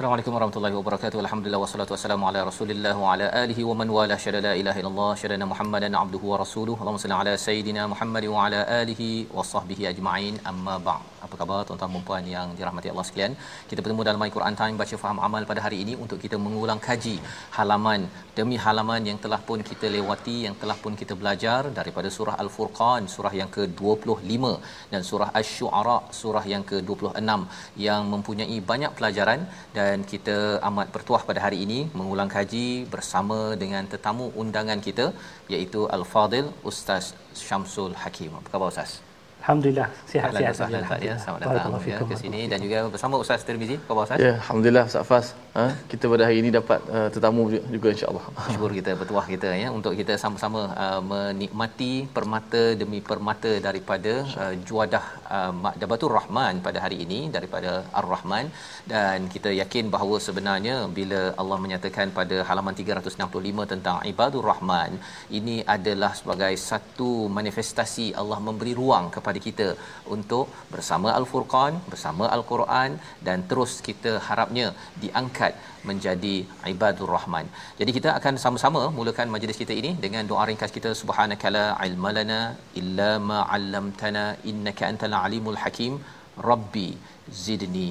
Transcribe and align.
Assalamualaikum 0.00 0.34
warahmatullahi 0.36 0.76
wabarakatuh. 0.76 1.18
Alhamdulillah 1.22 1.60
wassalatu 1.62 1.92
wassalamu 1.94 2.24
ala 2.28 2.40
Rasulillah 2.48 2.92
wa 3.02 3.08
ala 3.12 3.26
alihi 3.40 3.66
wa 3.70 3.74
man 3.80 3.88
wala 3.96 4.16
syada 4.22 4.40
la 4.46 4.52
ilaha 4.60 4.80
illallah 4.80 5.10
syadana 5.22 5.50
Muhammadan 5.52 5.98
abduhu 6.02 6.30
wa 6.32 6.40
rasuluhu. 6.42 6.78
Allahumma 6.80 7.02
salli 7.02 7.16
ala 7.18 7.32
sayidina 7.44 7.82
Muhammad 7.92 8.24
wa 8.34 8.46
ala 8.46 8.60
alihi 8.80 9.08
wa 9.36 9.44
sahbihi 9.52 9.84
ajma'in. 9.92 10.36
Amma 10.50 10.76
ba'd. 10.86 11.10
Apa 11.24 11.34
khabar 11.40 11.58
tuan-tuan 11.68 11.92
dan 11.94 12.04
puan 12.08 12.24
yang 12.34 12.48
dirahmati 12.58 12.88
Allah 12.92 13.04
sekalian? 13.08 13.32
Kita 13.70 13.80
bertemu 13.84 14.06
dalam 14.08 14.22
Al-Quran 14.26 14.54
Time 14.60 14.76
baca 14.82 14.96
faham 15.02 15.18
amal 15.26 15.42
pada 15.50 15.60
hari 15.66 15.78
ini 15.84 15.94
untuk 16.04 16.18
kita 16.24 16.36
mengulang 16.44 16.80
kaji 16.86 17.16
halaman 17.56 18.08
demi 18.38 18.56
halaman 18.64 19.02
yang 19.10 19.18
telah 19.24 19.40
pun 19.48 19.60
kita 19.70 19.86
lewati, 19.96 20.36
yang 20.46 20.56
telah 20.62 20.76
pun 20.84 20.94
kita 21.00 21.14
belajar 21.20 21.60
daripada 21.78 22.08
surah 22.16 22.36
Al-Furqan, 22.44 23.04
surah 23.16 23.34
yang 23.40 23.50
ke-25 23.56 24.54
dan 24.94 25.00
surah 25.10 25.28
Asy-Syu'ara, 25.40 25.98
surah 26.20 26.44
yang 26.54 26.64
ke-26 26.70 27.44
yang 27.88 28.02
mempunyai 28.14 28.58
banyak 28.72 28.94
pelajaran 29.00 29.40
dan 29.78 29.89
kita 30.12 30.36
amat 30.68 30.88
bertuah 30.94 31.22
pada 31.28 31.40
hari 31.44 31.58
ini 31.66 31.78
mengulang 31.98 32.30
kaji 32.36 32.66
bersama 32.94 33.38
dengan 33.62 33.84
tetamu 33.92 34.26
undangan 34.42 34.80
kita 34.88 35.06
iaitu 35.54 35.82
Al-Fadil 35.96 36.48
Ustaz 36.70 37.06
Syamsul 37.44 37.94
Hakim. 38.02 38.32
Apa 38.40 38.48
khabar 38.54 38.68
Ustaz? 38.74 38.92
Alhamdulillah 39.50 39.88
sihat-sihat 40.10 40.54
saja. 40.60 40.80
Ya, 41.06 41.14
selamat 41.22 41.40
datang 41.44 41.72
ya, 41.92 41.98
ke 42.10 42.16
sini 42.22 42.40
dan 42.50 42.58
juga 42.64 42.78
bersama 42.94 43.14
Ustaz 43.22 43.42
Tirmizi. 43.46 43.76
Apa 43.82 43.88
khabar 43.90 44.04
Ustaz? 44.06 44.18
Ya, 44.26 44.32
alhamdulillah 44.40 44.84
Ustaz 44.90 45.06
Fas. 45.10 45.28
Ha, 45.56 45.64
kita 45.90 46.04
pada 46.12 46.24
hari 46.26 46.36
ini 46.42 46.50
dapat 46.56 46.80
uh, 46.96 47.08
tetamu 47.14 47.44
juga 47.74 47.88
insya-Allah. 47.94 48.24
Syukur 48.54 48.70
kita 48.78 48.92
bertuah 49.00 49.24
kita 49.32 49.50
ya 49.62 49.68
untuk 49.78 49.92
kita 50.00 50.14
sama-sama 50.24 50.60
uh, 50.84 51.00
menikmati 51.12 51.92
permata 52.16 52.62
demi 52.82 53.00
permata 53.08 53.52
daripada 53.66 54.12
uh, 54.42 54.54
juadah 54.68 55.04
uh, 55.38 55.52
Makdabatul 55.64 56.14
Rahman 56.18 56.62
pada 56.66 56.78
hari 56.84 56.98
ini 57.06 57.20
daripada 57.36 57.72
Ar-Rahman 58.00 58.46
dan 58.92 59.26
kita 59.34 59.50
yakin 59.62 59.90
bahawa 59.94 60.18
sebenarnya 60.26 60.76
bila 60.98 61.20
Allah 61.42 61.58
menyatakan 61.64 62.14
pada 62.20 62.38
halaman 62.50 62.76
365 62.82 63.66
tentang 63.74 63.98
Ibadur 64.12 64.46
Rahman 64.52 64.94
ini 65.40 65.58
adalah 65.76 66.12
sebagai 66.20 66.54
satu 66.70 67.10
manifestasi 67.40 68.06
Allah 68.22 68.40
memberi 68.48 68.74
ruang 68.82 69.06
kepada 69.18 69.39
kita 69.46 69.68
untuk 70.14 70.46
bersama 70.74 71.08
Al-Furqan, 71.18 71.74
bersama 71.92 72.24
Al-Quran 72.36 72.90
dan 73.28 73.38
terus 73.50 73.72
kita 73.88 74.12
harapnya 74.28 74.66
diangkat 75.02 75.54
menjadi 75.88 76.34
Ibadur 76.72 77.10
Rahman. 77.16 77.46
Jadi 77.80 77.90
kita 77.98 78.10
akan 78.18 78.36
sama-sama 78.44 78.82
mulakan 78.98 79.30
majlis 79.34 79.60
kita 79.62 79.74
ini 79.80 79.92
dengan 80.04 80.24
doa 80.32 80.44
ringkas 80.50 80.74
kita 80.78 80.92
subhanakala 81.02 81.64
ilmalana 81.88 82.40
illa 82.82 83.10
ma 83.30 83.40
'allamtana 83.54 84.24
innaka 84.52 84.84
antal 84.90 85.16
alimul 85.24 85.60
hakim 85.64 85.94
rabbi 86.50 86.88
zidni 87.44 87.88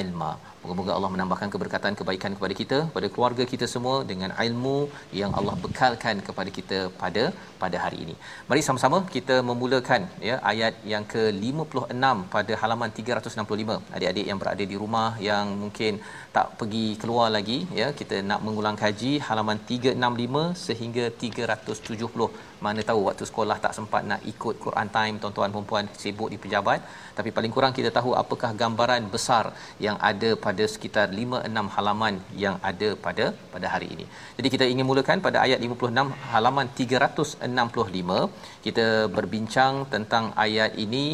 ilma 0.00 0.32
Moga-moga 0.62 0.92
Allah 0.96 1.10
menambahkan 1.14 1.48
keberkatan 1.54 1.92
kebaikan 2.00 2.32
kepada 2.38 2.54
kita, 2.58 2.78
kepada 2.90 3.08
keluarga 3.14 3.44
kita 3.52 3.66
semua 3.72 3.94
dengan 4.10 4.30
ilmu 4.44 4.76
yang 5.20 5.30
Allah 5.38 5.54
bekalkan 5.64 6.16
kepada 6.26 6.50
kita 6.58 6.78
pada 7.00 7.24
pada 7.62 7.76
hari 7.84 7.98
ini. 8.04 8.14
Mari 8.50 8.62
sama-sama 8.66 8.98
kita 9.14 9.36
memulakan 9.48 10.02
ya 10.28 10.36
ayat 10.52 10.74
yang 10.92 11.06
ke-56 11.14 12.14
pada 12.34 12.52
halaman 12.62 12.92
365. 13.00 13.78
Adik-adik 13.96 14.26
yang 14.30 14.38
berada 14.42 14.64
di 14.72 14.78
rumah 14.82 15.08
yang 15.28 15.46
mungkin 15.64 15.98
tak 16.36 16.46
pergi 16.60 16.86
keluar 17.02 17.28
lagi 17.38 17.58
ya, 17.80 17.88
kita 18.02 18.18
nak 18.30 18.40
mengulang 18.46 18.78
kaji 18.84 19.12
halaman 19.28 19.58
365 19.72 20.64
sehingga 20.66 21.04
370 21.24 22.30
mana 22.64 22.80
tahu 22.88 23.00
waktu 23.08 23.24
sekolah 23.30 23.56
tak 23.64 23.72
sempat 23.78 24.02
nak 24.10 24.20
ikut 24.32 24.54
Quran 24.64 24.88
time 24.96 25.14
tuan-tuan 25.22 25.50
dan 25.54 25.64
puan 25.70 25.86
sibuk 26.02 26.28
di 26.32 26.38
pejabat 26.42 26.80
tapi 27.18 27.30
paling 27.36 27.52
kurang 27.54 27.72
kita 27.78 27.90
tahu 27.98 28.10
apakah 28.22 28.50
gambaran 28.60 29.10
besar 29.14 29.44
yang 29.86 29.96
ada 30.10 30.30
pada 30.44 30.51
sekitar 30.72 31.06
5 31.20 31.40
6 31.48 31.74
halaman 31.74 32.14
yang 32.42 32.56
ada 32.70 32.88
pada 33.04 33.26
pada 33.52 33.66
hari 33.74 33.88
ini. 33.94 34.06
Jadi 34.38 34.48
kita 34.54 34.64
ingin 34.72 34.86
mulakan 34.90 35.22
pada 35.26 35.38
ayat 35.44 35.58
56 35.66 36.16
halaman 36.32 36.66
365 36.80 38.18
kita 38.66 38.86
berbincang 39.16 39.74
tentang 39.94 40.26
ayat 40.46 40.72
ini 40.84 41.04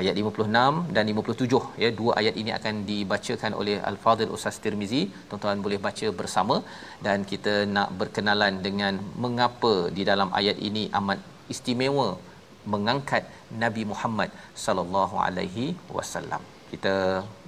ayat 0.00 0.14
56 0.22 0.94
dan 0.96 1.04
57 1.12 1.82
ya 1.84 1.90
dua 2.00 2.12
ayat 2.20 2.34
ini 2.42 2.50
akan 2.58 2.74
dibacakan 2.90 3.52
oleh 3.60 3.76
Al-Fadhil 3.90 4.32
Ustaz 4.36 4.58
Tirmizi. 4.64 5.02
Tuan-tuan 5.30 5.64
boleh 5.66 5.80
baca 5.88 6.08
bersama. 6.20 6.58
Dan 7.06 7.18
kita 7.32 7.54
nak 7.76 7.90
berkenalan 8.00 8.54
dengan 8.68 8.96
mengapa 9.24 9.74
di 9.98 10.04
dalam 10.10 10.30
ayat 10.40 10.58
ini 10.68 10.84
amat 11.00 11.20
istimewa 11.54 12.08
mengangkat 12.72 13.24
Nabi 13.62 13.82
Muhammad 13.92 14.30
sallallahu 14.64 15.16
alaihi 15.26 15.66
wasallam. 15.96 16.42
Kita 16.72 16.94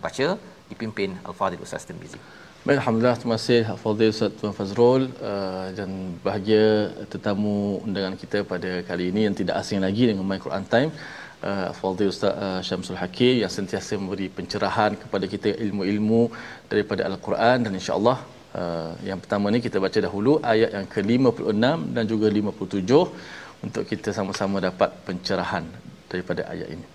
baca 0.04 0.26
dipimpin 0.70 1.10
Al-Fadhil 1.28 1.64
Ustaz 1.66 1.84
Tirmizi. 1.88 2.20
Baik, 2.66 2.78
Alhamdulillah, 2.82 3.18
terima 3.20 3.36
kasih 3.38 3.60
Fadil 3.82 4.10
Ustaz 4.14 4.32
Tuan 4.38 4.52
Fazrul 4.56 5.02
uh, 5.28 5.66
dan 5.78 5.90
bahagia 6.26 6.90
tetamu 7.12 7.78
undangan 7.86 8.14
kita 8.22 8.38
pada 8.52 8.70
kali 8.88 9.04
ini 9.12 9.20
yang 9.26 9.36
tidak 9.40 9.54
asing 9.60 9.80
lagi 9.86 10.04
dengan 10.10 10.26
My 10.30 10.38
Quran 10.44 10.64
Time. 10.72 10.90
Uh, 11.38 11.70
Fadil 11.78 12.10
Ustaz 12.14 12.34
uh, 12.46 12.60
Syamsul 12.68 12.98
Hakim 13.02 13.34
yang 13.42 13.52
sentiasa 13.56 13.94
memberi 14.00 14.26
pencerahan 14.38 14.98
kepada 15.02 15.24
kita 15.34 15.54
ilmu-ilmu 15.64 16.22
daripada 16.72 17.06
Al-Quran 17.08 17.56
dan 17.64 17.72
insya-Allah 17.78 18.18
uh, 18.60 18.92
yang 19.06 19.22
pertama 19.22 19.54
ni 19.54 19.62
kita 19.66 19.78
baca 19.86 19.98
dahulu 20.06 20.32
ayat 20.52 20.70
yang 20.76 20.88
ke-56 20.94 21.64
dan 21.94 22.04
juga 22.12 22.26
57 22.26 23.64
untuk 23.66 23.82
kita 23.90 24.10
sama-sama 24.10 24.58
dapat 24.68 24.90
pencerahan 25.06 25.64
daripada 26.10 26.42
ayat 26.52 26.68
ini. 26.74 26.86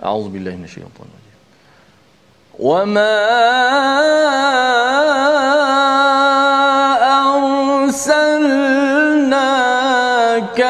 A'udzubillahi 0.00 0.56
minasyaitanir 0.56 1.14
rajim. 1.16 1.29
وما 2.60 3.16
أرسلناك 9.30 10.69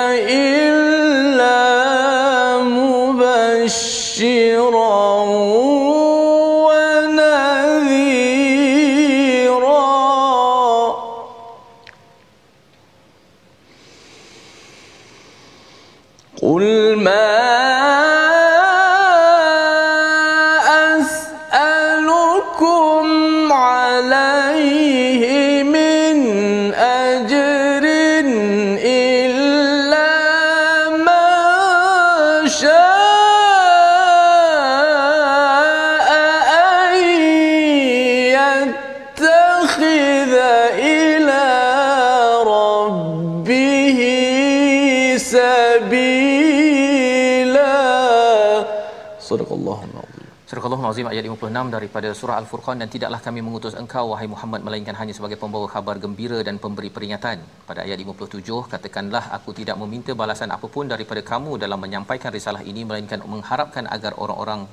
Al-Azim 50.91 51.07
ayat 51.07 51.23
56 51.23 51.75
daripada 51.75 52.09
surah 52.19 52.37
Al-Furqan 52.43 52.83
dan 52.83 52.89
tidaklah 52.95 53.21
kami 53.27 53.41
mengutus 53.47 53.75
engkau 53.83 54.11
wahai 54.11 54.27
Muhammad 54.33 54.61
melainkan 54.67 54.97
hanya 55.01 55.15
sebagai 55.19 55.39
pembawa 55.43 55.71
khabar 55.75 56.03
gembira 56.05 56.39
dan 56.47 56.59
pemberi 56.65 56.91
peringatan. 56.97 57.39
Pada 57.69 57.87
ayat 57.87 58.03
57 58.03 58.67
katakanlah 58.73 59.23
aku 59.37 59.55
tidak 59.59 59.79
meminta 59.83 60.19
balasan 60.23 60.51
apapun 60.57 60.91
daripada 60.91 61.23
kamu 61.31 61.63
dalam 61.63 61.79
menyampaikan 61.85 62.35
risalah 62.35 62.67
ini 62.67 62.83
melainkan 62.83 63.23
mengharapkan 63.23 63.87
agar 63.87 64.19
orang-orang 64.19 64.67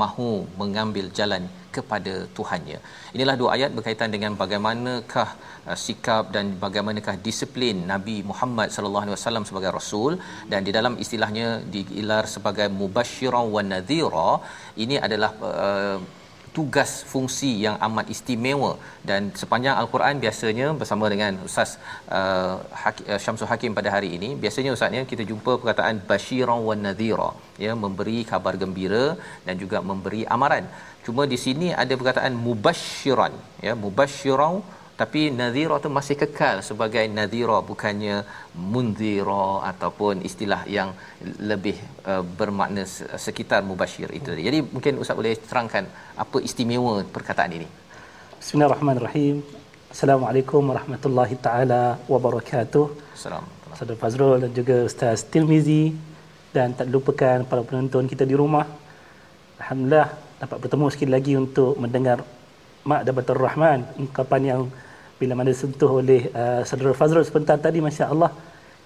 mahu 0.00 0.30
mengambil 0.60 1.06
jalan 1.18 1.48
kepada 1.76 2.14
Tuhannya. 2.36 2.78
Inilah 3.16 3.34
dua 3.40 3.50
ayat 3.56 3.70
berkaitan 3.76 4.10
dengan 4.14 4.32
bagaimanakah 4.42 5.28
uh, 5.68 5.78
sikap 5.84 6.32
dan 6.34 6.56
bagaimanakah 6.64 7.14
disiplin 7.26 7.86
Nabi 7.92 8.16
Muhammad 8.30 8.68
sallallahu 8.74 9.04
alaihi 9.06 9.16
wasallam 9.18 9.46
sebagai 9.48 9.72
rasul 9.78 10.12
dan 10.52 10.60
di 10.66 10.72
dalam 10.78 10.96
istilahnya 11.04 11.48
digelar 11.76 12.24
sebagai 12.34 12.68
mubasysyiran 12.80 13.46
wa 13.56 13.62
nadhira 13.72 14.32
ini 14.84 14.98
adalah 15.06 15.30
uh, 15.50 15.98
tugas 16.56 16.90
fungsi 17.12 17.50
yang 17.64 17.76
amat 17.86 18.06
istimewa. 18.14 18.72
Dan 19.08 19.30
sepanjang 19.40 19.76
al-Quran 19.82 20.22
biasanya 20.24 20.66
bersama 20.80 21.06
dengan 21.12 21.40
Ustaz 21.48 21.70
uh, 22.18 22.56
uh, 23.12 23.20
Syamsul 23.24 23.50
Hakim 23.52 23.72
pada 23.78 23.92
hari 23.94 24.10
ini 24.16 24.30
biasanya 24.42 24.72
ustaznya 24.76 25.02
kita 25.12 25.24
jumpa 25.30 25.52
perkataan 25.60 25.98
basyiran 26.10 26.60
wan 26.68 26.82
nadhira. 26.86 27.30
Ya 27.64 27.74
memberi 27.84 28.18
kabar 28.32 28.54
gembira 28.62 29.04
dan 29.46 29.54
juga 29.62 29.80
memberi 29.90 30.22
amaran. 30.36 30.66
Cuma 31.06 31.24
di 31.32 31.38
sini 31.44 31.68
ada 31.82 31.94
perkataan 32.00 32.34
mubasyiran 32.46 33.34
ya 33.66 33.72
mubasyiran 33.84 34.56
tapi 35.00 35.20
nadhira 35.40 35.76
tu 35.84 35.88
masih 35.98 36.16
kekal 36.22 36.56
sebagai 36.68 37.04
nadhira 37.18 37.58
bukannya 37.70 38.16
munzira 38.72 39.48
ataupun 39.70 40.26
istilah 40.28 40.60
yang 40.76 40.90
lebih 41.50 41.76
uh, 42.10 42.22
bermakna 42.38 42.82
sekitar 43.26 43.60
mubasyir 43.68 44.10
itu. 44.18 44.34
Jadi 44.46 44.58
mungkin 44.74 44.98
ustaz 45.02 45.14
boleh 45.20 45.38
terangkan 45.50 45.86
apa 46.22 46.36
istimewa 46.48 46.94
perkataan 47.16 47.52
ini. 47.58 47.68
Bismillahirrahmanirrahim. 48.42 49.36
Assalamualaikum 49.94 50.62
warahmatullahi 50.70 51.36
taala 51.46 51.82
wabarakatuh. 52.12 52.84
Assalamualaikum. 53.14 53.78
Saudara 53.78 53.98
Fazrul 54.02 54.36
dan 54.42 54.50
juga 54.58 54.76
Ustaz 54.90 55.22
Tirmizi 55.30 55.94
dan 56.50 56.74
tak 56.78 56.90
lupakan 56.90 57.46
para 57.50 57.62
penonton 57.62 58.10
kita 58.10 58.26
di 58.26 58.34
rumah. 58.34 58.66
Alhamdulillah 59.62 60.08
dapat 60.42 60.58
bertemu 60.66 60.86
sekali 60.90 61.10
lagi 61.16 61.32
untuk 61.38 61.78
mendengar 61.78 62.18
Mak 62.90 63.02
Dabatul 63.06 63.38
Rahman 63.46 63.80
ungkapan 64.02 64.42
yang 64.50 64.62
bila 65.18 65.34
mana 65.34 65.50
sentuh 65.50 65.90
oleh 65.98 66.30
uh, 66.30 66.62
saudara 66.62 66.94
Fazrul 66.94 67.26
sebentar 67.26 67.58
tadi 67.58 67.82
masya-Allah 67.82 68.30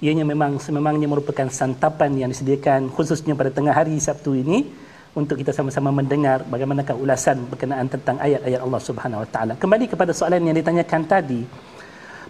ianya 0.01 0.25
memang 0.25 0.57
sememangnya 0.57 1.07
merupakan 1.13 1.47
santapan 1.53 2.17
yang 2.21 2.33
disediakan 2.33 2.89
khususnya 2.89 3.37
pada 3.37 3.53
tengah 3.53 3.75
hari 3.77 4.01
Sabtu 4.01 4.33
ini 4.43 4.65
untuk 5.13 5.37
kita 5.37 5.53
sama-sama 5.53 5.93
mendengar 5.93 6.41
bagaimanakah 6.49 6.97
ulasan 6.97 7.45
berkenaan 7.53 7.85
tentang 7.95 8.17
ayat-ayat 8.17 8.61
Allah 8.65 8.81
Subhanahu 8.81 9.23
Wa 9.25 9.29
Taala. 9.29 9.53
Kembali 9.61 9.85
kepada 9.93 10.17
soalan 10.17 10.41
yang 10.49 10.57
ditanyakan 10.57 11.03
tadi, 11.05 11.41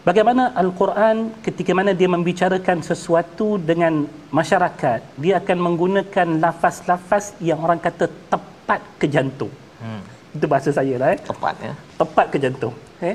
bagaimana 0.03 0.51
Al-Quran 0.63 1.31
ketika 1.47 1.71
mana 1.79 1.95
dia 1.95 2.11
membicarakan 2.11 2.83
sesuatu 2.83 3.55
dengan 3.71 4.11
masyarakat, 4.35 5.15
dia 5.15 5.39
akan 5.39 5.59
menggunakan 5.63 6.29
lafaz-lafaz 6.43 7.39
yang 7.39 7.63
orang 7.63 7.79
kata 7.79 8.11
tepat 8.27 8.83
ke 8.99 9.07
jantung. 9.07 9.55
Hmm. 9.79 10.03
Itu 10.35 10.51
bahasa 10.51 10.75
saya 10.75 10.99
lah. 10.99 11.15
Eh. 11.15 11.23
Tepat 11.23 11.55
ya. 11.63 11.73
Tepat 12.03 12.27
ke 12.35 12.39
jantung. 12.43 12.75
Eh 12.99 13.15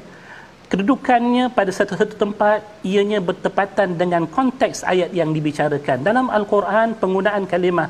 kedudukannya 0.72 1.46
pada 1.58 1.72
satu-satu 1.72 2.14
tempat 2.24 2.60
ianya 2.84 3.20
bertepatan 3.24 3.96
dengan 4.02 4.28
konteks 4.28 4.84
ayat 4.84 5.16
yang 5.20 5.32
dibicarakan. 5.32 6.04
Dalam 6.04 6.28
al-Quran 6.38 7.00
penggunaan 7.02 7.44
kalimah 7.48 7.88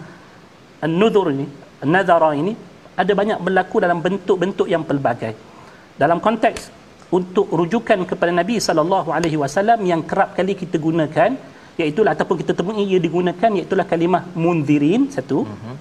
an-nudhur 0.86 1.34
ini 1.34 1.46
an-nadhara 1.84 2.32
ini 2.38 2.54
ada 3.02 3.14
banyak 3.20 3.40
berlaku 3.46 3.78
dalam 3.86 4.00
bentuk-bentuk 4.06 4.68
yang 4.70 4.86
pelbagai. 4.90 5.34
Dalam 6.02 6.22
konteks 6.22 6.70
untuk 7.10 7.50
rujukan 7.60 8.06
kepada 8.10 8.32
Nabi 8.40 8.62
sallallahu 8.62 9.10
alaihi 9.18 9.38
wasallam 9.42 9.82
yang 9.92 10.02
kerap 10.06 10.38
kali 10.38 10.54
kita 10.54 10.78
gunakan 10.78 11.34
iaitu 11.82 12.02
ataupun 12.06 12.36
kita 12.42 12.54
temui 12.58 12.86
ia 12.86 13.00
digunakan 13.02 13.50
iaitu 13.58 13.74
kalimah 13.94 14.24
munzirin 14.44 15.10
satu. 15.10 15.50
Uh-huh. 15.50 15.76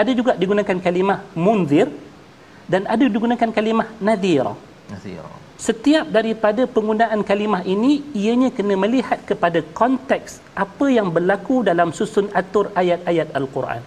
ada 0.00 0.10
juga 0.18 0.32
digunakan 0.42 0.76
kalimah 0.86 1.18
munzir 1.44 1.86
dan 2.72 2.82
ada 2.94 3.04
digunakan 3.16 3.50
kalimah 3.58 3.86
nadhira. 4.02 4.54
Nadhira 4.90 5.49
setiap 5.66 6.06
daripada 6.16 6.62
penggunaan 6.74 7.20
kalimah 7.30 7.62
ini 7.74 7.92
ianya 8.20 8.48
kena 8.56 8.74
melihat 8.84 9.20
kepada 9.30 9.60
konteks 9.80 10.40
apa 10.64 10.86
yang 10.96 11.08
berlaku 11.16 11.56
dalam 11.68 11.88
susun 11.98 12.26
atur 12.40 12.66
ayat-ayat 12.82 13.28
al-Quran. 13.40 13.82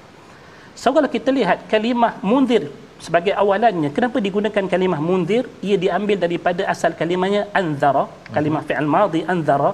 So 0.82 0.94
kalau 0.96 1.10
kita 1.16 1.30
lihat 1.38 1.66
kalimah 1.74 2.14
munzir 2.30 2.64
sebagai 3.06 3.34
awalannya 3.42 3.90
kenapa 3.96 4.18
digunakan 4.28 4.66
kalimah 4.74 5.02
munzir 5.08 5.44
ia 5.68 5.78
diambil 5.84 6.18
daripada 6.26 6.62
asal 6.74 6.92
kalimahnya 7.02 7.42
anzara 7.60 8.06
kalimah 8.36 8.62
uh-huh. 8.62 8.78
fi'il 8.80 8.90
madhi 8.96 9.22
anzara 9.34 9.72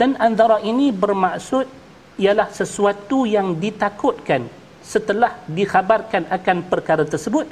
dan 0.00 0.10
anzara 0.26 0.56
ini 0.70 0.86
bermaksud 1.02 1.66
ialah 2.24 2.48
sesuatu 2.60 3.18
yang 3.34 3.48
ditakutkan 3.64 4.42
setelah 4.92 5.32
dikhabarkan 5.58 6.22
akan 6.36 6.56
perkara 6.72 7.04
tersebut 7.12 7.46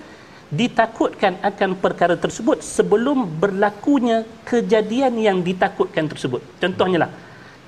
ditakutkan 0.51 1.39
akan 1.49 1.79
perkara 1.79 2.19
tersebut 2.19 2.59
sebelum 2.61 3.23
berlakunya 3.43 4.27
kejadian 4.43 5.15
yang 5.27 5.39
ditakutkan 5.47 6.11
tersebut. 6.11 6.43
Contohnya 6.59 7.07
lah, 7.07 7.11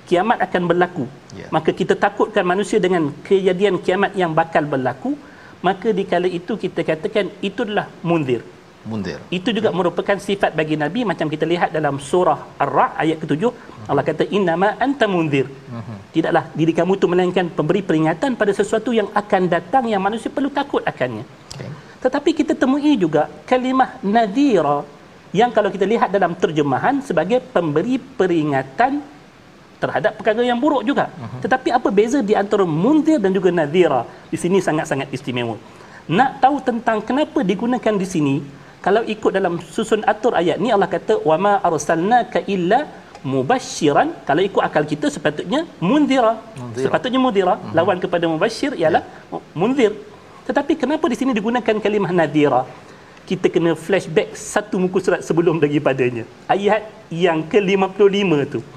kiamat 0.07 0.37
akan 0.45 0.63
berlaku. 0.67 1.05
Yeah. 1.31 1.49
Maka 1.55 1.71
kita 1.71 1.95
takutkan 1.95 2.43
manusia 2.43 2.77
dengan 2.85 3.15
kejadian 3.27 3.79
kiamat 3.79 4.11
yang 4.19 4.35
bakal 4.35 4.67
berlaku, 4.67 5.15
maka 5.63 5.95
di 5.95 6.03
kala 6.03 6.27
itu 6.27 6.59
kita 6.59 6.83
katakan 6.83 7.31
itu 7.39 7.63
adalah 7.63 7.87
mundir. 8.03 8.43
Mundir. 8.83 9.23
Itu 9.31 9.55
juga 9.55 9.71
yeah. 9.71 9.79
merupakan 9.79 10.17
sifat 10.19 10.51
bagi 10.59 10.75
Nabi 10.75 11.07
macam 11.07 11.31
kita 11.31 11.47
lihat 11.47 11.71
dalam 11.71 12.03
surah 12.03 12.59
Ar-Ra' 12.59 12.99
ayat 12.99 13.17
ke-7 13.23 13.43
uh-huh. 13.47 13.87
Allah 13.87 14.03
kata 14.03 14.27
innama 14.27 14.75
anta 14.75 15.07
mundir. 15.07 15.47
Uh-huh. 15.47 15.97
Tidaklah 16.11 16.51
diri 16.51 16.75
kamu 16.75 16.99
itu 16.99 17.07
melainkan 17.07 17.47
pemberi 17.47 17.79
peringatan 17.79 18.35
pada 18.35 18.51
sesuatu 18.51 18.91
yang 18.91 19.07
akan 19.15 19.47
datang 19.47 19.87
yang 19.87 20.03
manusia 20.03 20.27
perlu 20.27 20.51
takut 20.51 20.83
akannya. 20.83 21.23
Tetapi 22.03 22.29
kita 22.39 22.53
temui 22.61 22.93
juga 23.03 23.31
kalimah 23.49 23.89
nadhira 24.15 24.77
yang 25.39 25.49
kalau 25.55 25.69
kita 25.75 25.85
lihat 25.93 26.09
dalam 26.15 26.33
terjemahan 26.43 26.95
sebagai 27.07 27.39
pemberi 27.53 27.95
peringatan 28.19 28.99
terhadap 29.83 30.11
perkara 30.19 30.43
yang 30.49 30.59
buruk 30.63 30.83
juga. 30.89 31.05
Uh-huh. 31.11 31.39
Tetapi 31.43 31.69
apa 31.77 31.89
beza 31.99 32.19
di 32.29 32.35
antara 32.41 32.65
munzir 32.83 33.19
dan 33.23 33.31
juga 33.37 33.49
nadhira? 33.59 34.01
Di 34.31 34.37
sini 34.43 34.59
sangat-sangat 34.67 35.07
istimewa. 35.15 35.55
Nak 36.17 36.31
tahu 36.43 36.57
tentang 36.69 36.99
kenapa 37.09 37.39
digunakan 37.51 37.95
di 38.03 38.07
sini? 38.13 38.35
Kalau 38.85 39.01
ikut 39.15 39.31
dalam 39.37 39.55
susun 39.75 40.03
atur 40.13 40.35
ayat 40.41 40.59
ni 40.63 40.69
Allah 40.75 40.91
kata 40.95 41.23
wama 41.29 41.53
arsalnaka 41.67 42.43
illa 42.55 42.79
mubashiran 43.33 44.07
kalau 44.27 44.41
ikut 44.43 44.59
akal 44.67 44.83
kita 44.83 45.07
sepatutnya 45.15 45.63
munzira 45.89 46.33
sepatutnya 46.75 47.19
munzira 47.25 47.53
uh-huh. 47.55 47.71
lawan 47.77 47.95
kepada 48.03 48.27
mubashir 48.27 48.71
ialah 48.75 48.99
yeah. 49.31 49.43
munzir 49.55 49.91
tetapi 50.43 50.73
kenapa 50.75 51.05
di 51.07 51.15
sini 51.15 51.31
digunakan 51.31 51.75
kalimah 51.79 52.11
nadira? 52.11 52.67
Kita 53.23 53.47
kena 53.47 53.71
flashback 53.79 54.35
satu 54.35 54.75
muka 54.75 54.99
surat 54.99 55.21
sebelum 55.23 55.55
daripadanya. 55.63 56.27
Ayat 56.51 56.83
yang 57.07 57.39
ke-55 57.47 58.31
tu. 58.51 58.59
Ya. 58.59 58.73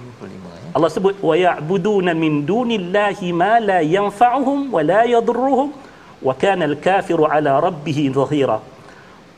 Allah 0.76 0.90
sebut 0.92 1.18
wa 1.18 1.35
ya'buduna 1.35 2.14
min 2.14 2.46
dunillahi 2.46 3.35
ma 3.35 3.58
la 3.58 3.78
yanfa'uhum 3.82 4.70
wa 4.70 4.82
la 4.90 5.02
yadurruhum 5.11 5.75
wa 6.23 6.35
kana 6.42 6.70
al-kafiru 6.70 7.26
ala 7.26 7.58
rabbih 7.66 7.99
dhahira. 8.14 8.62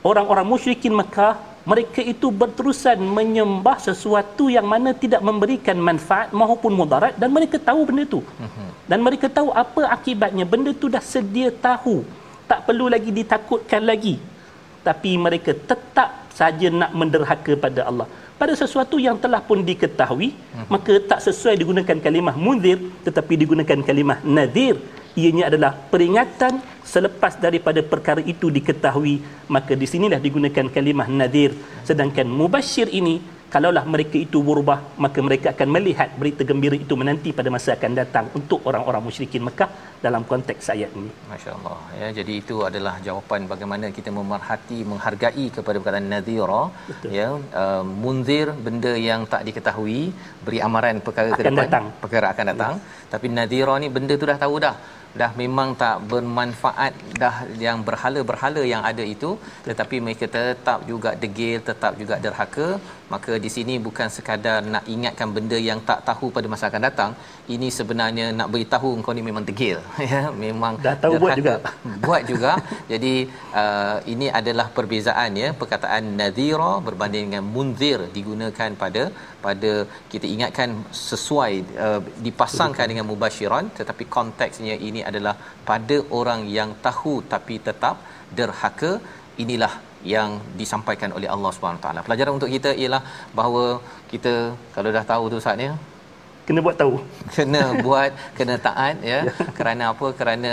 Orang-orang 0.05 0.45
musyrikin 0.45 0.93
Mekah 0.93 1.41
mereka 1.71 2.01
itu 2.13 2.29
berterusan 2.41 2.99
menyembah 3.19 3.77
sesuatu 3.89 4.45
yang 4.57 4.67
mana 4.73 4.91
tidak 5.03 5.23
memberikan 5.29 5.77
manfaat 5.89 6.29
maupun 6.41 6.73
mudarat 6.81 7.15
dan 7.21 7.29
mereka 7.37 7.57
tahu 7.69 7.81
benda 7.89 8.03
itu. 8.09 8.21
Mhm. 8.47 8.69
Dan 8.91 8.99
mereka 9.07 9.27
tahu 9.39 9.49
apa 9.65 9.83
akibatnya. 9.97 10.45
Benda 10.53 10.71
itu 10.77 10.89
dah 10.95 11.05
sedia 11.13 11.49
tahu 11.69 11.97
tak 12.51 12.61
perlu 12.67 12.87
lagi 12.95 13.11
ditakutkan 13.19 13.83
lagi 13.91 14.17
tapi 14.89 15.11
mereka 15.27 15.53
tetap 15.71 16.11
saja 16.39 16.69
nak 16.81 16.91
menderhaka 17.01 17.53
pada 17.65 17.81
Allah 17.91 18.07
pada 18.41 18.53
sesuatu 18.63 18.97
yang 19.07 19.17
telah 19.25 19.41
pun 19.49 19.61
diketahui 19.69 20.31
uh-huh. 20.33 20.67
maka 20.75 20.93
tak 21.11 21.21
sesuai 21.27 21.55
digunakan 21.63 21.99
kalimah 22.07 22.35
munzir 22.45 22.79
tetapi 23.07 23.35
digunakan 23.43 23.79
kalimah 23.89 24.19
nadir 24.37 24.77
ianya 25.21 25.45
adalah 25.51 25.73
peringatan 25.93 26.63
selepas 26.93 27.33
daripada 27.47 27.81
perkara 27.93 28.23
itu 28.35 28.47
diketahui 28.59 29.17
maka 29.55 29.73
di 29.81 29.87
sinilah 29.93 30.21
digunakan 30.27 30.67
kalimah 30.77 31.09
nadir 31.21 31.51
sedangkan 31.89 32.29
mubasyir 32.39 32.89
ini 33.01 33.17
kalaulah 33.53 33.85
mereka 33.93 34.17
itu 34.27 34.39
berubah 34.49 34.79
maka 35.05 35.19
mereka 35.27 35.47
akan 35.55 35.69
melihat 35.77 36.09
berita 36.21 36.43
gembira 36.49 36.77
itu 36.85 36.95
menanti 37.01 37.31
pada 37.39 37.51
masa 37.55 37.71
akan 37.77 37.93
datang 38.01 38.27
untuk 38.39 38.61
orang-orang 38.69 39.03
musyrikin 39.07 39.43
Mekah 39.49 39.71
dalam 40.05 40.23
konteks 40.31 40.69
ayat 40.75 40.91
ini. 40.99 41.11
Masya-Allah. 41.31 41.79
Ya, 42.01 42.09
jadi 42.19 42.33
itu 42.43 42.57
adalah 42.69 42.95
jawapan 43.07 43.49
bagaimana 43.53 43.87
kita 43.99 44.11
memerhati 44.19 44.79
menghargai 44.91 45.47
kepada 45.57 45.77
perkataan 45.81 46.09
nadhira 46.15 46.63
ya 47.19 47.29
uh, 47.63 47.83
munzir 48.05 48.49
benda 48.67 48.93
yang 49.09 49.25
tak 49.33 49.43
diketahui 49.49 50.01
beri 50.45 50.61
amaran 50.69 51.01
perkara 51.09 51.29
akan 51.33 51.39
ke 51.39 51.43
depan 51.49 51.65
datang. 51.65 51.87
perkara 52.05 52.27
akan 52.35 52.47
datang 52.53 52.75
yes. 52.77 53.11
tapi 53.13 53.27
nadhira 53.39 53.75
ni 53.83 53.89
benda 53.97 54.15
tu 54.21 54.29
dah 54.31 54.39
tahu 54.45 54.57
dah 54.67 54.75
dah 55.21 55.31
memang 55.41 55.69
tak 55.83 55.97
bermanfaat 56.11 56.93
dah 57.23 57.37
yang 57.65 57.79
berhala-berhala 57.89 58.63
yang 58.73 58.83
ada 58.91 59.05
itu 59.15 59.31
tetapi 59.69 59.97
mereka 60.05 60.27
tetap 60.37 60.81
juga 60.91 61.11
degil 61.23 61.59
tetap 61.71 61.93
juga 62.01 62.17
derhaka 62.25 62.69
maka 63.15 63.33
di 63.45 63.51
sini 63.57 63.75
bukan 63.87 64.09
sekadar 64.17 64.59
nak 64.75 64.85
ingatkan 64.95 65.29
benda 65.37 65.59
yang 65.69 65.81
tak 65.89 66.01
tahu 66.09 66.27
pada 66.37 66.47
masa 66.53 66.65
akan 66.71 66.83
datang. 66.89 67.11
Ini 67.55 67.69
sebenarnya 67.79 68.27
nak 68.39 68.49
beritahu 68.55 68.91
kau 69.07 69.15
ni 69.19 69.25
memang 69.31 69.47
degil. 69.51 69.81
Ya 70.09 70.21
memang 70.45 70.73
dah 70.85 70.97
tahu 71.03 71.15
buat 71.23 71.37
juga. 71.41 71.55
Buat 72.05 72.23
juga. 72.31 72.53
Jadi 72.93 73.15
uh, 73.63 73.97
ini 74.13 74.27
adalah 74.41 74.67
perbezaan 74.77 75.41
ya. 75.43 75.49
Perkataan 75.61 76.05
nadhira 76.21 76.73
berbanding 76.87 77.25
dengan 77.29 77.45
munzir 77.55 77.99
digunakan 78.17 78.71
pada 78.83 79.03
pada 79.47 79.73
kita 80.13 80.27
ingatkan 80.35 80.71
sesuai 81.11 81.53
uh, 81.87 82.01
dipasangkan 82.27 82.87
dengan 82.93 83.07
mubasyiran 83.11 83.67
tetapi 83.79 84.07
konteksnya 84.17 84.77
ini 84.89 85.03
adalah 85.11 85.35
pada 85.71 85.99
orang 86.21 86.43
yang 86.59 86.73
tahu 86.89 87.17
tapi 87.35 87.57
tetap 87.69 87.99
derhaka. 88.41 88.93
Inilah 89.43 89.73
yang 90.05 90.39
disampaikan 90.61 91.11
oleh 91.17 91.29
Allah 91.35 91.51
Subhanahu 91.55 91.83
taala. 91.85 92.01
Pelajaran 92.07 92.39
untuk 92.39 92.51
kita 92.57 92.71
ialah 92.83 93.03
bahawa 93.39 93.65
kita 94.13 94.55
kalau 94.75 94.91
dah 94.97 95.05
tahu 95.13 95.25
tu 95.35 95.39
saatnya 95.47 95.73
kena 96.47 96.61
buat 96.65 96.77
tahu. 96.81 96.95
Kena 97.37 97.63
buat, 97.85 98.11
kena 98.33 98.57
taat 98.57 98.97
ya. 99.05 99.21
ya. 99.29 99.33
Kerana 99.59 99.93
apa? 99.93 100.07
Kerana 100.21 100.53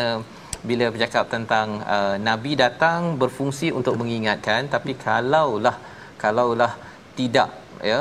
bila 0.70 0.86
bercakap 0.94 1.26
tentang 1.36 1.68
uh, 1.96 2.16
nabi 2.28 2.52
datang 2.64 3.02
berfungsi 3.22 3.70
untuk 3.80 3.96
mengingatkan 4.02 4.66
tapi 4.76 4.92
kalaulah 5.06 5.78
kalaulah 6.22 6.74
tidak 7.20 7.50
ya 7.92 8.00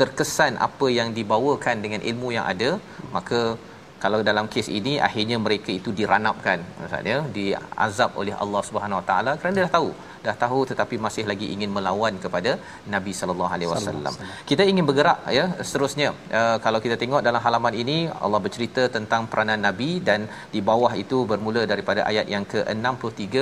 terkesan 0.00 0.60
apa 0.66 0.86
yang 0.98 1.08
dibawakan 1.18 1.76
dengan 1.84 2.00
ilmu 2.10 2.28
yang 2.36 2.46
ada 2.52 2.70
maka 3.16 3.40
kalau 4.02 4.20
dalam 4.28 4.46
kes 4.54 4.68
ini 4.78 4.92
akhirnya 5.06 5.36
mereka 5.46 5.70
itu 5.78 5.90
diranapkan 6.00 6.60
maksudnya 6.80 7.18
diazab 7.36 8.10
oleh 8.20 8.34
Allah 8.44 8.62
Subhanahu 8.68 9.00
Wa 9.00 9.06
Taala 9.10 9.32
kerana 9.40 9.64
dah 9.64 9.72
tahu 9.78 9.90
dah 10.26 10.36
tahu 10.44 10.60
tetapi 10.70 10.96
masih 11.06 11.24
lagi 11.30 11.46
ingin 11.54 11.70
melawan 11.76 12.14
kepada 12.24 12.52
Nabi 12.94 13.12
sallallahu 13.20 13.52
alaihi 13.56 13.70
wasallam. 13.72 14.14
Kita 14.50 14.64
ingin 14.72 14.84
bergerak 14.90 15.18
ya 15.38 15.44
seterusnya. 15.68 16.08
Uh, 16.38 16.56
kalau 16.66 16.80
kita 16.84 16.98
tengok 17.02 17.22
dalam 17.28 17.42
halaman 17.46 17.76
ini 17.82 17.98
Allah 18.24 18.40
bercerita 18.46 18.84
tentang 18.98 19.24
peranan 19.32 19.62
Nabi 19.68 19.90
dan 20.08 20.22
di 20.54 20.62
bawah 20.70 20.92
itu 21.04 21.18
bermula 21.32 21.64
daripada 21.72 22.02
ayat 22.10 22.28
yang 22.34 22.46
ke-63 22.52 23.34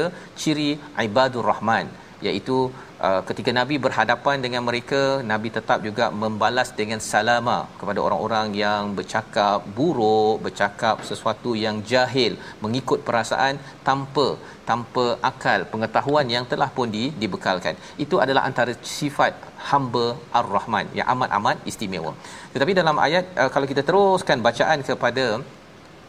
ciri 0.42 0.70
ibadur 1.06 1.46
rahman 1.52 1.86
iaitu 2.26 2.58
uh, 3.06 3.20
ketika 3.28 3.50
nabi 3.58 3.76
berhadapan 3.87 4.37
dengan 4.44 4.62
mereka 4.68 5.02
nabi 5.32 5.49
tetap 5.58 5.78
juga 5.88 6.06
membalas 6.23 6.70
dengan 6.80 7.00
salama 7.11 7.58
kepada 7.80 8.00
orang-orang 8.06 8.49
yang 8.64 8.82
bercakap 8.99 9.61
buruk 9.78 10.37
bercakap 10.46 10.96
sesuatu 11.11 11.52
yang 11.64 11.78
jahil 11.92 12.34
mengikut 12.64 13.00
perasaan 13.08 13.56
tanpa 13.88 14.26
tanpa 14.68 15.04
akal 15.30 15.61
pengetahuan 15.73 16.26
yang 16.34 16.44
telah 16.52 16.68
pun 16.76 16.88
di, 16.96 17.04
dibekalkan. 17.23 17.75
Itu 18.04 18.16
adalah 18.25 18.42
antara 18.49 18.73
sifat 18.96 19.32
hamba 19.70 20.06
ar-rahman 20.38 20.87
yang 20.99 21.06
amat-amat 21.14 21.56
istimewa. 21.70 22.12
Tetapi 22.54 22.73
dalam 22.80 22.96
ayat 23.06 23.25
uh, 23.40 23.50
kalau 23.54 23.66
kita 23.73 23.82
teruskan 23.88 24.40
bacaan 24.49 24.80
kepada 24.90 25.25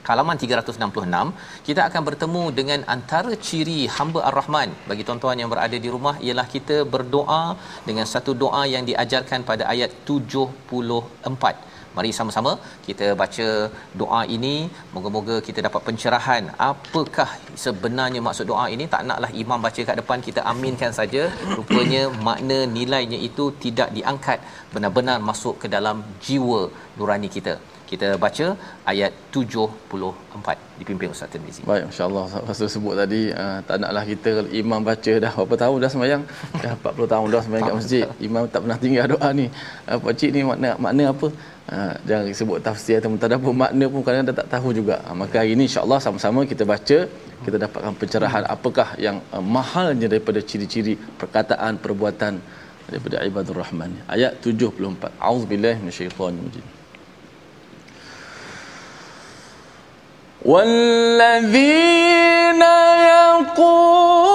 halaman 0.07 0.37
366 0.45 1.65
kita 1.67 1.81
akan 1.89 2.01
bertemu 2.09 2.43
dengan 2.59 2.79
antara 2.95 3.33
ciri 3.47 3.79
hamba 3.97 4.21
ar-rahman 4.29 4.71
bagi 4.89 5.05
tuan-tuan 5.07 5.39
yang 5.41 5.51
berada 5.53 5.77
di 5.85 5.91
rumah 5.95 6.15
ialah 6.25 6.47
kita 6.55 6.77
berdoa 6.95 7.43
dengan 7.87 8.05
satu 8.13 8.33
doa 8.43 8.63
yang 8.73 8.85
diajarkan 8.89 9.41
pada 9.51 9.65
ayat 9.73 9.93
74 10.09 11.73
Mari 11.95 12.11
sama-sama 12.17 12.51
kita 12.87 13.07
baca 13.21 13.47
doa 14.01 14.21
ini. 14.35 14.55
Moga-moga 14.95 15.35
kita 15.47 15.59
dapat 15.67 15.81
pencerahan. 15.87 16.43
Apakah 16.69 17.29
sebenarnya 17.63 18.19
maksud 18.25 18.45
doa 18.51 18.65
ini? 18.75 18.85
Tak 18.93 19.03
naklah 19.09 19.31
imam 19.43 19.59
baca 19.65 19.81
kat 19.89 19.97
depan 20.01 20.19
kita 20.27 20.43
aminkan 20.51 20.91
saja. 20.99 21.23
Rupanya 21.57 22.01
makna 22.27 22.59
nilainya 22.77 23.19
itu 23.29 23.45
tidak 23.63 23.95
diangkat 23.97 24.43
benar-benar 24.75 25.17
masuk 25.29 25.55
ke 25.63 25.69
dalam 25.75 26.03
jiwa 26.25 26.61
nurani 26.99 27.31
kita 27.37 27.55
kita 27.89 28.07
baca 28.23 28.47
ayat 28.91 29.11
74 29.35 30.79
dipimpin 30.79 31.07
Ustaz 31.13 31.29
Tirmizi. 31.33 31.61
Baik, 31.69 31.83
masya-Allah 31.89 32.23
Ustaz 32.53 32.71
sebut 32.75 32.95
tadi 33.01 33.21
uh, 33.41 33.59
tak 33.67 33.77
naklah 33.81 34.03
kita 34.11 34.31
imam 34.61 34.81
baca 34.89 35.13
dah 35.25 35.31
berapa 35.37 35.55
tahun 35.63 35.77
dah 35.83 35.91
sembahyang? 35.93 36.23
Dah 36.63 36.73
40 36.77 37.13
tahun 37.13 37.27
dah 37.33 37.41
sembahyang 37.45 37.65
kat 37.69 37.77
masjid. 37.81 38.03
Imam 38.27 38.43
tak 38.53 38.61
pernah 38.63 38.77
tinggal 38.83 39.05
doa 39.13 39.29
ni. 39.39 39.45
Uh, 39.89 39.97
pak 40.03 40.13
cik 40.19 40.29
ni 40.35 40.41
makna 40.51 40.69
makna 40.85 41.03
apa? 41.13 41.27
Uh, 41.75 41.93
jangan 42.07 42.25
sebut 42.39 42.57
tafsir 42.67 42.95
atau 43.01 43.09
tadabbur 43.23 43.55
makna 43.63 43.85
pun 43.93 44.01
kadang 44.07 44.25
dah 44.29 44.35
tak 44.41 44.47
tahu 44.53 44.69
juga. 44.79 44.95
Uh, 45.07 45.15
maka 45.21 45.35
hari 45.41 45.53
ini 45.57 45.63
insya-Allah 45.69 45.99
sama-sama 46.05 46.45
kita 46.51 46.63
baca 46.73 46.99
kita 47.45 47.57
dapatkan 47.65 47.93
pencerahan 48.01 48.43
apakah 48.55 48.87
yang 49.05 49.17
uh, 49.35 49.43
mahalnya 49.57 50.07
daripada 50.13 50.41
ciri-ciri 50.49 50.95
perkataan 51.21 51.81
perbuatan 51.85 52.33
daripada 52.89 53.25
ibadur 53.29 53.57
rahman. 53.63 53.91
Ayat 54.15 54.41
74. 54.45 55.13
Auzubillahi 55.29 55.77
minasyaitanir 55.81 56.45
rajim. 56.47 56.65
والذين 60.44 61.82
يقولون 63.12 64.33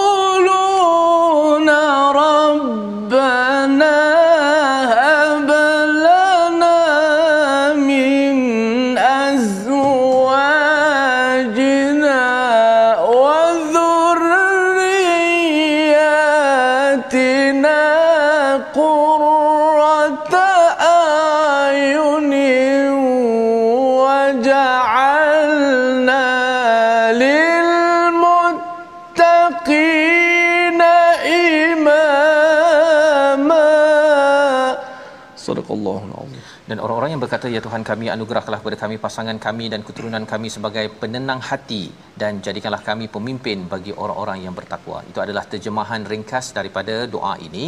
berkata 37.31 37.47
ya 37.55 37.61
Tuhan 37.67 37.83
kami 37.89 38.07
anugerahkanlah 38.15 38.59
kepada 38.63 38.77
kami 38.83 38.97
pasangan 39.05 39.37
kami 39.45 39.65
dan 39.73 39.81
keturunan 39.89 40.25
kami 40.33 40.49
sebagai 40.55 40.83
penenang 41.01 41.39
hati 41.49 41.83
dan 42.21 42.43
jadikanlah 42.47 42.83
kami 42.89 43.07
pemimpin 43.17 43.59
bagi 43.73 43.93
orang-orang 44.03 44.39
yang 44.47 44.55
bertakwa. 44.59 44.99
Itu 45.11 45.23
adalah 45.25 45.45
terjemahan 45.53 46.03
ringkas 46.13 46.51
daripada 46.59 47.07
doa 47.15 47.35
ini. 47.49 47.67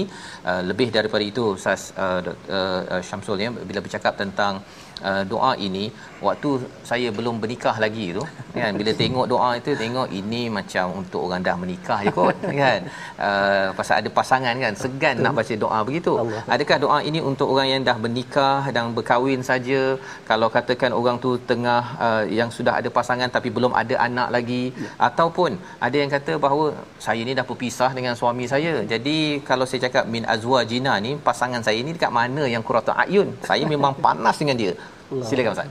Uh, 0.50 0.62
lebih 0.71 0.88
daripada 0.97 1.23
itu 1.23 1.54
Ustaz 1.54 1.95
uh, 1.95 2.19
uh, 2.59 3.02
Syamsul 3.09 3.38
ya 3.45 3.50
bila 3.71 3.78
bercakap 3.87 4.19
tentang 4.23 4.66
uh, 5.11 5.23
doa 5.32 5.52
ini 5.66 5.85
waktu 6.26 6.50
saya 6.90 7.09
belum 7.18 7.37
bernikah 7.42 7.76
lagi 7.85 8.06
tu 8.16 8.23
kan 8.56 8.73
bila 8.80 8.92
tengok 9.00 9.26
doa 9.32 9.50
itu 9.61 9.71
tengok 9.82 10.09
ini 10.21 10.42
macam 10.59 10.85
untuk 11.00 11.21
orang 11.26 11.42
dah 11.49 11.56
menikah 11.62 11.99
je 12.04 12.12
kot 12.18 12.37
kan 12.62 12.80
uh, 13.28 13.66
pasal 13.78 13.94
ada 14.00 14.11
pasangan 14.18 14.54
kan 14.64 14.75
segan 14.82 15.14
Betul. 15.16 15.25
nak 15.26 15.35
baca 15.38 15.54
doa 15.64 15.78
begitu 15.88 16.12
Allah. 16.23 16.42
adakah 16.54 16.78
doa 16.85 16.99
ini 17.11 17.21
untuk 17.30 17.49
orang 17.54 17.68
yang 17.73 17.82
dah 17.88 17.97
bernikah 18.04 18.61
dan 18.76 18.94
berkahwin 18.99 19.42
saja 19.50 19.82
kalau 20.30 20.49
katakan 20.56 20.92
orang 21.00 21.18
tu 21.25 21.32
tengah 21.50 21.82
uh, 22.06 22.23
yang 22.38 22.50
sudah 22.59 22.75
ada 22.80 22.88
pasangan 22.99 23.28
tapi 23.37 23.50
belum 23.56 23.75
ada 23.82 23.94
anak 24.09 24.28
lagi 24.37 24.64
ya. 24.85 24.90
ataupun 25.09 25.50
ada 25.87 25.97
yang 26.02 26.11
kata 26.16 26.32
bahawa 26.44 26.66
saya 27.06 27.21
ni 27.28 27.35
dah 27.40 27.47
berpisah 27.50 27.90
dengan 27.99 28.14
suami 28.21 28.47
saya 28.54 28.75
jadi 28.92 29.16
kalau 29.50 29.66
saya 29.71 29.80
cakap 29.87 30.04
min 30.14 30.25
azwajina 30.35 30.94
ni 31.06 31.12
pasangan 31.28 31.62
saya 31.66 31.78
ni 31.87 31.92
dekat 31.97 32.12
mana 32.21 32.44
yang 32.54 32.62
qurratu 32.68 32.94
ayun 33.04 33.28
saya 33.50 33.64
memang 33.75 33.92
panas 34.06 34.38
dengan 34.42 34.59
dia 34.62 34.73
silakan 35.21 35.52
ustaz 35.57 35.71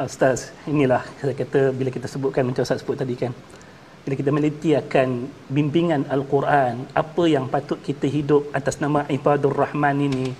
Ustaz, 0.00 0.48
inilah 0.64 1.04
saya 1.20 1.36
kata 1.36 1.76
bila 1.76 1.92
kita 1.92 2.08
sebutkan 2.08 2.40
macam 2.48 2.64
Ustaz 2.64 2.80
sebut 2.80 2.96
tadi 2.96 3.12
kan. 3.20 3.36
Bila 4.00 4.16
kita 4.16 4.32
meneliti 4.32 4.72
akan 4.72 5.28
bimbingan 5.52 6.08
Al-Quran, 6.08 6.88
apa 6.96 7.22
yang 7.28 7.52
patut 7.52 7.76
kita 7.84 8.08
hidup 8.08 8.48
atas 8.56 8.80
nama 8.80 9.04
Ibadur 9.12 9.52
Rahman 9.52 10.00
ini, 10.00 10.32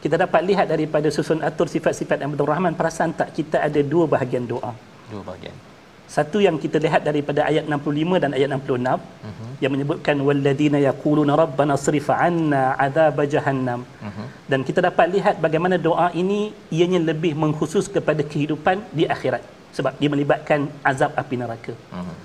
kita 0.00 0.16
dapat 0.16 0.40
lihat 0.40 0.72
daripada 0.72 1.12
susun 1.12 1.44
atur 1.44 1.68
sifat-sifat 1.68 2.24
Ibadur 2.24 2.48
Rahman, 2.48 2.72
perasan 2.80 3.12
tak 3.12 3.36
kita 3.36 3.60
ada 3.60 3.80
dua 3.84 4.08
bahagian 4.08 4.48
doa. 4.48 4.72
Dua 5.12 5.20
bahagian. 5.20 5.67
Satu 6.16 6.38
yang 6.44 6.56
kita 6.62 6.78
lihat 6.84 7.02
daripada 7.08 7.40
ayat 7.50 7.64
65 7.68 8.22
dan 8.22 8.30
ayat 8.36 8.48
66 8.56 8.80
uh-huh. 8.96 9.50
yang 9.62 9.72
menyebutkan 9.74 10.16
walladzina 10.28 10.78
yaquluna 10.88 11.32
rabbana 11.42 11.74
srif 11.84 12.08
'anna 12.14 12.62
'adzab 12.84 13.18
jahannam. 13.34 13.80
Uh-huh. 14.08 14.26
Dan 14.50 14.64
kita 14.68 14.80
dapat 14.88 15.12
lihat 15.16 15.36
bagaimana 15.46 15.76
doa 15.88 16.08
ini 16.22 16.40
ianya 16.76 17.00
lebih 17.10 17.32
mengkhusus 17.42 17.86
kepada 17.96 18.24
kehidupan 18.30 18.80
di 18.98 19.04
akhirat 19.16 19.44
sebab 19.76 19.92
dia 20.00 20.08
melibatkan 20.14 20.60
azab 20.90 21.12
api 21.22 21.36
neraka. 21.42 21.74
Uh-huh. 21.76 22.16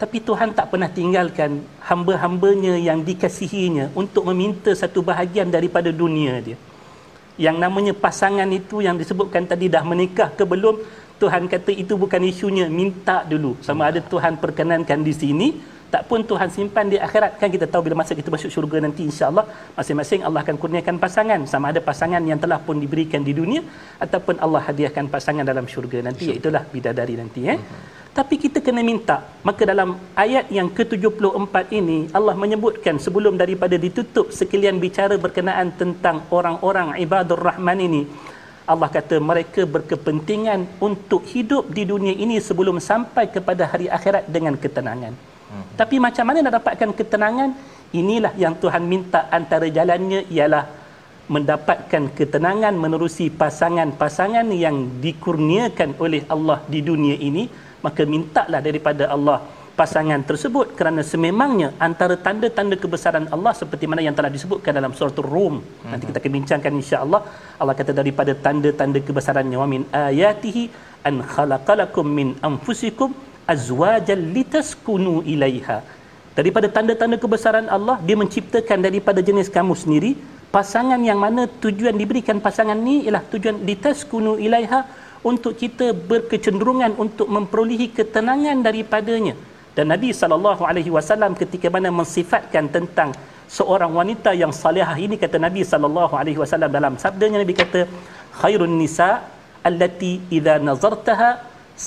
Tapi 0.00 0.18
Tuhan 0.28 0.50
tak 0.58 0.66
pernah 0.72 0.90
tinggalkan 0.98 1.60
hamba-hambanya 1.88 2.74
yang 2.88 3.00
dikasihinya 3.08 3.86
untuk 4.02 4.24
meminta 4.30 4.72
satu 4.82 5.00
bahagian 5.10 5.48
daripada 5.56 5.92
dunia 6.02 6.34
dia. 6.46 6.58
Yang 7.46 7.56
namanya 7.64 7.92
pasangan 8.04 8.48
itu 8.60 8.80
yang 8.86 8.96
disebutkan 9.00 9.44
tadi 9.50 9.68
dah 9.74 9.84
menikah 9.90 10.28
ke 10.38 10.44
belum 10.52 10.76
Tuhan 11.20 11.42
kata 11.52 11.70
itu 11.82 11.94
bukan 12.02 12.22
isunya 12.24 12.66
minta 12.80 13.16
dulu. 13.32 13.52
Sama 13.66 13.92
ada 13.92 14.00
Tuhan 14.12 14.40
perkenankan 14.42 15.00
di 15.08 15.12
sini 15.22 15.48
tak 15.92 16.02
pun 16.08 16.20
Tuhan 16.30 16.48
simpan 16.56 16.86
di 16.92 16.96
akhirat. 17.06 17.36
Kan 17.40 17.50
kita 17.56 17.66
tahu 17.72 17.82
bila 17.86 17.96
masa 18.00 18.14
kita 18.20 18.30
masuk 18.34 18.50
syurga 18.54 18.78
nanti 18.86 19.02
insya-Allah 19.08 19.44
masing-masing 19.78 20.20
Allah 20.26 20.40
akan 20.46 20.56
kurniakan 20.62 20.96
pasangan. 21.04 21.40
Sama 21.52 21.66
ada 21.74 21.80
pasangan 21.90 22.22
yang 22.30 22.40
telah 22.44 22.58
pun 22.66 22.78
diberikan 22.84 23.20
di 23.28 23.34
dunia 23.40 23.62
ataupun 24.04 24.40
Allah 24.44 24.62
hadiahkan 24.68 25.12
pasangan 25.14 25.44
dalam 25.50 25.66
syurga 25.72 26.00
nanti. 26.08 26.30
Iaitu 26.30 26.48
bidadari 26.74 27.14
nanti 27.22 27.42
eh. 27.54 27.58
Tapi 28.18 28.34
kita 28.42 28.58
kena 28.66 28.82
minta. 28.90 29.16
Maka 29.48 29.62
dalam 29.72 29.90
ayat 30.24 30.46
yang 30.58 30.68
ke-74 30.78 31.54
ini 31.80 31.98
Allah 32.18 32.34
menyebutkan 32.42 32.96
sebelum 33.04 33.34
daripada 33.42 33.76
ditutup 33.84 34.32
sekalian 34.40 34.78
bicara 34.84 35.14
berkenaan 35.26 35.68
tentang 35.80 36.16
orang-orang 36.38 36.98
ibadur 37.04 37.38
rahman 37.50 37.78
ini 37.88 38.02
Allah 38.66 38.88
kata 38.96 39.16
mereka 39.30 39.62
berkepentingan 39.64 40.80
untuk 40.88 41.22
hidup 41.34 41.72
di 41.76 41.82
dunia 41.88 42.14
ini 42.14 42.36
sebelum 42.38 42.76
sampai 42.78 43.24
kepada 43.34 43.66
hari 43.72 43.86
akhirat 43.96 44.24
dengan 44.28 44.54
ketenangan. 44.54 45.14
Hmm. 45.50 45.64
Tapi 45.80 45.96
macam 45.98 46.24
mana 46.28 46.38
nak 46.46 46.54
dapatkan 46.60 46.90
ketenangan? 46.94 47.50
Inilah 47.90 48.32
yang 48.38 48.54
Tuhan 48.62 48.86
minta 48.86 49.26
antara 49.38 49.66
jalannya 49.66 50.22
ialah 50.30 50.64
mendapatkan 51.30 52.04
ketenangan 52.18 52.74
menerusi 52.74 53.26
pasangan-pasangan 53.30 54.46
yang 54.50 54.76
dikurniakan 55.04 55.90
oleh 56.04 56.22
Allah 56.34 56.58
di 56.66 56.82
dunia 56.82 57.14
ini 57.28 57.46
maka 57.86 58.02
mintalah 58.14 58.60
daripada 58.68 59.06
Allah 59.14 59.38
pasangan 59.80 60.20
tersebut 60.28 60.66
kerana 60.78 61.00
sememangnya 61.10 61.68
antara 61.86 62.14
tanda-tanda 62.26 62.76
kebesaran 62.82 63.26
Allah 63.34 63.52
seperti 63.60 63.84
mana 63.90 64.02
yang 64.06 64.14
telah 64.18 64.30
disebutkan 64.36 64.72
dalam 64.78 64.92
surah 64.98 65.24
Rum. 65.32 65.54
Hmm. 65.64 65.90
nanti 65.92 66.04
kita 66.08 66.18
akan 66.20 66.32
bincangkan 66.38 66.72
insya-Allah. 66.80 67.20
Allah 67.60 67.74
kata 67.80 67.92
daripada 68.00 68.32
tanda-tanda 68.46 69.00
kebesarannya 69.08 69.56
wa 69.62 69.68
min 69.72 69.82
ayatihi 70.08 70.64
an 71.08 71.24
khalaqalakum 71.32 72.06
min 72.18 72.28
anfusikum 72.48 73.16
azwajan 73.54 74.20
litaskunu 74.36 75.14
ilaiha. 75.34 75.78
Daripada 76.38 76.68
tanda-tanda 76.76 77.16
kebesaran 77.24 77.68
Allah 77.76 77.96
dia 78.08 78.16
menciptakan 78.22 78.80
daripada 78.88 79.22
jenis 79.28 79.48
kamu 79.58 79.74
sendiri. 79.84 80.12
Pasangan 80.56 81.00
yang 81.08 81.18
mana 81.24 81.42
tujuan 81.64 81.96
diberikan 82.02 82.38
pasangan 82.46 82.78
ni 82.86 82.96
ialah 83.06 83.22
tujuan 83.32 83.56
litaskunu 83.68 84.32
ilaiha 84.46 84.80
untuk 85.30 85.52
kita 85.62 85.86
berkecenderungan 86.10 86.92
untuk 87.04 87.28
memperolehi 87.36 87.86
ketenangan 87.98 88.58
daripadanya 88.66 89.34
dan 89.80 89.88
Nabi 89.94 90.10
sallallahu 90.20 90.62
alaihi 90.70 90.92
wasallam 90.96 91.32
ketika 91.42 91.68
mana 91.74 91.88
mensifatkan 91.98 92.64
tentang 92.76 93.10
seorang 93.56 93.92
wanita 93.98 94.30
yang 94.42 94.52
salihah 94.62 94.96
ini 95.06 95.16
kata 95.22 95.36
Nabi 95.46 95.62
sallallahu 95.72 96.14
alaihi 96.20 96.38
wasallam 96.42 96.70
dalam 96.78 96.94
sabdanya 97.04 97.38
Nabi 97.42 97.54
kata 97.62 97.80
khairun 98.40 98.76
nisa 98.82 99.08
allati 99.68 100.12
idza 100.36 100.54
nazartaha 100.68 101.30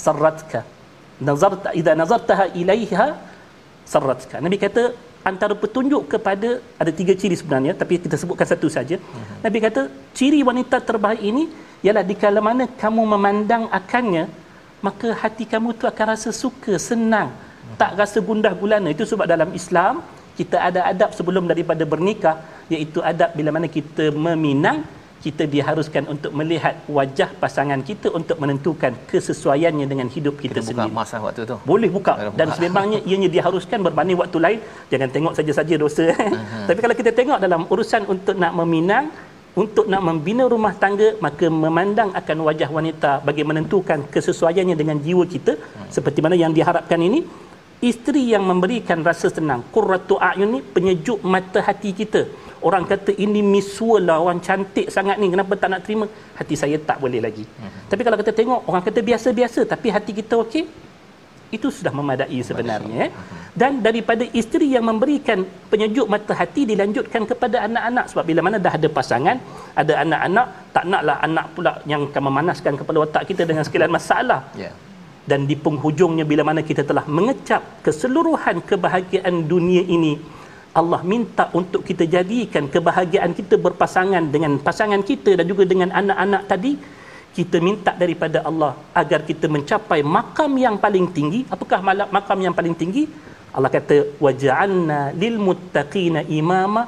sarratka 0.01 0.61
nazarta 1.29 1.69
idza 1.81 1.93
nazartaha 2.01 2.45
ilaiha 2.61 3.07
sarratka 3.93 4.41
Nabi 4.47 4.57
kata 4.65 4.83
antara 5.29 5.55
petunjuk 5.63 6.03
kepada 6.13 6.49
ada 6.81 6.91
tiga 6.99 7.13
ciri 7.21 7.35
sebenarnya 7.41 7.73
tapi 7.81 7.95
kita 8.05 8.15
sebutkan 8.21 8.47
satu 8.53 8.67
saja. 8.77 8.97
Nabi 9.45 9.57
kata 9.65 9.81
ciri 10.17 10.39
wanita 10.49 10.77
terbaik 10.89 11.21
ini 11.31 11.45
ialah 11.85 12.03
di 12.09 12.15
kala 12.23 12.41
mana 12.47 12.65
kamu 12.81 13.03
memandang 13.13 13.63
akannya 13.79 14.25
maka 14.87 15.09
hati 15.21 15.45
kamu 15.53 15.69
tu 15.79 15.85
akan 15.91 16.05
rasa 16.13 16.29
suka 16.43 16.75
senang 16.89 17.29
tak 17.81 17.91
rasa 18.01 18.19
gundah 18.29 18.53
gulana 18.61 18.89
itu 18.95 19.05
sebab 19.11 19.25
dalam 19.33 19.49
Islam 19.61 19.93
kita 20.39 20.57
ada 20.67 20.81
adab 20.91 21.09
sebelum 21.17 21.45
daripada 21.51 21.83
bernikah 21.93 22.35
iaitu 22.73 22.99
adab 23.11 23.31
bila 23.37 23.49
mana 23.55 23.67
kita 23.77 24.05
meminang 24.25 24.79
kita 25.25 25.43
diharuskan 25.53 26.03
untuk 26.13 26.31
melihat 26.39 26.75
wajah 26.95 27.29
pasangan 27.41 27.79
kita 27.89 28.07
untuk 28.19 28.37
menentukan 28.43 28.91
kesesuaiannya 29.11 29.85
dengan 29.91 30.07
hidup 30.15 30.35
kita, 30.43 30.59
kita 30.59 30.61
sendiri. 30.67 30.91
Buka 30.91 30.99
masa 30.99 31.17
waktu 31.25 31.41
tu. 31.51 31.55
Boleh 31.71 31.89
buka 31.97 32.13
buka. 32.19 32.37
dan 32.39 32.47
sememangnya 32.55 32.99
ianya 33.09 33.29
diharuskan 33.35 33.79
berbanding 33.87 34.19
waktu 34.23 34.37
lain. 34.45 34.59
Jangan 34.91 35.09
tengok 35.15 35.33
saja-saja 35.39 35.75
dosa. 35.85 36.05
Uh-huh. 36.33 36.65
Tapi 36.67 36.79
kalau 36.83 36.95
kita 36.99 37.11
tengok 37.17 37.39
dalam 37.45 37.61
urusan 37.73 38.03
untuk 38.13 38.35
nak 38.41 38.51
meminang 38.59 39.05
untuk 39.61 39.85
nak 39.91 40.01
membina 40.07 40.43
rumah 40.53 40.73
tangga 40.83 41.07
maka 41.25 41.45
memandang 41.63 42.09
akan 42.19 42.37
wajah 42.47 42.69
wanita 42.77 43.11
bagi 43.27 43.43
menentukan 43.49 43.99
kesesuaiannya 44.13 44.75
dengan 44.81 44.97
jiwa 45.05 45.23
kita 45.33 45.53
uh-huh. 45.59 45.89
seperti 45.95 46.19
mana 46.25 46.35
yang 46.43 46.51
diharapkan 46.57 46.99
ini 47.07 47.19
isteri 47.89 48.23
yang 48.33 48.43
memberikan 48.51 48.99
rasa 49.09 49.27
senang. 49.37 49.61
Qurratu 49.75 50.15
a'yun 50.27 50.49
ni 50.55 50.59
penyejuk 50.75 51.19
mata 51.33 51.59
hati 51.67 51.91
kita. 51.99 52.21
Orang 52.67 52.83
kata 52.91 53.11
ini 53.25 53.41
misua 53.53 53.97
lah 54.07 54.17
orang 54.23 54.39
cantik 54.47 54.87
sangat 54.95 55.15
ni. 55.21 55.27
Kenapa 55.33 55.53
tak 55.61 55.69
nak 55.73 55.81
terima? 55.85 56.05
Hati 56.39 56.55
saya 56.61 56.77
tak 56.89 56.97
boleh 57.03 57.19
lagi. 57.27 57.43
Uh-huh. 57.43 57.71
tapi 57.91 58.01
kalau 58.05 58.17
kita 58.21 58.31
tengok 58.39 58.59
orang 58.69 58.83
kata 58.87 58.99
biasa-biasa 59.09 59.61
tapi 59.73 59.87
hati 59.95 60.11
kita 60.19 60.33
okey 60.43 60.63
itu 61.55 61.67
sudah 61.77 61.93
memadai 61.97 62.39
sebenarnya 62.49 62.97
eh. 63.05 63.11
dan 63.61 63.71
daripada 63.87 64.25
isteri 64.39 64.67
yang 64.75 64.85
memberikan 64.89 65.39
penyejuk 65.71 66.07
mata 66.13 66.33
hati 66.39 66.61
dilanjutkan 66.71 67.29
kepada 67.31 67.57
anak-anak. 67.67 68.05
Sebab 68.11 68.23
bila 68.29 68.41
mana 68.47 68.57
dah 68.65 68.73
ada 68.79 68.89
pasangan 68.97 69.37
ada 69.81 69.93
anak-anak 70.03 70.47
tak 70.75 70.85
naklah 70.93 71.17
anak 71.27 71.45
pula 71.53 71.73
yang 71.91 72.01
akan 72.09 72.23
memanaskan 72.29 72.73
kepala 72.79 73.05
otak 73.05 73.23
kita 73.29 73.43
dengan 73.51 73.63
sekalian 73.67 73.93
masalah. 73.99 74.41
Yeah 74.63 74.73
dan 75.29 75.47
di 75.49 75.55
penghujungnya 75.55 76.25
bila 76.27 76.43
mana 76.43 76.61
kita 76.69 76.83
telah 76.83 77.05
mengecap 77.07 77.83
keseluruhan 77.85 78.59
kebahagiaan 78.69 79.47
dunia 79.51 79.83
ini 79.87 80.13
Allah 80.73 81.01
minta 81.05 81.53
untuk 81.53 81.85
kita 81.85 82.09
jadikan 82.09 82.65
kebahagiaan 82.65 83.37
kita 83.37 83.61
berpasangan 83.61 84.23
dengan 84.33 84.57
pasangan 84.57 85.01
kita 85.05 85.37
dan 85.37 85.45
juga 85.45 85.63
dengan 85.69 85.93
anak-anak 85.93 86.43
tadi. 86.49 86.73
Kita 87.33 87.57
minta 87.57 87.91
daripada 87.97 88.45
Allah 88.45 88.77
agar 88.93 89.25
kita 89.25 89.49
mencapai 89.49 90.05
makam 90.05 90.53
yang 90.53 90.77
paling 90.77 91.09
tinggi. 91.17 91.41
Apakah 91.49 91.81
makam 92.15 92.37
yang 92.45 92.53
paling 92.57 92.77
tinggi? 92.77 93.09
Allah 93.53 93.69
kata 93.73 94.21
waja'alna 94.21 95.17
lil 95.17 95.37
muttaqina 95.41 96.21
imama. 96.29 96.85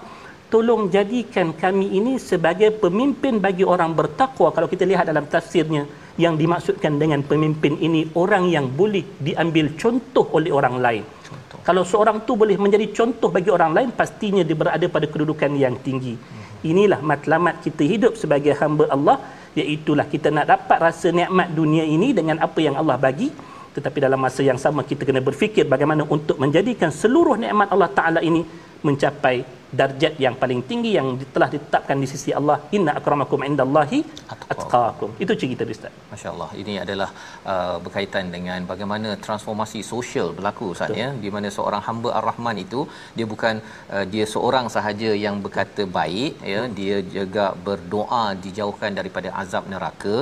Tolong 0.54 0.86
jadikan 0.94 1.50
kami 1.64 1.98
ini 1.98 2.22
sebagai 2.22 2.70
pemimpin 2.78 3.42
bagi 3.42 3.66
orang 3.66 3.94
bertakwa. 3.98 4.54
Kalau 4.54 4.70
kita 4.70 4.86
lihat 4.86 5.10
dalam 5.10 5.26
tafsirnya 5.26 5.86
yang 6.16 6.40
dimaksudkan 6.40 6.96
dengan 6.96 7.20
pemimpin 7.28 7.76
ini 7.76 8.08
orang 8.16 8.48
yang 8.48 8.72
boleh 8.72 9.04
diambil 9.20 9.76
contoh 9.76 10.26
oleh 10.38 10.52
orang 10.52 10.76
lain. 10.80 11.04
Contoh. 11.28 11.60
Kalau 11.68 11.84
seorang 11.84 12.24
tu 12.24 12.40
boleh 12.40 12.56
menjadi 12.56 12.88
contoh 12.96 13.28
bagi 13.28 13.52
orang 13.52 13.72
lain, 13.76 13.90
pastinya 13.92 14.44
dia 14.48 14.56
berada 14.56 14.86
pada 14.88 15.08
kedudukan 15.12 15.52
yang 15.60 15.76
tinggi. 15.84 16.16
Hmm. 16.16 16.72
Inilah 16.72 17.00
matlamat 17.04 17.60
kita 17.66 17.84
hidup 17.84 18.14
sebagai 18.16 18.56
hamba 18.56 18.88
Allah, 18.96 19.18
iaitulah 19.60 20.08
kita 20.08 20.32
nak 20.32 20.48
dapat 20.54 20.78
rasa 20.88 21.12
nikmat 21.12 21.52
dunia 21.52 21.84
ini 21.84 22.16
dengan 22.16 22.40
apa 22.40 22.60
yang 22.64 22.80
Allah 22.80 22.96
bagi. 22.96 23.30
Tetapi 23.76 23.98
dalam 24.00 24.20
masa 24.24 24.40
yang 24.40 24.56
sama 24.56 24.88
kita 24.88 25.04
kena 25.04 25.20
berfikir 25.20 25.68
bagaimana 25.68 26.08
untuk 26.08 26.40
menjadikan 26.40 26.96
seluruh 26.96 27.36
nikmat 27.36 27.68
Allah 27.76 27.92
Taala 27.92 28.20
ini 28.24 28.40
mencapai 28.88 29.65
darjat 29.80 30.14
yang 30.26 30.36
paling 30.42 30.62
tinggi 30.70 30.92
yang 30.98 31.08
telah 31.36 31.50
ditetapkan 31.54 31.98
di 32.04 32.08
sisi 32.14 32.32
Allah 32.40 32.58
inna 32.78 32.92
akramakum 33.00 33.42
indallahi 33.50 34.00
atqakum. 34.34 35.12
itu 35.24 35.34
cerita 35.42 35.64
dia 35.68 35.76
ustaz. 35.78 35.94
Masyaallah. 36.14 36.50
Ini 36.62 36.74
adalah 36.84 37.10
uh, 37.54 37.78
berkaitan 37.86 38.26
dengan 38.36 38.60
bagaimana 38.72 39.10
transformasi 39.26 39.80
sosial 39.94 40.30
berlaku 40.38 40.68
ustaz 40.76 40.96
ya. 41.02 41.10
Di 41.24 41.32
mana 41.36 41.50
seorang 41.58 41.82
hamba 41.88 42.12
ar-rahman 42.20 42.60
itu 42.66 42.82
dia 43.18 43.28
bukan 43.34 43.56
uh, 43.96 44.06
dia 44.14 44.26
seorang 44.34 44.68
sahaja 44.76 45.12
yang 45.26 45.38
berkata 45.46 45.86
baik 46.00 46.34
ya. 46.54 46.62
Hmm. 46.66 46.74
dia 46.80 46.98
juga 47.18 47.46
berdoa 47.68 48.24
dijauhkan 48.46 48.92
daripada 49.00 49.30
azab 49.42 49.66
neraka. 49.74 50.16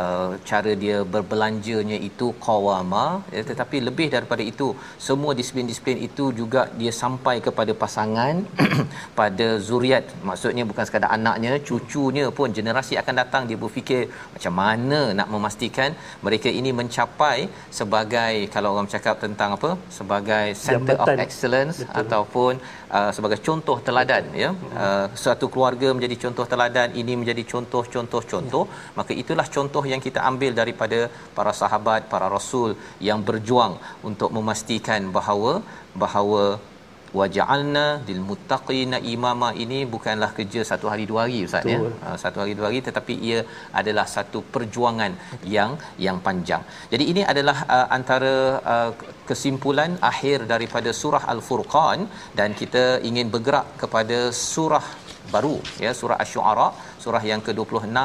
Uh, 0.00 0.30
cara 0.50 0.72
dia 0.84 0.98
berbelanjanya 1.14 1.98
itu 2.10 2.28
qawama 2.46 3.06
ya, 3.36 3.42
tetapi 3.50 3.76
lebih 3.88 4.08
daripada 4.14 4.42
itu 4.52 4.68
semua 5.08 5.32
disiplin-disiplin 5.38 5.98
itu 6.08 6.24
juga 6.40 6.62
dia 6.80 6.92
sampai 7.02 7.36
kepada 7.46 7.72
pasangan 7.82 8.36
pada 9.20 9.48
zuriat 9.68 10.04
maksudnya 10.28 10.64
bukan 10.70 10.84
sekadar 10.88 11.10
anaknya 11.16 11.52
cucunya 11.68 12.26
pun 12.38 12.48
generasi 12.58 12.94
akan 13.02 13.14
datang 13.22 13.42
dia 13.50 13.58
berfikir 13.64 14.02
macam 14.34 14.54
mana 14.62 15.00
nak 15.18 15.28
memastikan 15.34 15.90
mereka 16.26 16.48
ini 16.60 16.70
mencapai 16.80 17.38
sebagai 17.78 18.34
kalau 18.54 18.70
orang 18.74 18.90
cakap 18.94 19.16
tentang 19.24 19.50
apa 19.56 19.70
sebagai 19.98 20.46
center 20.66 20.96
Jambatan. 20.96 21.16
of 21.18 21.24
excellence 21.26 21.76
Betul. 21.82 22.00
ataupun 22.02 22.52
uh, 22.98 23.10
sebagai 23.16 23.38
contoh 23.48 23.76
teladan 23.88 24.24
ya 24.42 24.50
uh, 24.84 25.06
satu 25.24 25.48
keluarga 25.54 25.88
menjadi 25.96 26.16
contoh 26.24 26.46
teladan 26.52 26.90
ini 27.02 27.12
menjadi 27.20 27.44
contoh-contoh-contoh 27.52 28.64
ya. 28.68 28.78
maka 28.98 29.12
itulah 29.22 29.46
contoh 29.56 29.84
yang 29.92 30.02
kita 30.06 30.22
ambil 30.30 30.52
daripada 30.60 31.00
para 31.38 31.54
sahabat 31.62 32.00
para 32.14 32.28
rasul 32.36 32.70
yang 33.08 33.20
berjuang 33.28 33.74
untuk 34.10 34.30
memastikan 34.38 35.00
bahawa 35.18 35.52
bahawa 36.02 36.42
waja'alna 37.18 37.84
lil 38.08 38.20
muttaqina 38.28 38.98
imama. 39.14 39.48
Ini 39.64 39.78
bukanlah 39.94 40.30
kerja 40.38 40.62
satu 40.70 40.88
hari 40.92 41.04
dua 41.10 41.20
hari 41.24 41.38
ustaz 41.48 41.70
ya? 41.72 41.78
Uh, 42.06 42.16
satu 42.22 42.38
hari 42.42 42.54
dua 42.58 42.66
hari 42.68 42.80
tetapi 42.88 43.14
ia 43.28 43.40
adalah 43.80 44.06
satu 44.16 44.40
perjuangan 44.54 45.14
yang 45.56 45.72
yang 46.06 46.18
panjang. 46.26 46.64
Jadi 46.92 47.06
ini 47.12 47.24
adalah 47.32 47.58
uh, 47.76 47.86
antara 47.98 48.34
uh, 48.74 48.90
kesimpulan 49.30 49.92
akhir 50.12 50.38
daripada 50.54 50.92
surah 51.02 51.24
al-furqan 51.34 52.00
dan 52.40 52.50
kita 52.62 52.84
ingin 53.10 53.28
bergerak 53.34 53.68
kepada 53.82 54.18
surah 54.54 54.86
baru 55.34 55.56
ya 55.84 55.90
surah 56.00 56.16
asy-syu'ara 56.22 56.68
surah 57.02 57.22
yang 57.30 57.40
ke-26 57.46 57.98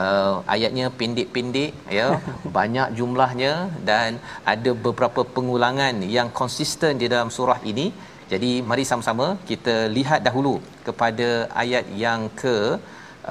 uh, 0.00 0.34
ayatnya 0.54 0.86
pendek-pendek 1.00 1.72
ya 1.98 2.06
banyak 2.58 2.88
jumlahnya 2.98 3.52
dan 3.90 4.20
ada 4.52 4.72
beberapa 4.86 5.22
pengulangan 5.36 5.96
yang 6.16 6.30
konsisten 6.40 6.94
di 7.02 7.08
dalam 7.14 7.30
surah 7.38 7.60
ini 7.72 7.86
jadi 8.32 8.50
mari 8.70 8.84
sama-sama 8.90 9.26
kita 9.50 9.74
lihat 9.96 10.20
dahulu 10.26 10.54
kepada 10.86 11.28
ayat 11.62 11.86
yang 12.04 12.22
ke 12.42 12.56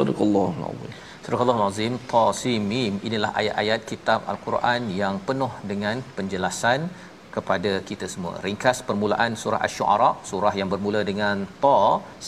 Sadaqallahu 0.00 0.52
alazim. 0.58 0.92
Sadaqallahu 1.24 1.60
alazim. 1.62 1.94
Ta 2.12 2.24
Mim 2.70 2.92
inilah 3.08 3.30
ayat-ayat 3.40 3.80
kitab 3.90 4.20
Al-Quran 4.32 4.88
yang 5.00 5.16
penuh 5.28 5.52
dengan 5.70 5.96
penjelasan 6.16 6.88
kepada 7.36 7.72
kita 7.88 8.06
semua. 8.14 8.34
Ringkas 8.46 8.78
permulaan 8.88 9.32
surah 9.42 9.60
Asy-Syu'ara, 9.66 10.10
surah 10.30 10.54
yang 10.60 10.68
bermula 10.72 11.00
dengan 11.10 11.46
Ta, 11.64 11.78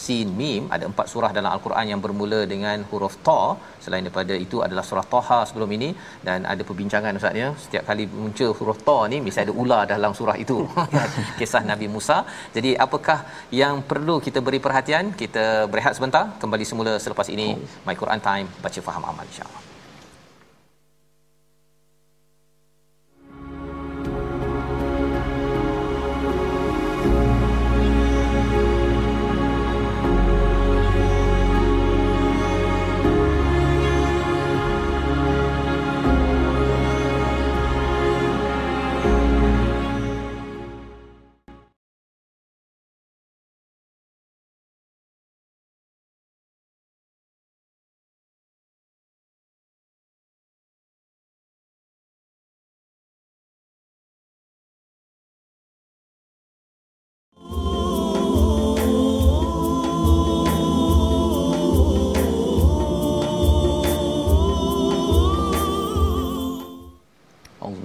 Sin, 0.02 0.28
Mim. 0.40 0.64
Ada 0.74 0.84
empat 0.90 1.06
surah 1.12 1.30
dalam 1.38 1.50
Al-Quran 1.54 1.86
yang 1.92 2.00
bermula 2.04 2.40
dengan 2.52 2.78
huruf 2.90 3.16
Ta. 3.28 3.40
Selain 3.84 4.02
daripada 4.06 4.34
itu 4.44 4.58
adalah 4.66 4.84
surah 4.90 5.06
Taha 5.14 5.38
sebelum 5.48 5.70
ini 5.76 5.90
dan 6.26 6.46
ada 6.52 6.62
perbincangan 6.68 7.18
Ustaz 7.20 7.40
ya. 7.42 7.48
Setiap 7.64 7.84
kali 7.90 8.06
muncul 8.22 8.52
huruf 8.58 8.78
Ta 8.88 8.98
ni 9.12 9.18
mesti 9.24 9.42
ada 9.46 9.54
ular 9.62 9.82
dalam 9.94 10.14
surah 10.20 10.36
itu. 10.44 10.58
Kisah 11.40 11.64
Nabi 11.72 11.88
Musa. 11.96 12.18
Jadi 12.56 12.72
apakah 12.86 13.18
yang 13.62 13.82
perlu 13.90 14.16
kita 14.28 14.38
beri 14.46 14.62
perhatian? 14.68 15.04
Kita 15.22 15.44
berehat 15.72 15.98
sebentar, 15.98 16.24
kembali 16.42 16.64
semula 16.70 16.94
selepas 17.04 17.28
ini 17.36 17.48
My 17.88 17.96
Quran 18.02 18.22
Time 18.28 18.46
baca 18.64 18.80
faham 18.88 19.04
amal 19.12 19.26
insya-Allah. 19.32 19.71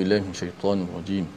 بالله 0.08 0.24
من 0.24 0.32
الشيطان 0.32 0.88
الرجيم. 0.88 1.28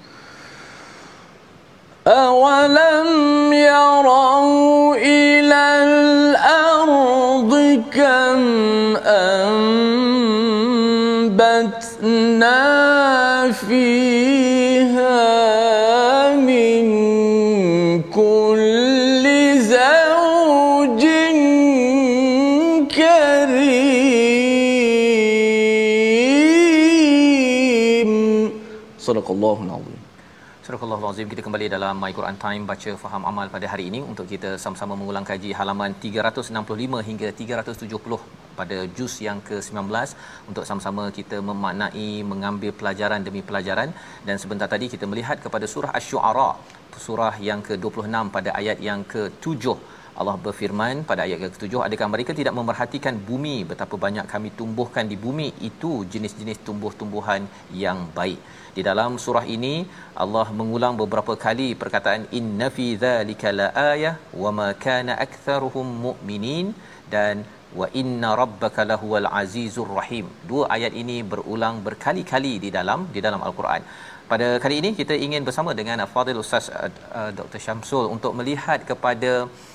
أولم 2.06 3.52
يروا 3.52 4.96
إلى 4.96 5.62
الأرض 5.90 7.52
كم 7.90 8.40
أنبتنا 11.26 12.60
فيها 13.52 14.09
Sadaqallahul 29.30 29.74
Azim. 29.78 29.98
Surah 30.66 31.10
Azim. 31.10 31.26
Kita 31.32 31.42
kembali 31.46 31.66
dalam 31.74 31.94
My 32.02 32.10
Quran 32.16 32.36
Time 32.44 32.62
baca 32.70 32.90
faham 33.02 33.22
amal 33.30 33.46
pada 33.54 33.66
hari 33.72 33.84
ini. 33.90 34.00
Untuk 34.10 34.26
kita 34.32 34.50
sama-sama 34.62 34.94
mengulang 35.00 35.24
kaji 35.30 35.50
halaman 35.58 35.94
365 36.02 37.06
hingga 37.08 37.28
370 37.40 38.18
pada 38.58 38.78
juz 38.96 39.14
yang 39.26 39.38
ke-19 39.48 39.86
untuk 40.50 40.64
sama-sama 40.68 41.04
kita 41.18 41.38
memaknai 41.48 42.08
mengambil 42.32 42.72
pelajaran 42.80 43.22
demi 43.28 43.42
pelajaran. 43.50 43.94
Dan 44.26 44.36
sebentar 44.42 44.68
tadi 44.74 44.88
kita 44.94 45.06
melihat 45.12 45.38
kepada 45.46 45.68
surah 45.74 45.94
Asy-Syu'ara 45.98 46.50
surah 47.06 47.34
yang 47.48 47.60
ke-26 47.68 48.34
pada 48.36 48.50
ayat 48.60 48.78
yang 48.88 49.00
ke-7 49.12 49.64
Allah 50.20 50.34
berfirman 50.46 50.96
pada 51.10 51.20
ayat 51.26 51.38
ke-7 51.42 51.74
adakah 51.86 52.08
mereka 52.14 52.32
tidak 52.38 52.54
memerhatikan 52.58 53.14
bumi? 53.28 53.56
Betapa 53.70 53.96
banyak 54.04 54.26
kami 54.32 54.48
tumbuhkan 54.58 55.04
di 55.12 55.16
bumi 55.24 55.48
itu 55.68 55.92
jenis-jenis 56.12 56.58
tumbuh-tumbuhan 56.66 57.44
yang 57.84 58.00
baik. 58.18 58.40
Di 58.76 58.82
dalam 58.88 59.16
surah 59.24 59.46
ini 59.56 59.74
Allah 60.24 60.46
mengulang 60.58 60.94
beberapa 61.02 61.34
kali 61.46 61.68
perkataan 61.82 62.24
inna 62.40 62.68
fi 62.76 62.86
dzalika 63.04 63.54
laayah 63.60 64.14
wama 64.42 64.68
kana 64.84 65.14
aktharuhum 65.26 65.88
mu'minin 66.06 66.68
dan 67.14 67.36
wa 67.80 67.86
inna 68.00 68.30
rabbaka 68.42 68.84
lahuwal 68.92 69.28
azizur 69.40 69.90
rahim. 70.00 70.28
Dua 70.50 70.64
ayat 70.76 70.94
ini 71.02 71.18
berulang 71.32 71.76
berkali-kali 71.88 72.54
di 72.64 72.70
dalam 72.78 73.02
di 73.16 73.22
dalam 73.26 73.42
al-Quran. 73.48 73.82
Pada 74.30 74.48
kali 74.62 74.74
ini 74.80 74.90
kita 74.98 75.14
ingin 75.26 75.42
bersama 75.46 75.70
dengan 75.78 76.00
Fadil 76.12 76.40
Ustaz 76.42 76.66
uh, 76.70 76.90
uh, 77.18 77.30
Dr 77.38 77.60
Syamsul 77.64 78.04
untuk 78.14 78.32
melihat 78.38 78.80
kepada 78.90 79.32
uh, 79.46 79.69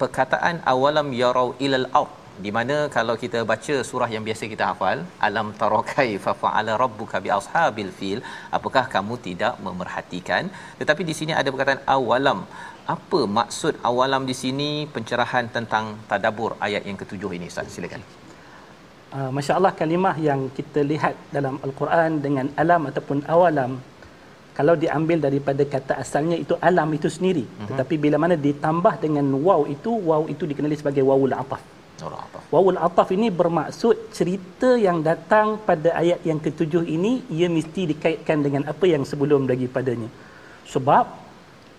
perkataan 0.00 0.56
awalam 0.72 1.08
yarau 1.22 1.48
ilal 1.66 1.86
ard 2.00 2.14
di 2.44 2.50
mana 2.56 2.76
kalau 2.96 3.14
kita 3.22 3.38
baca 3.50 3.76
surah 3.88 4.08
yang 4.14 4.24
biasa 4.26 4.44
kita 4.52 4.64
hafal 4.70 4.98
alam 5.26 5.48
tarakai 5.60 6.10
fa 6.24 6.32
fa'ala 6.42 6.72
rabbuka 6.82 7.16
bi 7.24 7.30
ashabil 7.38 7.90
fil 7.98 8.20
apakah 8.58 8.84
kamu 8.94 9.14
tidak 9.26 9.54
memerhatikan? 9.66 10.44
Tetapi 10.80 11.02
di 11.10 11.14
sini 11.18 11.32
ada 11.40 11.48
perkataan 11.54 11.82
awalam. 11.96 12.40
Apa 12.94 13.20
maksud 13.38 13.74
awalam 13.90 14.22
di 14.30 14.34
sini? 14.42 14.70
Pencerahan 14.94 15.46
tentang 15.56 15.84
tadabbur 16.10 16.50
ayat 16.66 16.82
yang 16.88 16.98
ketujuh 17.02 17.30
ini 17.38 17.50
Ustaz 17.52 17.74
silakan. 17.76 18.02
Uh, 19.16 19.30
Masya 19.36 19.52
Allah 19.58 19.72
kalimah 19.80 20.16
yang 20.28 20.40
kita 20.58 20.80
lihat 20.92 21.14
dalam 21.36 21.54
Al-Quran 21.66 22.12
dengan 22.24 22.46
alam 22.62 22.82
ataupun 22.90 23.18
awalam 23.34 23.72
kalau 24.58 24.74
diambil 24.84 25.18
daripada 25.26 25.62
kata 25.74 25.92
asalnya 26.02 26.36
itu 26.44 26.54
alam 26.68 26.88
itu 26.98 27.08
sendiri 27.16 27.44
uh-huh. 27.46 27.68
tetapi 27.70 27.94
bila 28.04 28.16
mana 28.22 28.34
ditambah 28.46 28.94
dengan 29.04 29.26
waw 29.46 29.62
itu 29.74 29.90
waw 30.08 30.22
itu 30.32 30.44
dikenali 30.50 30.76
sebagai 30.82 31.04
wawul 31.10 31.34
ataf. 31.42 31.62
Wawul 32.54 32.78
ataf. 32.86 33.08
Ini 33.16 33.26
bermaksud 33.40 34.14
cerita 34.16 34.70
yang 34.86 34.98
datang 35.02 35.46
pada 35.68 35.98
ayat 36.02 36.20
yang 36.30 36.38
ketujuh 36.46 36.82
ini 36.96 37.12
ia 37.38 37.48
mesti 37.56 37.82
dikaitkan 37.92 38.38
dengan 38.46 38.62
apa 38.72 38.84
yang 38.86 39.02
sebelum 39.10 39.50
daripadanya 39.50 40.10
sebab 40.72 41.04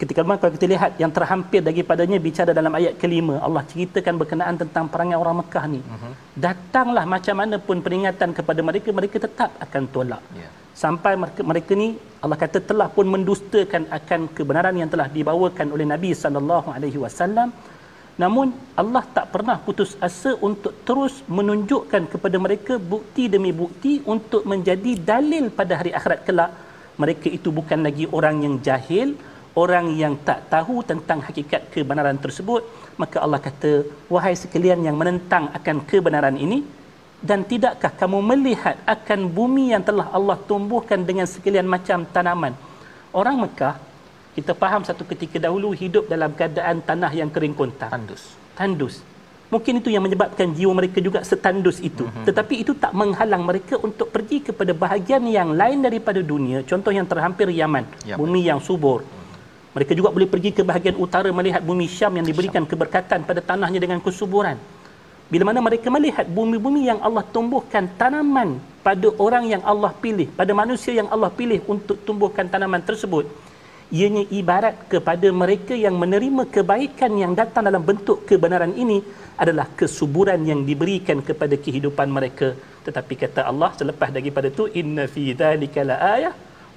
ketika 0.02 0.22
mana 0.28 0.40
kalau 0.42 0.54
kita 0.58 0.68
lihat 0.74 0.92
yang 1.02 1.12
terhampir 1.18 1.60
daripadanya 1.68 2.18
bicara 2.28 2.52
dalam 2.60 2.74
ayat 2.80 2.94
kelima 3.02 3.36
Allah 3.46 3.64
ceritakan 3.72 4.16
berkenaan 4.22 4.56
tentang 4.62 4.86
perangai 4.94 5.18
orang 5.24 5.38
Mekah 5.42 5.66
ni 5.74 5.82
uh-huh. 5.84 6.14
datanglah 6.46 7.04
macam 7.16 7.36
mana 7.42 7.56
pun 7.68 7.78
peringatan 7.86 8.32
kepada 8.38 8.64
mereka 8.70 8.90
mereka 9.00 9.18
tetap 9.26 9.52
akan 9.66 9.84
tolak 9.96 10.24
yeah. 10.40 10.52
sampai 10.84 11.14
mereka, 11.24 11.42
mereka 11.52 11.72
ni 11.82 11.90
Allah 12.24 12.38
kata 12.44 12.60
telah 12.70 12.88
pun 12.96 13.08
mendustakan 13.16 13.84
akan 13.98 14.22
kebenaran 14.38 14.78
yang 14.82 14.90
telah 14.94 15.08
dibawakan 15.18 15.68
oleh 15.76 15.88
Nabi 15.94 16.12
sallallahu 16.24 16.70
alaihi 16.78 17.02
wasallam 17.06 17.52
namun 18.24 18.48
Allah 18.82 19.04
tak 19.18 19.28
pernah 19.34 19.58
putus 19.66 19.92
asa 20.08 20.32
untuk 20.48 20.74
terus 20.88 21.14
menunjukkan 21.38 22.04
kepada 22.14 22.38
mereka 22.46 22.74
bukti 22.94 23.26
demi 23.36 23.52
bukti 23.62 23.94
untuk 24.14 24.44
menjadi 24.52 24.94
dalil 25.12 25.46
pada 25.60 25.76
hari 25.80 25.92
akhirat 26.00 26.22
kelak 26.28 26.52
mereka 27.02 27.28
itu 27.38 27.50
bukan 27.60 27.80
lagi 27.88 28.06
orang 28.18 28.38
yang 28.46 28.56
jahil 28.68 29.10
orang 29.62 29.86
yang 30.02 30.14
tak 30.28 30.40
tahu 30.54 30.76
tentang 30.92 31.20
hakikat 31.28 31.62
kebenaran 31.74 32.20
tersebut 32.26 32.62
maka 33.02 33.18
Allah 33.26 33.42
kata 33.48 33.72
wahai 34.14 34.36
sekalian 34.44 34.80
yang 34.88 34.96
menentang 35.02 35.46
akan 35.58 35.78
kebenaran 35.90 36.38
ini 36.46 36.60
dan 37.20 37.44
tidakkah 37.44 37.92
kamu 38.00 38.20
melihat 38.32 38.80
akan 38.96 39.28
bumi 39.38 39.76
yang 39.76 39.84
telah 39.84 40.08
Allah 40.18 40.40
tumbuhkan 40.50 41.04
dengan 41.04 41.28
sekalian 41.28 41.68
macam 41.68 42.08
tanaman? 42.16 42.56
Orang 43.12 43.44
Mekah 43.44 43.76
kita 44.38 44.56
faham 44.56 44.88
satu 44.88 45.04
ketika 45.04 45.36
dahulu 45.36 45.76
hidup 45.76 46.08
dalam 46.08 46.32
keadaan 46.32 46.80
tanah 46.80 47.12
yang 47.12 47.28
kering 47.28 47.52
kontang. 47.52 47.92
Tandus. 47.92 48.24
Tandus. 48.56 48.96
Mungkin 49.50 49.82
itu 49.82 49.90
yang 49.90 50.06
menyebabkan 50.06 50.54
jiwa 50.54 50.72
mereka 50.78 51.02
juga 51.04 51.20
setandus 51.26 51.82
itu. 51.82 52.06
Mm-hmm. 52.06 52.26
tetapi 52.30 52.56
itu 52.64 52.72
tak 52.78 52.94
menghalang 52.94 53.44
mereka 53.44 53.76
untuk 53.82 54.14
pergi 54.16 54.46
kepada 54.46 54.72
bahagian 54.72 55.26
yang 55.28 55.52
lain 55.58 55.84
daripada 55.84 56.22
dunia. 56.24 56.64
Contoh 56.64 56.94
yang 56.94 57.10
terhampir 57.10 57.50
Yaman. 57.52 57.84
Ya, 58.08 58.16
bumi 58.16 58.48
yang 58.48 58.62
subur. 58.64 59.04
mm 59.04 59.19
mereka 59.70 59.92
juga 59.94 60.10
boleh 60.10 60.26
pergi 60.26 60.50
ke 60.58 60.62
bahagian 60.66 60.98
utara 60.98 61.30
melihat 61.30 61.62
bumi 61.62 61.86
Syam 61.86 62.18
yang 62.18 62.26
diberikan 62.26 62.66
keberkatan 62.66 63.22
pada 63.22 63.42
tanahnya 63.50 63.78
dengan 63.78 64.02
kesuburan. 64.02 64.58
Bila 65.30 65.46
mana 65.46 65.62
mereka 65.62 65.94
melihat 65.94 66.26
bumi-bumi 66.26 66.90
yang 66.90 67.00
Allah 67.06 67.22
tumbuhkan 67.22 67.86
tanaman 68.02 68.58
pada 68.82 69.14
orang 69.22 69.46
yang 69.46 69.62
Allah 69.62 69.94
pilih, 69.94 70.26
pada 70.34 70.58
manusia 70.58 70.98
yang 70.98 71.06
Allah 71.14 71.30
pilih 71.30 71.62
untuk 71.70 72.02
tumbuhkan 72.02 72.50
tanaman 72.50 72.82
tersebut, 72.82 73.30
ianya 73.94 74.26
ibarat 74.34 74.90
kepada 74.90 75.30
mereka 75.30 75.78
yang 75.78 75.94
menerima 76.02 76.50
kebaikan 76.50 77.14
yang 77.14 77.38
datang 77.38 77.70
dalam 77.70 77.86
bentuk 77.86 78.26
kebenaran 78.26 78.74
ini 78.74 79.06
adalah 79.38 79.70
kesuburan 79.80 80.42
yang 80.50 80.66
diberikan 80.66 81.22
kepada 81.22 81.54
kehidupan 81.66 82.10
mereka. 82.10 82.58
Tetapi 82.90 83.14
kata 83.24 83.46
Allah 83.46 83.70
selepas 83.78 84.10
daripada 84.10 84.50
itu, 84.50 84.66
inna 84.82 85.06
fi 85.06 85.38
dhalika 85.42 85.86
la 85.86 85.98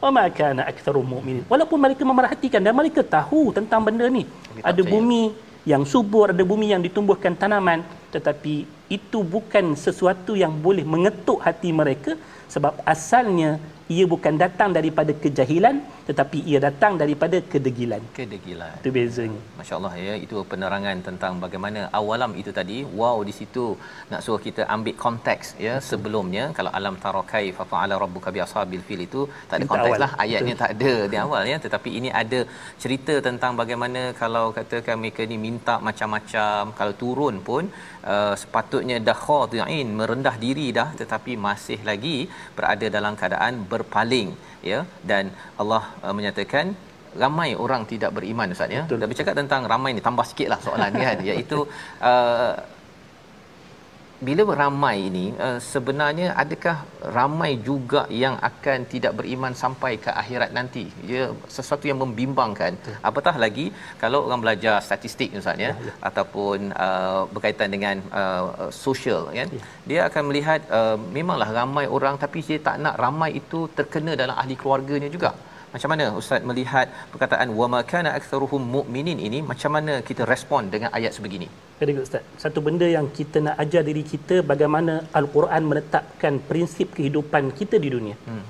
ayah 0.03 0.11
wa 0.11 0.11
ma 0.11 0.27
kana 0.27 0.63
aktsarum 0.67 1.07
mu'minin 1.07 1.47
walaupun 1.47 1.79
mereka 1.79 2.03
memerhatikan 2.03 2.59
dan 2.59 2.75
mereka 2.75 3.07
tahu 3.07 3.55
tentang 3.55 3.87
benda 3.87 4.11
ni. 4.11 4.27
Ada 4.59 4.83
bumi 4.83 5.31
yang 5.63 5.87
subur 5.87 6.35
ada 6.35 6.43
bumi 6.43 6.75
yang 6.75 6.83
ditumbuhkan 6.83 7.39
tanaman 7.39 7.87
tetapi 8.11 8.67
itu 8.97 9.19
bukan 9.35 9.67
sesuatu 9.87 10.33
yang 10.43 10.55
boleh 10.67 10.85
mengetuk 10.95 11.39
hati 11.47 11.71
mereka 11.81 12.15
sebab 12.55 12.75
asalnya 12.95 13.51
ia 13.95 14.05
bukan 14.13 14.35
datang 14.43 14.71
daripada 14.77 15.13
kejahilan 15.23 15.77
tetapi 16.09 16.39
ia 16.51 16.59
datang 16.67 16.93
daripada 17.03 17.37
kedegilan. 17.53 18.03
Kedegilan. 18.19 18.75
Itu 18.81 18.91
bezanya. 18.97 19.41
Masyaallah 19.61 19.93
ya. 20.07 20.15
Itu 20.25 20.37
penerangan 20.53 20.97
tentang 21.09 21.33
bagaimana 21.45 21.81
awalam 21.99 22.33
itu 22.41 22.51
tadi. 22.59 22.79
Wow 23.01 23.19
di 23.29 23.35
situ 23.39 23.65
nak 24.13 24.21
suruh 24.25 24.43
kita 24.47 24.63
ambil 24.75 24.95
konteks 25.05 25.47
ya 25.67 25.75
sebelumnya. 25.91 26.45
Kalau 26.59 26.73
alam 26.79 26.97
tarakai 27.05 27.45
fa 27.59 27.65
fa'ala 27.73 27.97
rabbuka 28.05 28.35
bi 28.37 28.43
ashabil 28.47 28.85
fil 28.89 29.03
itu 29.09 29.23
tak 29.51 29.57
ada 29.59 29.69
konteks 29.73 30.01
lah. 30.05 30.11
Ayatnya 30.25 30.57
tak 30.63 30.73
ada 30.77 30.95
di 31.13 31.19
awal 31.25 31.43
ya. 31.53 31.59
Tetapi 31.67 31.91
ini 32.01 32.11
ada 32.23 32.41
cerita 32.85 33.17
tentang 33.29 33.55
bagaimana 33.63 34.03
kalau 34.23 34.45
katakan 34.59 34.99
mereka 35.05 35.23
ni 35.33 35.39
minta 35.47 35.77
macam-macam 35.89 36.75
kalau 36.81 36.95
turun 37.05 37.39
pun 37.51 37.65
uh, 38.13 38.35
sepatutnya 38.43 38.82
dah 39.09 39.19
khadi'in 39.27 39.89
merendah 39.99 40.35
diri 40.45 40.67
dah 40.79 40.89
tetapi 41.01 41.35
masih 41.47 41.79
lagi 41.91 42.17
berada 42.57 42.87
dalam 42.97 43.15
keadaan 43.21 43.55
berpaling 43.73 44.31
ya. 44.71 44.81
Dan 45.11 45.31
Allah 45.63 45.83
uh, 46.05 46.15
menyatakan 46.19 46.67
ramai 47.23 47.49
orang 47.65 47.83
tidak 47.93 48.11
beriman 48.17 48.55
ustaz 48.55 48.77
ya. 48.79 48.83
Dan 48.91 49.09
bercakap 49.13 49.35
tentang 49.41 49.65
ramai 49.73 49.91
ni 49.97 50.03
tambah 50.09 50.27
sikitlah 50.31 50.61
soalan 50.67 50.91
ni 50.99 51.03
kan. 51.09 51.19
Iaitu 51.29 51.59
uh, 52.11 52.53
bila 54.27 54.43
ramai 54.63 54.97
ini 55.09 55.25
uh, 55.47 55.59
sebenarnya 55.73 56.27
adakah 56.43 56.77
ramai 57.17 57.51
juga 57.69 58.03
yang 58.23 58.35
akan 58.49 58.79
tidak 58.93 59.13
beriman 59.19 59.55
sampai 59.63 59.93
ke 60.05 60.11
akhirat 60.23 60.51
nanti 60.59 60.85
ia 61.11 61.25
sesuatu 61.57 61.87
yang 61.91 61.99
membimbangkan 62.03 62.73
Betul. 62.79 62.97
apatah 63.11 63.35
lagi 63.45 63.67
kalau 64.03 64.21
orang 64.27 64.43
belajar 64.45 64.77
statistik 64.89 65.31
ustaz 65.41 65.63
ya, 65.65 65.71
ya, 65.71 65.73
ya. 65.89 65.95
ataupun 66.09 66.59
uh, 66.87 67.23
berkaitan 67.35 67.71
dengan 67.77 67.97
uh, 68.21 68.71
sosial 68.85 69.23
kan 69.39 69.49
ya. 69.59 69.63
dia 69.91 70.01
akan 70.09 70.23
melihat 70.31 70.61
uh, 70.81 70.97
memanglah 71.17 71.51
ramai 71.61 71.87
orang 71.97 72.17
tapi 72.25 72.41
dia 72.51 72.61
tak 72.69 72.79
nak 72.85 72.95
ramai 73.05 73.31
itu 73.43 73.63
terkena 73.79 74.15
dalam 74.23 74.37
ahli 74.43 74.57
keluarganya 74.63 75.11
juga 75.17 75.33
macam 75.75 75.89
mana 75.93 76.07
ustaz 76.21 76.43
melihat 76.51 76.87
perkataan 77.13 77.51
wama 77.59 77.81
kana 77.93 78.11
aktsaruhum 78.19 78.63
mu'minin 78.77 79.19
ini 79.29 79.39
macam 79.51 79.71
mana 79.77 79.95
kita 80.09 80.23
respon 80.33 80.69
dengan 80.75 80.91
ayat 80.99 81.13
sebegini 81.17 81.49
good 81.97 82.07
ustaz 82.09 82.23
satu 82.43 82.59
benda 82.67 82.87
yang 82.97 83.07
kita 83.19 83.39
nak 83.47 83.57
ajar 83.65 83.83
diri 83.89 84.03
kita 84.13 84.37
bagaimana 84.51 84.95
al-Quran 85.21 85.63
menetapkan 85.71 86.35
prinsip 86.51 86.89
kehidupan 86.97 87.51
kita 87.59 87.77
di 87.85 87.89
dunia 87.95 88.17
hmm. 88.29 88.45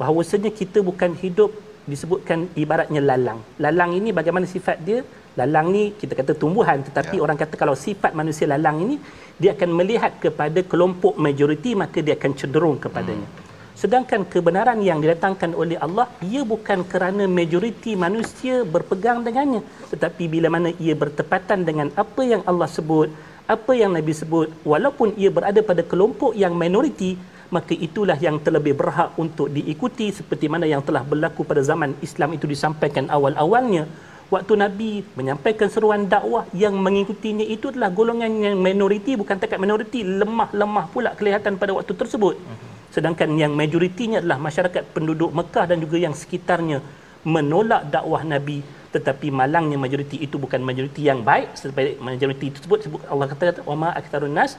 bahawasanya 0.00 0.52
kita 0.60 0.80
bukan 0.90 1.12
hidup 1.22 1.52
disebutkan 1.92 2.38
ibaratnya 2.62 3.02
lalang 3.10 3.40
lalang 3.64 3.92
ini 3.98 4.12
bagaimana 4.20 4.46
sifat 4.54 4.78
dia 4.88 5.00
lalang 5.40 5.68
ni 5.74 5.82
kita 6.00 6.12
kata 6.20 6.32
tumbuhan 6.42 6.78
tetapi 6.88 7.16
ya. 7.18 7.22
orang 7.24 7.38
kata 7.42 7.54
kalau 7.62 7.74
sifat 7.86 8.12
manusia 8.20 8.46
lalang 8.54 8.78
ini 8.84 8.96
dia 9.42 9.50
akan 9.56 9.70
melihat 9.80 10.12
kepada 10.24 10.60
kelompok 10.72 11.14
majoriti 11.26 11.72
maka 11.82 11.98
dia 12.06 12.14
akan 12.18 12.32
cenderung 12.40 12.78
kepadanya 12.84 13.28
hmm. 13.28 13.47
Sedangkan 13.78 14.26
kebenaran 14.26 14.82
yang 14.82 14.98
didatangkan 14.98 15.54
oleh 15.54 15.78
Allah, 15.78 16.10
ia 16.18 16.42
bukan 16.42 16.82
kerana 16.82 17.30
majoriti 17.30 17.94
manusia 17.94 18.66
berpegang 18.66 19.22
dengannya. 19.22 19.62
Tetapi 19.94 20.26
bila 20.26 20.50
mana 20.50 20.74
ia 20.82 20.98
bertepatan 20.98 21.62
dengan 21.62 21.94
apa 21.94 22.22
yang 22.26 22.42
Allah 22.42 22.66
sebut, 22.66 23.06
apa 23.46 23.72
yang 23.78 23.94
Nabi 23.94 24.10
sebut, 24.10 24.50
walaupun 24.66 25.14
ia 25.14 25.30
berada 25.30 25.62
pada 25.62 25.86
kelompok 25.86 26.34
yang 26.34 26.58
minoriti, 26.58 27.14
maka 27.54 27.70
itulah 27.70 28.18
yang 28.18 28.42
terlebih 28.42 28.74
berhak 28.74 29.14
untuk 29.14 29.46
diikuti 29.46 30.10
seperti 30.10 30.50
mana 30.50 30.66
yang 30.66 30.82
telah 30.82 31.06
berlaku 31.06 31.46
pada 31.46 31.62
zaman 31.62 31.94
Islam 32.02 32.34
itu 32.34 32.50
disampaikan 32.50 33.06
awal-awalnya. 33.06 33.86
Waktu 34.34 34.58
Nabi 34.58 35.06
menyampaikan 35.14 35.70
seruan 35.70 36.10
dakwah 36.10 36.50
yang 36.50 36.74
mengikutinya 36.76 37.46
itu 37.46 37.70
adalah 37.70 37.94
golongan 37.94 38.42
yang 38.42 38.56
minoriti, 38.58 39.14
bukan 39.14 39.38
takat 39.38 39.62
minoriti, 39.62 40.02
lemah-lemah 40.02 40.90
pula 40.90 41.14
kelihatan 41.14 41.54
pada 41.54 41.78
waktu 41.78 41.94
tersebut. 41.94 42.34
Uh-huh 42.34 42.67
sedangkan 42.94 43.28
yang 43.42 43.52
majoritinya 43.52 44.18
adalah 44.22 44.38
masyarakat 44.48 44.82
penduduk 44.96 45.30
Mekah 45.38 45.64
dan 45.70 45.78
juga 45.84 45.96
yang 46.00 46.14
sekitarnya 46.16 46.78
menolak 47.26 47.82
dakwah 47.94 48.22
Nabi 48.24 48.58
tetapi 48.88 49.28
malangnya 49.40 49.76
majoriti 49.84 50.16
itu 50.26 50.40
bukan 50.40 50.60
majoriti 50.64 51.04
yang 51.10 51.20
baik. 51.20 51.52
Sebaik 51.60 52.00
majoriti 52.00 52.46
tersebut 52.56 52.78
sebut 52.88 53.00
Allah 53.12 53.26
kata 53.28 53.60
wa 53.68 53.76
ma 53.82 53.88
aktsarun 54.00 54.32
nas 54.32 54.56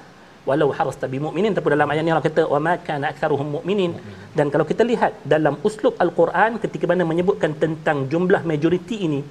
walau 0.47 0.69
harasta 0.77 1.05
bi 1.09 1.17
mu'minin 1.25 1.51
tapi 1.57 1.67
dalam 1.73 1.89
ayat 1.93 2.03
ni 2.05 2.11
Allah 2.13 2.25
kata 2.29 2.45
wa 2.53 2.59
ma 2.65 2.73
kana 2.77 3.09
aktsaruhum 3.11 3.49
mu'minin. 3.57 3.91
Dan 4.37 4.53
kalau 4.53 4.65
kita 4.71 4.85
lihat 4.85 5.17
dalam 5.33 5.57
uslub 5.67 5.97
al-Quran 5.97 6.61
ketika 6.63 6.85
mana 6.91 7.03
menyebutkan 7.11 7.57
tentang 7.63 8.05
jumlah 8.11 8.41
majoriti 8.45 8.97
ini 9.09 9.21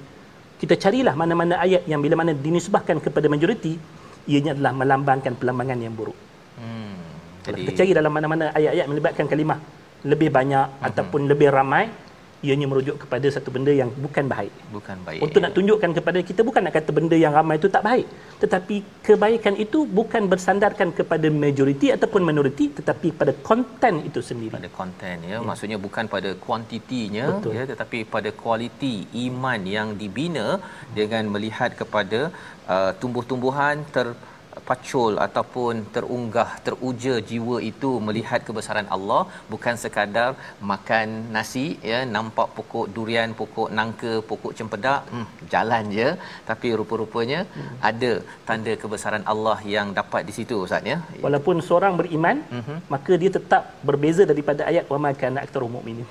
kita 0.59 0.75
carilah 0.75 1.15
mana-mana 1.15 1.55
ayat 1.65 1.87
yang 1.91 2.03
bila 2.03 2.19
mana 2.19 2.35
dinisbahkan 2.35 2.99
kepada 3.05 3.31
majoriti 3.31 3.73
ianya 4.27 4.51
adalah 4.55 4.73
melambangkan 4.75 5.33
pelambangan 5.39 5.79
yang 5.79 5.95
buruk 5.95 6.17
jadi 7.49 7.61
kita 7.65 7.73
cari 7.79 7.91
dalam 7.99 8.11
mana-mana 8.17 8.45
ayat-ayat 8.59 8.87
melibatkan 8.91 9.25
kalimah 9.31 9.59
lebih 10.11 10.29
banyak 10.37 10.67
uh-huh. 10.69 10.87
ataupun 10.87 11.21
lebih 11.31 11.49
ramai 11.57 11.83
ianya 12.47 12.67
merujuk 12.71 12.95
kepada 13.03 13.27
satu 13.35 13.49
benda 13.55 13.71
yang 13.79 13.89
bukan 14.05 14.25
baik. 14.33 14.53
Bukan 14.75 14.97
baik. 15.07 15.19
Untuk 15.25 15.39
nak 15.43 15.53
tunjukkan 15.57 15.91
kepada 15.97 16.19
kita 16.29 16.41
bukan 16.47 16.61
nak 16.65 16.73
kata 16.77 16.91
benda 16.97 17.17
yang 17.23 17.33
ramai 17.37 17.55
itu 17.59 17.69
tak 17.75 17.83
baik. 17.89 18.07
Tetapi 18.43 18.75
kebaikan 19.07 19.55
itu 19.63 19.79
bukan 19.99 20.23
bersandarkan 20.31 20.89
kepada 20.99 21.27
majoriti 21.43 21.89
ataupun 21.95 22.23
minoriti 22.29 22.65
tetapi 22.79 23.11
pada 23.21 23.33
konten 23.49 23.95
itu 24.09 24.23
sendiri. 24.29 24.53
Pada 24.55 24.71
konten 24.79 25.15
ya. 25.31 25.35
ya. 25.35 25.45
Maksudnya 25.49 25.79
bukan 25.85 26.07
pada 26.15 26.31
kuantitinya 26.45 27.27
Betul. 27.35 27.59
ya 27.59 27.63
tetapi 27.71 27.99
pada 28.15 28.31
kualiti 28.41 28.95
iman 29.27 29.61
yang 29.75 29.89
dibina 30.01 30.47
dengan 30.99 31.23
melihat 31.35 31.75
kepada 31.81 32.19
uh, 32.73 32.91
tumbuh-tumbuhan 33.01 33.83
ter 33.95 34.07
pacul 34.69 35.13
ataupun 35.25 35.73
terunggah 35.95 36.49
teruja 36.67 37.13
jiwa 37.29 37.57
itu 37.71 37.91
melihat 38.07 38.41
kebesaran 38.47 38.89
Allah 38.95 39.21
bukan 39.53 39.75
sekadar 39.83 40.29
makan 40.71 41.07
nasi 41.35 41.65
ya 41.91 41.99
nampak 42.15 42.47
pokok 42.57 42.87
durian 42.95 43.31
pokok 43.41 43.69
nangka 43.79 44.13
pokok 44.29 44.55
cempedak 44.59 45.01
hmm, 45.13 45.27
jalan 45.53 45.83
je 45.97 46.07
tapi 46.49 46.69
rupa-rupanya 46.81 47.41
hmm. 47.57 47.75
ada 47.91 48.11
tanda 48.49 48.75
kebesaran 48.83 49.25
Allah 49.33 49.57
yang 49.75 49.89
dapat 49.99 50.23
di 50.29 50.35
situ 50.37 50.57
ustaz 50.65 50.91
ya 50.93 50.97
walaupun 51.25 51.57
seorang 51.69 51.95
beriman 52.01 52.39
uh-huh. 52.59 52.79
maka 52.95 53.13
dia 53.21 53.31
tetap 53.37 53.63
berbeza 53.89 54.25
daripada 54.31 54.63
ayat 54.71 54.85
wa 54.93 54.99
ma 55.05 55.11
kana 55.21 55.39
aktsarul 55.45 55.73
mukminin 55.77 56.09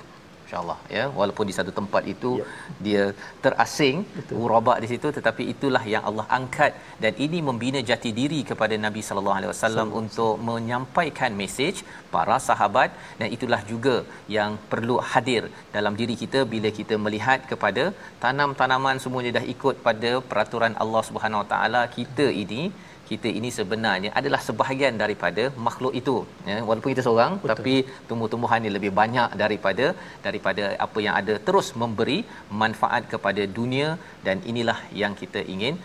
insyaallah 0.49 0.77
ya. 0.97 1.03
Walaupun 1.19 1.45
di 1.49 1.53
satu 1.57 1.71
tempat 1.79 2.03
itu 2.13 2.31
ya. 2.41 2.45
dia 2.85 3.03
terasing 3.43 3.97
urabak 4.43 4.77
di 4.83 4.87
situ 4.91 5.07
tetapi 5.17 5.43
itulah 5.53 5.83
yang 5.93 6.03
Allah 6.09 6.25
angkat. 6.37 6.73
Dan 7.03 7.13
ini 7.25 7.39
membina 7.49 7.79
jati 7.89 8.11
diri 8.19 8.41
kepada 8.51 8.75
Nabi 8.85 9.03
sallallahu 9.07 9.37
alaihi 9.39 9.51
wasallam 9.53 9.87
untuk 10.01 10.33
menyampaikan 10.49 11.33
mesej 11.41 11.85
para 12.15 12.37
sahabat. 12.49 12.89
Dan 13.21 13.29
itulah 13.37 13.61
juga 13.71 13.95
yang 14.37 14.51
perlu 14.73 14.97
hadir 15.11 15.43
dalam 15.77 15.93
diri 16.01 16.17
kita 16.23 16.41
bila 16.53 16.71
kita 16.81 16.97
melihat 17.05 17.39
kepada 17.53 17.85
tanam-tanaman 18.25 18.97
semuanya 19.05 19.33
dah 19.39 19.45
ikut 19.55 19.77
pada 19.87 20.13
peraturan 20.31 20.75
Allah 20.83 21.03
Subhanahu 21.09 21.43
Wa 21.43 21.49
Taala 21.53 21.81
kita 21.97 22.27
ini 22.43 22.63
kita 23.09 23.29
ini 23.39 23.49
sebenarnya 23.57 24.11
adalah 24.19 24.41
sebahagian 24.47 24.95
daripada 25.03 25.43
makhluk 25.67 25.93
itu 26.01 26.15
ya 26.49 26.57
walaupun 26.67 26.91
kita 26.93 27.05
seorang 27.07 27.33
Betul. 27.43 27.51
tapi 27.51 27.75
tumbuh-tumbuhan 28.09 28.63
ini 28.63 28.71
lebih 28.77 28.91
banyak 29.01 29.29
daripada 29.43 29.85
daripada 30.27 30.65
apa 30.87 30.99
yang 31.05 31.15
ada 31.21 31.35
terus 31.47 31.69
memberi 31.83 32.19
manfaat 32.63 33.05
kepada 33.13 33.45
dunia 33.59 33.89
dan 34.27 34.37
inilah 34.51 34.79
yang 35.01 35.15
kita 35.21 35.41
ingin 35.55 35.75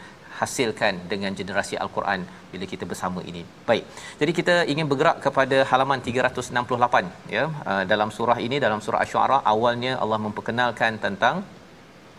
hasilkan 0.41 0.95
dengan 1.11 1.33
generasi 1.41 1.75
al-Quran 1.83 2.21
bila 2.53 2.65
kita 2.73 2.85
bersama 2.93 3.21
ini. 3.31 3.43
Baik. 3.69 3.85
Jadi 4.21 4.33
kita 4.39 4.55
ingin 4.73 4.87
bergerak 4.91 5.19
kepada 5.27 5.59
halaman 5.71 6.01
368 6.07 7.35
ya 7.37 7.45
uh, 7.71 7.85
dalam 7.93 8.11
surah 8.17 8.39
ini 8.47 8.59
dalam 8.67 8.81
surah 8.87 9.03
asy-syu'ara 9.05 9.39
awalnya 9.53 9.93
Allah 10.05 10.19
memperkenalkan 10.27 10.99
tentang 11.07 11.37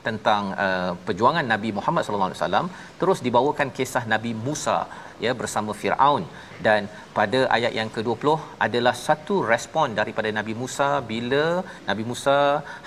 tentang 0.07 0.43
uh, 0.65 0.91
perjuangan 1.07 1.45
Nabi 1.53 1.69
Muhammad 1.77 2.03
sallallahu 2.05 2.29
alaihi 2.31 2.41
wasallam 2.41 2.67
terus 3.01 3.19
dibawakan 3.27 3.69
kisah 3.77 4.03
Nabi 4.13 4.31
Musa 4.47 4.77
ya 5.25 5.31
bersama 5.41 5.71
Firaun. 5.81 6.25
Dan 6.65 6.81
pada 7.17 7.39
ayat 7.55 7.71
yang 7.77 7.89
ke-20 7.95 8.27
adalah 8.65 8.93
satu 9.05 9.35
respon 9.51 9.87
daripada 9.99 10.29
Nabi 10.37 10.53
Musa 10.61 10.87
bila 11.09 11.43
Nabi 11.89 12.03
Musa 12.09 12.37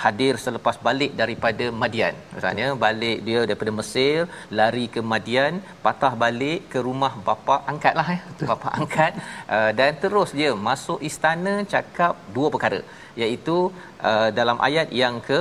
hadir 0.05 0.35
selepas 0.45 0.77
balik 0.87 1.13
daripada 1.21 1.67
Madian. 1.83 2.15
Misalnya 2.37 2.69
balik 2.85 3.19
dia 3.29 3.41
daripada 3.49 3.73
Mesir 3.79 4.17
lari 4.61 4.87
ke 4.95 5.03
Madian 5.13 5.61
patah 5.87 6.13
balik 6.25 6.61
ke 6.73 6.81
rumah 6.89 7.13
bapa 7.29 7.57
angkatlah 7.73 8.09
ya 8.15 8.21
bapa 8.51 8.69
angkat. 8.81 9.13
Uh, 9.57 9.71
dan 9.81 9.93
terus 10.05 10.33
dia 10.41 10.53
masuk 10.69 11.01
istana 11.11 11.55
cakap 11.75 12.15
dua 12.37 12.51
perkara 12.57 12.81
iaitu 13.23 13.57
uh, 14.11 14.29
dalam 14.41 14.59
ayat 14.69 14.89
yang 15.03 15.17
ke 15.29 15.41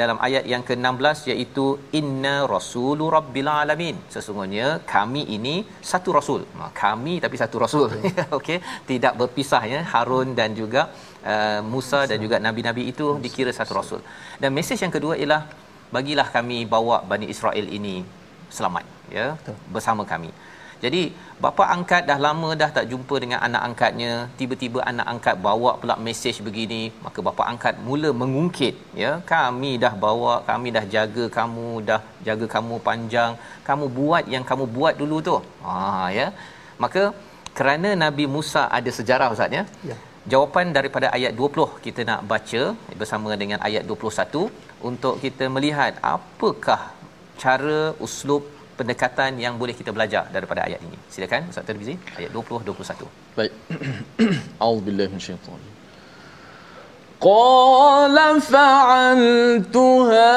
dalam 0.00 0.16
ayat 0.26 0.44
yang 0.52 0.62
ke-16 0.68 1.18
iaitu 1.32 1.64
inna 1.98 2.34
rasulu 2.54 3.10
rabbil 3.16 3.50
alamin. 3.50 3.96
Sesungguhnya 4.14 4.80
kami 4.94 5.22
ini 5.36 5.54
satu 5.92 6.10
rasul. 6.16 6.40
Kami 6.82 7.14
tapi 7.24 7.36
satu 7.42 7.56
rasul. 7.64 7.88
Okey. 8.38 8.58
Tidak 8.90 9.14
berpisah 9.20 9.62
ya. 9.72 9.80
Harun 9.92 10.32
dan 10.38 10.56
juga 10.60 10.88
uh, 11.32 11.60
Musa 11.74 12.00
dan 12.10 12.18
juga 12.24 12.40
nabi-nabi 12.46 12.88
itu 12.92 13.18
dikira 13.24 13.52
satu 13.52 13.72
rasul. 13.80 14.00
Dan 14.40 14.56
mesej 14.56 14.80
yang 14.84 14.94
kedua 14.96 15.14
ialah 15.20 15.42
bagilah 15.94 16.28
kami 16.36 16.64
bawa 16.74 17.04
Bani 17.10 17.28
Israel 17.34 17.66
ini 17.78 17.96
selamat 18.48 18.84
ya. 19.12 19.26
Bersama 19.74 20.04
kami 20.08 20.32
jadi 20.84 21.02
bapa 21.44 21.64
angkat 21.74 22.02
dah 22.10 22.18
lama 22.26 22.48
dah 22.60 22.68
tak 22.76 22.86
jumpa 22.92 23.14
dengan 23.22 23.38
anak 23.46 23.62
angkatnya, 23.68 24.12
tiba-tiba 24.38 24.80
anak 24.90 25.06
angkat 25.12 25.36
bawa 25.46 25.70
pula 25.80 25.94
mesej 26.06 26.36
begini, 26.46 26.82
maka 27.04 27.18
bapa 27.28 27.42
angkat 27.52 27.74
mula 27.86 28.10
mengungkit, 28.22 28.74
ya, 29.02 29.12
kami 29.32 29.72
dah 29.84 29.92
bawa, 30.04 30.34
kami 30.48 30.70
dah 30.76 30.84
jaga 30.94 31.24
kamu, 31.38 31.68
dah 31.90 32.00
jaga 32.26 32.48
kamu 32.56 32.76
panjang, 32.88 33.32
kamu 33.68 33.86
buat 33.98 34.24
yang 34.34 34.44
kamu 34.50 34.66
buat 34.76 34.94
dulu 35.02 35.18
tu. 35.28 35.36
Ha 35.66 35.74
ya. 36.18 36.26
Maka 36.82 37.02
kerana 37.58 37.90
Nabi 38.04 38.24
Musa 38.34 38.62
ada 38.78 38.90
sejarah 38.98 39.28
ustaz 39.34 39.56
ya. 39.58 39.64
ya. 39.90 39.96
Jawapan 40.32 40.66
daripada 40.76 41.06
ayat 41.16 41.32
20 41.38 41.84
kita 41.84 42.00
nak 42.10 42.20
baca 42.32 42.62
bersama 43.00 43.30
dengan 43.42 43.58
ayat 43.68 43.82
21 43.88 44.48
untuk 44.90 45.14
kita 45.24 45.44
melihat 45.56 45.92
apakah 46.14 46.80
cara 47.42 47.80
uslub 48.06 48.53
pendekatan 48.78 49.38
yang 49.38 49.54
boleh 49.60 49.74
kita 49.74 49.90
belajar 49.96 50.26
daripada 50.34 50.66
ayat 50.66 50.80
ini. 50.82 50.98
Silakan 51.08 51.48
Ustaz 51.50 51.64
Tirmizi 51.66 51.94
ayat 52.18 52.30
20 52.34 52.66
21. 52.66 53.06
Baik. 53.38 53.52
Auzubillahi 54.66 55.08
minasyaitan. 55.14 55.62
Qala 57.22 58.26
fa'altuha 58.52 60.32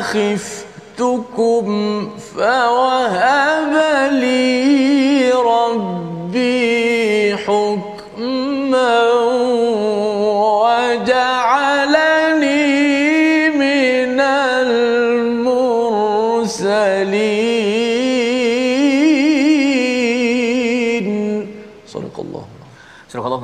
خفتكم 0.00 1.66
فوهب 2.36 2.79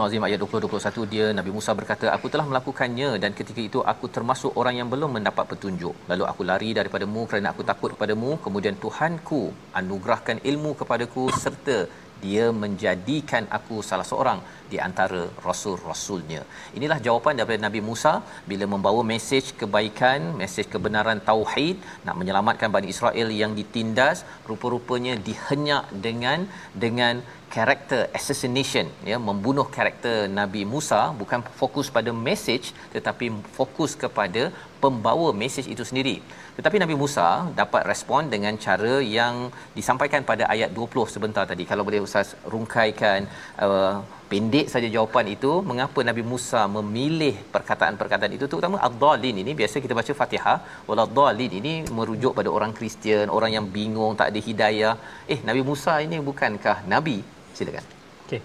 Nazim 0.07 0.25
ayat 0.27 0.39
20-21 0.43 1.13
dia 1.13 1.25
Nabi 1.39 1.51
Musa 1.55 1.71
berkata 1.79 2.07
aku 2.17 2.27
telah 2.33 2.47
melakukannya 2.51 3.09
dan 3.23 3.31
ketika 3.39 3.61
itu 3.69 3.79
aku 3.93 4.07
termasuk 4.17 4.53
orang 4.61 4.75
yang 4.81 4.89
belum 4.93 5.11
mendapat 5.17 5.45
petunjuk. 5.53 5.95
Lalu 6.11 6.25
aku 6.31 6.43
lari 6.51 6.71
daripadamu 6.79 7.23
kerana 7.31 7.51
aku 7.53 7.63
takut 7.71 7.91
kepadamu. 7.95 8.31
Kemudian 8.45 8.79
Tuhanku 8.85 9.43
anugerahkan 9.81 10.39
ilmu 10.51 10.71
kepadaku 10.81 11.25
serta 11.43 11.79
dia 12.25 12.45
menjadikan 12.63 13.45
aku 13.57 13.77
salah 13.89 14.07
seorang 14.11 14.39
di 14.73 14.79
antara 14.87 15.23
rasul-rasulnya. 15.47 16.43
Inilah 16.79 16.99
jawapan 17.07 17.37
daripada 17.39 17.61
Nabi 17.67 17.81
Musa 17.89 18.13
bila 18.51 18.65
membawa 18.75 19.03
mesej 19.13 19.53
kebaikan, 19.61 20.21
mesej 20.41 20.67
kebenaran 20.75 21.21
tauhid 21.31 21.77
nak 22.07 22.17
menyelamatkan 22.21 22.73
Bani 22.77 22.89
Israel 22.95 23.29
yang 23.43 23.53
ditindas, 23.59 24.23
rupa-rupanya 24.51 25.17
dihenyak 25.29 25.85
dengan 26.07 26.49
dengan 26.85 27.17
karakter 27.57 28.01
assassination 28.19 28.87
ya 29.11 29.17
membunuh 29.29 29.67
karakter 29.77 30.17
Nabi 30.39 30.63
Musa 30.73 31.01
bukan 31.21 31.41
fokus 31.61 31.87
pada 31.97 32.11
mesej 32.27 32.63
tetapi 32.95 33.27
fokus 33.59 33.93
kepada 34.03 34.43
pembawa 34.83 35.29
mesej 35.43 35.67
itu 35.75 35.85
sendiri. 35.91 36.17
Tetapi 36.57 36.77
Nabi 36.83 36.95
Musa 37.03 37.27
dapat 37.61 37.83
respon 37.91 38.29
dengan 38.35 38.55
cara 38.65 38.95
yang 39.19 39.35
disampaikan 39.79 40.23
pada 40.31 40.45
ayat 40.55 40.71
20 40.79 41.15
sebentar 41.15 41.45
tadi. 41.51 41.65
Kalau 41.71 41.85
boleh 41.89 42.01
ustaz 42.07 42.29
rungkaikan 42.53 43.21
uh, 43.67 43.95
pendek 44.31 44.67
saja 44.73 44.89
jawapan 44.97 45.27
itu 45.37 45.53
mengapa 45.71 46.01
Nabi 46.09 46.23
Musa 46.33 46.61
memilih 46.77 47.35
perkataan-perkataan 47.55 48.33
itu 48.39 48.47
terutama 48.51 48.79
ad-dallin 48.89 49.39
ini. 49.43 49.55
Biasa 49.61 49.85
kita 49.85 49.97
baca 50.01 50.13
Fatihah 50.21 50.59
walad-dallin 50.89 51.55
ini 51.61 51.75
merujuk 51.99 52.35
pada 52.41 52.53
orang 52.57 52.75
Kristian 52.81 53.33
orang 53.39 53.53
yang 53.57 53.69
bingung 53.79 54.13
tak 54.21 54.31
ada 54.33 54.43
hidayah. 54.49 54.95
Eh 55.35 55.41
Nabi 55.49 55.65
Musa 55.71 55.95
ini 56.09 56.19
bukankah 56.31 56.79
nabi 56.95 57.19
silakan 57.59 57.85
okey 58.27 58.41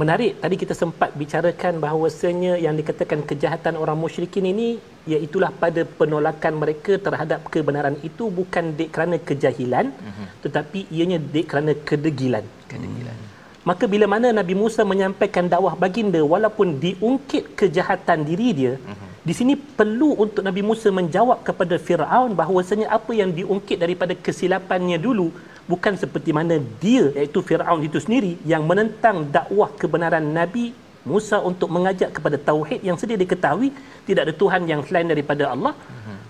menarik 0.00 0.32
tadi 0.42 0.56
kita 0.62 0.74
sempat 0.82 1.10
bicarakan 1.20 1.74
bahawasanya 1.84 2.52
yang 2.64 2.74
dikatakan 2.80 3.20
kejahatan 3.30 3.74
orang 3.82 3.98
musyrikin 4.02 4.46
ini 4.52 4.68
iaitulah 5.12 5.50
pada 5.62 5.82
penolakan 5.98 6.54
mereka 6.62 6.96
terhadap 7.06 7.40
kebenaran 7.52 7.96
itu 8.08 8.24
bukan 8.38 8.72
dek 8.78 8.88
kerana 8.94 9.16
kejahilan 9.28 9.86
mm-hmm. 9.92 10.26
tetapi 10.44 10.80
ianya 10.96 11.18
dek 11.34 11.46
kerana 11.50 11.72
kedegilan 11.88 12.44
kedegilan 12.72 13.16
mm. 13.20 13.28
maka 13.68 13.84
bila 13.94 14.08
mana 14.14 14.32
Nabi 14.40 14.56
Musa 14.62 14.80
menyampaikan 14.92 15.52
dakwah 15.54 15.76
baginda 15.84 16.24
walaupun 16.34 16.80
diungkit 16.84 17.52
kejahatan 17.60 18.24
diri 18.30 18.48
dia 18.60 18.74
mm-hmm. 18.80 19.10
di 19.28 19.34
sini 19.38 19.54
perlu 19.78 20.10
untuk 20.24 20.40
Nabi 20.48 20.64
Musa 20.70 20.88
menjawab 21.00 21.44
kepada 21.48 21.76
Firaun 21.76 22.32
bahawasanya 22.40 22.88
apa 22.98 23.12
yang 23.20 23.28
diungkit 23.40 23.76
daripada 23.84 24.16
kesilapannya 24.16 24.96
dulu 25.08 25.28
bukan 25.70 25.94
seperti 26.02 26.30
mana 26.38 26.54
dia 26.82 27.04
iaitu 27.18 27.38
Firaun 27.48 27.80
itu 27.88 27.98
sendiri 28.04 28.32
yang 28.52 28.62
menentang 28.70 29.26
dakwah 29.36 29.70
kebenaran 29.80 30.24
Nabi 30.38 30.74
Musa 31.02 31.42
untuk 31.50 31.68
mengajak 31.74 32.14
kepada 32.16 32.38
tauhid 32.38 32.80
yang 32.88 32.96
sedia 33.00 33.18
diketahui. 33.18 33.74
Tidak 34.06 34.22
ada 34.26 34.34
tuhan 34.42 34.62
yang 34.70 34.80
selain 34.86 35.08
daripada 35.12 35.50
Allah. 35.54 35.74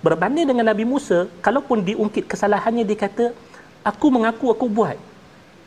Berbanding 0.07 0.49
dengan 0.51 0.67
Nabi 0.73 0.85
Musa 0.93 1.29
kalaupun 1.47 1.85
diungkit 1.89 2.25
kesalahannya 2.33 2.85
dia 2.91 2.99
kata 3.05 3.25
aku 3.91 4.07
mengaku 4.17 4.49
aku 4.55 4.67
buat. 4.79 4.97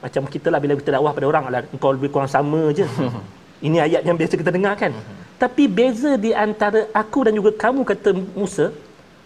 Macam 0.03 0.25
kita 0.33 0.49
lah 0.53 0.59
bila 0.63 0.73
kita 0.81 0.97
dakwah 0.97 1.13
pada 1.17 1.27
orang 1.31 1.45
lah 1.53 1.61
engkau 1.75 1.93
lebih 1.97 2.09
kurang 2.13 2.29
sama 2.29 2.73
je. 2.73 2.85
Ini 3.65 3.77
ayat 3.87 4.01
yang 4.07 4.17
biasa 4.19 4.33
kita 4.41 4.51
dengar 4.51 4.73
kan? 4.81 4.91
Tapi 5.39 5.63
beza 5.77 6.11
di 6.25 6.31
antara 6.35 6.85
aku 7.01 7.25
dan 7.25 7.33
juga 7.39 7.51
kamu 7.55 7.81
kata 7.87 8.09
Musa 8.35 8.65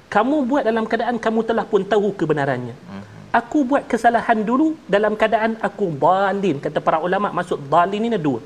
kamu 0.09 0.35
buat 0.49 0.63
dalam 0.65 0.83
keadaan 0.89 1.17
kamu 1.21 1.39
telah 1.45 1.65
pun 1.71 1.85
tahu 1.85 2.09
kebenarannya 2.17 2.73
aku 3.39 3.59
buat 3.69 3.83
kesalahan 3.91 4.39
dulu 4.49 4.67
dalam 4.95 5.13
keadaan 5.19 5.53
aku 5.67 5.85
dalin 6.03 6.57
kata 6.65 6.79
para 6.87 6.97
ulama 7.07 7.29
maksud 7.39 7.59
dalin 7.73 8.01
ini 8.07 8.15
ada 8.17 8.21
dua. 8.27 8.41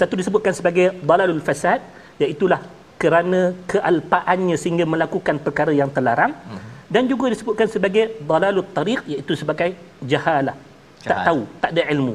Satu 0.00 0.14
disebutkan 0.20 0.52
sebagai 0.58 0.86
dalalul 1.10 1.42
fasad 1.48 1.80
iaitulah 2.20 2.60
kerana 3.02 3.52
kealpaannya 3.72 4.56
sehingga 4.62 4.84
melakukan 4.88 5.36
perkara 5.46 5.72
yang 5.80 5.90
terlarang. 5.96 6.32
Dan 6.86 7.10
juga 7.10 7.26
disebutkan 7.34 7.66
sebagai 7.66 8.04
dalalut 8.30 8.68
tariq 8.76 9.02
iaitu 9.12 9.34
sebagai 9.34 9.74
jahalah. 10.12 10.56
Tak 11.02 11.18
tahu 11.28 11.40
tak 11.62 11.70
ada 11.74 11.82
ilmu. 11.94 12.14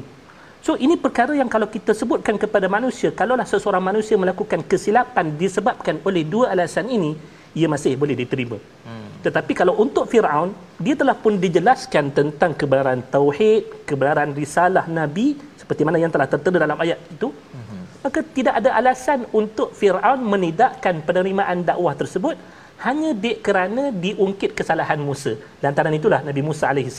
So 0.62 0.78
ini 0.78 0.94
perkara 0.94 1.34
yang 1.34 1.50
kalau 1.50 1.66
kita 1.66 1.90
sebutkan 1.90 2.38
kepada 2.38 2.70
manusia 2.70 3.10
kalaulah 3.10 3.46
seseorang 3.52 3.82
manusia 3.82 4.14
melakukan 4.14 4.62
kesilapan 4.70 5.34
disebabkan 5.34 5.98
oleh 6.06 6.22
dua 6.22 6.54
alasan 6.54 6.86
ini 6.86 7.18
ia 7.60 7.66
masih 7.66 7.98
boleh 8.02 8.14
diterima. 8.14 8.58
Hmm. 8.86 9.01
Tetapi 9.26 9.52
kalau 9.60 9.74
untuk 9.84 10.04
Firaun 10.12 10.50
dia 10.84 10.94
telah 11.00 11.16
pun 11.24 11.34
dijelaskan 11.44 12.04
tentang 12.18 12.52
kebenaran 12.60 13.00
tauhid 13.14 13.86
kebenaran 13.88 14.30
risalah 14.40 14.84
nabi 14.98 15.26
seperti 15.60 15.82
mana 15.86 15.98
yang 16.04 16.12
telah 16.14 16.28
tertera 16.32 16.58
dalam 16.64 16.78
ayat 16.84 16.98
itu 17.14 17.30
maka 18.02 18.20
tidak 18.36 18.54
ada 18.60 18.70
alasan 18.78 19.20
untuk 19.40 19.68
Firaun 19.78 20.20
menidakkan 20.32 20.96
penerimaan 21.06 21.62
dakwah 21.62 21.94
tersebut 21.94 22.34
hanya 22.82 23.10
di, 23.14 23.30
kerana 23.46 23.94
diungkit 24.04 24.58
kesalahan 24.58 24.98
Musa. 25.08 25.38
Lantaran 25.62 25.94
itulah 25.94 26.20
Nabi 26.28 26.42
Musa 26.42 26.74
AS 26.74 26.98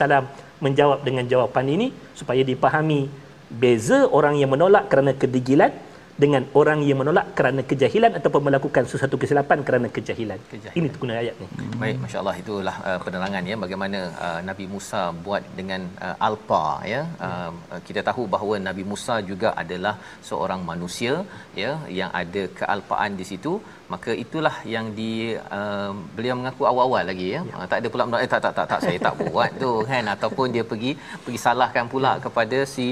menjawab 0.63 1.03
dengan 1.07 1.27
jawapan 1.27 1.65
ini 1.75 1.87
supaya 2.15 2.39
dipahami 2.39 3.11
beza 3.51 4.07
orang 4.17 4.39
yang 4.39 4.51
menolak 4.55 4.87
kerana 4.87 5.11
kedigilan 5.11 5.75
dengan 6.21 6.43
orang 6.59 6.79
yang 6.87 7.01
menolak 7.01 7.33
kerana 7.37 7.61
kejahilan 7.69 8.11
ataupun 8.19 8.41
melakukan 8.47 8.83
sesuatu 8.91 9.17
kesilapan 9.21 9.65
kerana 9.67 9.87
kejahilan. 9.95 10.39
Kejahilan. 10.53 10.77
Ini 10.77 10.87
guna 11.01 11.13
ayat 11.21 11.35
ni. 11.41 11.47
Baik, 11.81 11.97
masya-Allah 12.03 12.35
itulah 12.41 12.75
uh, 12.89 12.99
penerangan 13.05 13.43
ya 13.51 13.55
bagaimana 13.63 13.99
uh, 14.25 14.39
Nabi 14.49 14.65
Musa 14.73 15.01
buat 15.25 15.43
dengan 15.59 15.81
uh, 16.05 16.15
alpa 16.27 16.65
ya. 16.93 17.01
Uh, 17.27 17.51
kita 17.87 18.03
tahu 18.09 18.29
bahawa 18.35 18.61
Nabi 18.69 18.85
Musa 18.91 19.15
juga 19.31 19.51
adalah 19.63 19.95
seorang 20.29 20.61
manusia 20.71 21.25
ya 21.63 21.71
yang 21.99 22.13
ada 22.21 22.45
kealpaan 22.59 23.17
di 23.21 23.25
situ 23.31 23.53
maka 23.93 24.11
itulah 24.23 24.55
yang 24.73 24.85
di 24.99 25.11
uh, 25.57 25.91
beliau 26.15 26.35
mengaku 26.39 26.63
awal-awal 26.71 27.03
lagi 27.11 27.27
ya, 27.35 27.41
ya. 27.49 27.55
Uh, 27.57 27.67
tak 27.71 27.77
ada 27.81 27.87
pula 27.93 28.03
eh, 28.25 28.29
tak 28.33 28.41
tak 28.45 28.53
tak 28.57 28.67
tak 28.71 28.79
saya 28.85 28.97
tak 29.05 29.15
buat 29.21 29.51
tu 29.63 29.71
kan 29.89 30.05
ataupun 30.15 30.47
dia 30.55 30.63
pergi 30.71 30.91
pergi 31.25 31.39
salahkan 31.45 31.85
pula 31.93 32.11
ya. 32.15 32.21
kepada 32.25 32.59
si 32.73 32.87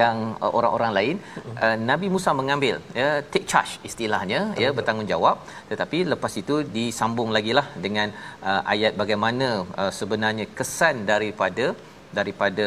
yang 0.00 0.16
uh, 0.44 0.52
orang-orang 0.58 0.92
lain 0.98 1.16
uh, 1.64 1.76
Nabi 1.90 2.08
Musa 2.14 2.32
mengambil 2.40 2.76
ya 3.00 3.08
take 3.32 3.48
charge 3.52 3.74
istilahnya 3.90 4.40
Betul. 4.46 4.62
ya 4.64 4.70
bertanggungjawab 4.78 5.36
tetapi 5.72 5.98
lepas 6.12 6.32
itu 6.42 6.56
disambung 6.78 7.32
lagi 7.36 7.54
lah 7.58 7.66
dengan 7.86 8.08
uh, 8.48 8.62
ayat 8.74 8.94
bagaimana 9.02 9.48
uh, 9.82 9.92
sebenarnya 10.00 10.46
kesan 10.58 10.96
daripada 11.12 11.66
daripada 12.18 12.66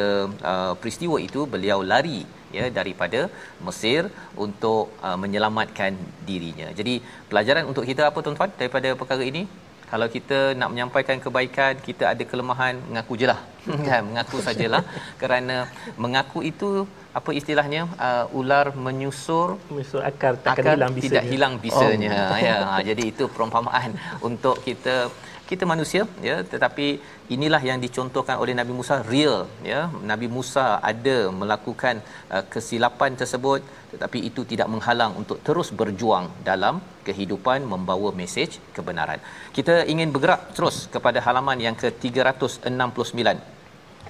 uh, 0.51 0.73
peristiwa 0.81 1.17
itu 1.27 1.43
beliau 1.53 1.79
lari 1.93 2.19
ya 2.57 2.65
daripada 2.79 3.21
Mesir 3.65 4.01
untuk 4.45 4.83
uh, 5.07 5.17
menyelamatkan 5.23 5.91
dirinya. 6.29 6.69
Jadi 6.79 6.93
pelajaran 7.31 7.65
untuk 7.71 7.85
kita 7.91 8.05
apa 8.09 8.19
tuan-tuan 8.25 8.51
daripada 8.61 8.91
perkara 9.01 9.25
ini? 9.33 9.43
Kalau 9.91 10.07
kita 10.15 10.37
nak 10.59 10.69
menyampaikan 10.71 11.17
kebaikan, 11.23 11.73
kita 11.87 12.03
ada 12.13 12.23
kelemahan, 12.31 12.75
mengaku 12.89 13.13
jelah. 13.21 13.39
kan, 13.89 14.01
mengaku 14.07 14.37
sajalah 14.47 14.83
kerana 15.21 15.57
mengaku 16.03 16.39
itu 16.51 16.69
apa 17.11 17.31
istilahnya 17.39 17.81
uh, 18.07 18.25
ular 18.39 18.71
menyusur 18.85 19.59
Menyusur 19.67 20.01
akar 20.09 20.33
takkan 20.39 20.63
akar 20.63 20.75
hilang 20.75 20.93
bisanya. 20.95 21.05
tidak 21.05 21.23
hilang 21.31 21.53
bisanya 21.59 22.11
oh. 22.31 22.39
ya 22.45 22.55
jadi 22.89 23.03
itu 23.11 23.23
perumpamaan 23.33 23.91
untuk 24.23 24.55
kita 24.63 25.11
kita 25.51 25.65
manusia 25.71 26.01
ya 26.27 26.35
tetapi 26.51 26.87
inilah 27.35 27.61
yang 27.69 27.79
dicontohkan 27.85 28.35
oleh 28.43 28.53
Nabi 28.59 28.73
Musa 28.79 28.95
real 29.11 29.37
ya 29.71 29.81
Nabi 30.11 30.27
Musa 30.35 30.65
ada 30.91 31.17
melakukan 31.41 31.95
uh, 32.35 32.43
kesilapan 32.53 33.19
tersebut 33.21 33.61
tetapi 33.93 34.19
itu 34.29 34.41
tidak 34.51 34.67
menghalang 34.73 35.13
untuk 35.21 35.39
terus 35.47 35.69
berjuang 35.79 36.27
dalam 36.49 36.75
kehidupan 37.07 37.59
membawa 37.73 38.09
mesej 38.19 38.51
kebenaran. 38.75 39.19
Kita 39.57 39.75
ingin 39.93 40.09
bergerak 40.15 40.41
terus 40.57 40.77
kepada 40.95 41.19
halaman 41.25 41.59
yang 41.65 41.75
ke-369 41.81 43.19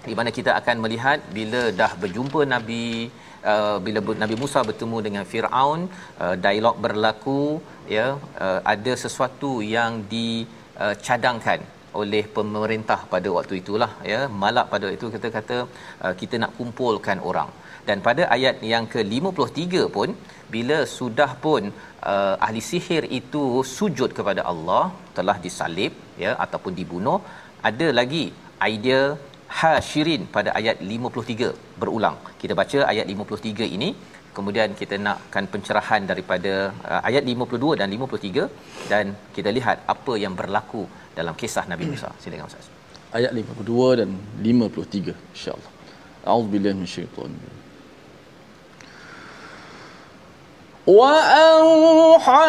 di 0.10 0.14
mana 0.18 0.30
kita 0.38 0.52
akan 0.60 0.78
melihat 0.86 1.20
bila 1.40 1.64
dah 1.82 1.92
berjumpa 2.06 2.44
Nabi 2.56 2.86
Uh, 3.52 3.78
bila 3.86 4.00
Nabi 4.22 4.36
Musa 4.42 4.60
bertemu 4.68 4.98
dengan 5.06 5.24
Firaun 5.30 5.80
uh, 6.24 6.36
dialog 6.44 6.76
berlaku 6.84 7.58
ya 7.96 8.08
uh, 8.46 8.60
ada 8.74 8.94
sesuatu 9.04 9.52
yang 9.76 10.06
uh, 10.14 10.61
oleh 12.02 12.24
pemerintah 12.38 13.00
pada 13.14 13.30
waktu 13.38 13.54
itulah 13.62 13.92
ya. 14.12 14.20
Malak 14.44 14.68
pada 14.74 14.84
waktu 14.86 14.98
itu 15.00 15.10
kita 15.16 15.28
kata 15.38 15.58
uh, 16.06 16.14
kita 16.22 16.36
nak 16.44 16.54
kumpulkan 16.60 17.20
orang. 17.32 17.50
Dan 17.88 17.98
pada 18.08 18.24
ayat 18.36 18.56
yang 18.74 18.86
ke-53 18.94 19.64
pun 19.96 20.10
bila 20.56 20.78
sudah 20.98 21.32
pun 21.46 21.64
uh, 22.12 22.36
ahli 22.46 22.62
sihir 22.70 23.04
itu 23.20 23.44
sujud 23.78 24.10
kepada 24.18 24.42
Allah 24.52 24.84
telah 25.18 25.38
disalib 25.46 25.94
ya 26.24 26.32
ataupun 26.46 26.74
dibunuh 26.80 27.18
ada 27.70 27.88
lagi 28.00 28.24
idea 28.74 29.02
hasyirin 29.60 30.24
pada 30.36 30.50
ayat 30.60 30.78
53 30.94 31.80
berulang. 31.82 32.18
Kita 32.42 32.54
baca 32.62 32.80
ayat 32.92 33.06
53 33.14 33.76
ini 33.78 33.90
kemudian 34.37 34.69
kita 34.81 34.97
nakkan 35.07 35.45
pencerahan 35.53 36.03
daripada 36.11 36.53
uh, 36.93 37.01
ayat 37.09 37.25
52 37.25 37.81
dan 37.81 37.89
53 37.89 38.91
dan 38.93 39.05
kita 39.37 39.51
lihat 39.59 39.77
apa 39.95 40.15
yang 40.25 40.35
berlaku 40.41 40.83
dalam 41.19 41.35
kisah 41.43 41.65
Nabi 41.73 41.85
Musa 41.93 42.09
silakan 42.23 42.49
Ustaz 42.53 42.67
ayat 43.19 43.33
52 43.33 44.01
dan 44.01 44.11
53 44.49 45.15
insyaallah 45.37 45.73
a'udzubillahi 46.31 46.77
minasyaitonir 46.81 47.55
وأوحينا 50.87 52.47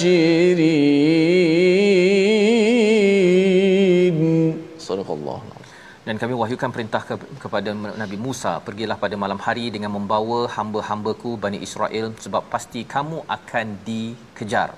حاشرين 0.00 1.36
صدق 4.88 5.08
الله 5.18 5.40
dan 6.06 6.16
kami 6.22 6.34
wahyukan 6.40 6.70
perintah 6.74 7.02
ke, 7.08 7.14
kepada 7.44 7.70
Nabi 8.02 8.16
Musa 8.26 8.52
pergilah 8.66 8.96
pada 9.04 9.16
malam 9.22 9.38
hari 9.46 9.64
dengan 9.74 9.90
membawa 9.96 10.38
hamba-hambaku 10.56 11.30
Bani 11.44 11.58
Israel 11.66 12.06
sebab 12.24 12.42
pasti 12.52 12.80
kamu 12.94 13.18
akan 13.36 13.66
dikejar 13.88 14.70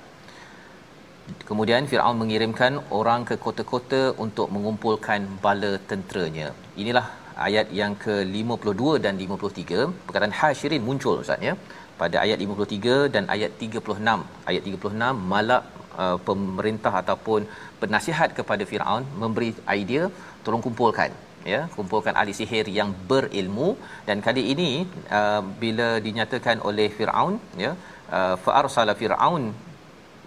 Kemudian 1.49 1.83
Firaun 1.91 2.17
mengirimkan 2.21 2.73
orang 2.99 3.21
ke 3.29 3.35
kota-kota 3.47 4.03
untuk 4.25 4.47
mengumpulkan 4.55 5.21
bala 5.45 5.73
tenteranya. 5.91 6.49
Inilah 6.83 7.07
ayat 7.47 7.67
yang 7.81 7.93
ke-52 8.05 8.83
dan 9.05 9.15
53 9.25 10.07
perkataan 10.07 10.35
hasyirin 10.41 10.83
muncul 10.89 11.21
Ustaz 11.25 11.45
ya. 11.49 11.53
Pada 12.02 12.18
ayat 12.26 12.38
53 12.46 13.14
dan 13.16 13.24
ayat 13.36 13.52
36. 13.66 14.50
Ayat 14.50 14.62
36 14.70 15.32
malak 15.34 15.64
uh, 16.04 16.18
pemerintah 16.28 16.94
ataupun 17.02 17.42
penasihat 17.82 18.30
kepada 18.40 18.66
Firaun 18.72 19.06
memberi 19.22 19.52
idea 19.80 20.06
tolong 20.46 20.64
kumpulkan 20.68 21.12
ya 21.52 21.60
kumpulkan 21.76 22.14
ahli 22.20 22.34
sihir 22.40 22.66
yang 22.78 22.90
berilmu 23.10 23.70
dan 24.08 24.18
kali 24.28 24.44
ini 24.54 24.72
uh, 25.20 25.42
bila 25.64 25.90
dinyatakan 26.08 26.58
oleh 26.70 26.88
Firaun 26.98 27.36
ya 27.66 27.72
uh, 28.18 28.36
fa 28.44 28.52
arsala 28.62 28.96
Firaun 29.02 29.46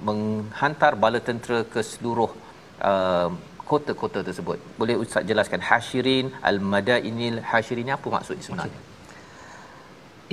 menghantar 0.08 0.92
bala 1.04 1.20
tentera 1.28 1.60
ke 1.74 1.82
seluruh 1.90 2.30
uh, 2.90 3.28
kota-kota 3.70 4.20
tersebut. 4.26 4.58
Boleh 4.80 4.96
Ustaz 5.04 5.24
jelaskan 5.30 5.62
hasyirin 5.68 6.26
al-madainil 6.50 7.38
hasyirin 7.52 7.88
apa 7.96 8.08
maksud 8.16 8.36
sebenarnya? 8.46 8.80
Okay. 8.80 8.86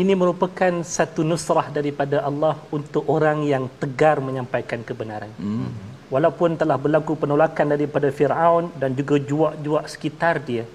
Ini 0.02 0.14
merupakan 0.18 0.74
satu 0.82 1.22
nusrah 1.22 1.68
daripada 1.70 2.26
Allah 2.30 2.56
untuk 2.78 3.04
orang 3.16 3.46
yang 3.46 3.66
tegar 3.82 4.18
menyampaikan 4.28 4.82
kebenaran. 4.90 5.34
Hmm. 5.38 5.72
walaupun 6.14 6.54
telah 6.62 6.78
berlaku 6.84 7.14
penolakan 7.22 7.74
daripada 7.74 8.08
Firaun 8.18 8.66
dan 8.82 8.94
juga 9.00 9.16
juak-juak 9.30 9.86
sekitar 9.94 10.36
dia 10.50 10.66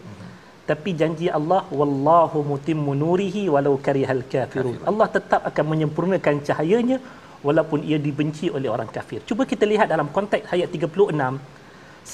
tapi 0.71 0.91
janji 1.01 1.27
Allah 1.39 1.61
wallahu 1.79 2.39
mutimmu 2.51 2.93
nurihi 3.03 3.43
walau 3.55 3.75
karihal 3.87 4.21
kafirun 4.33 4.77
Allah 4.91 5.07
tetap 5.16 5.41
akan 5.51 5.64
menyempurnakan 5.73 6.45
cahayanya 6.49 6.99
walaupun 7.47 7.81
ia 7.91 7.99
dibenci 8.07 8.47
oleh 8.57 8.69
orang 8.75 8.91
kafir 8.97 9.21
cuba 9.29 9.49
kita 9.53 9.64
lihat 9.73 9.89
dalam 9.95 10.09
konteks 10.16 10.53
ayat 10.57 10.69
36 10.69 11.41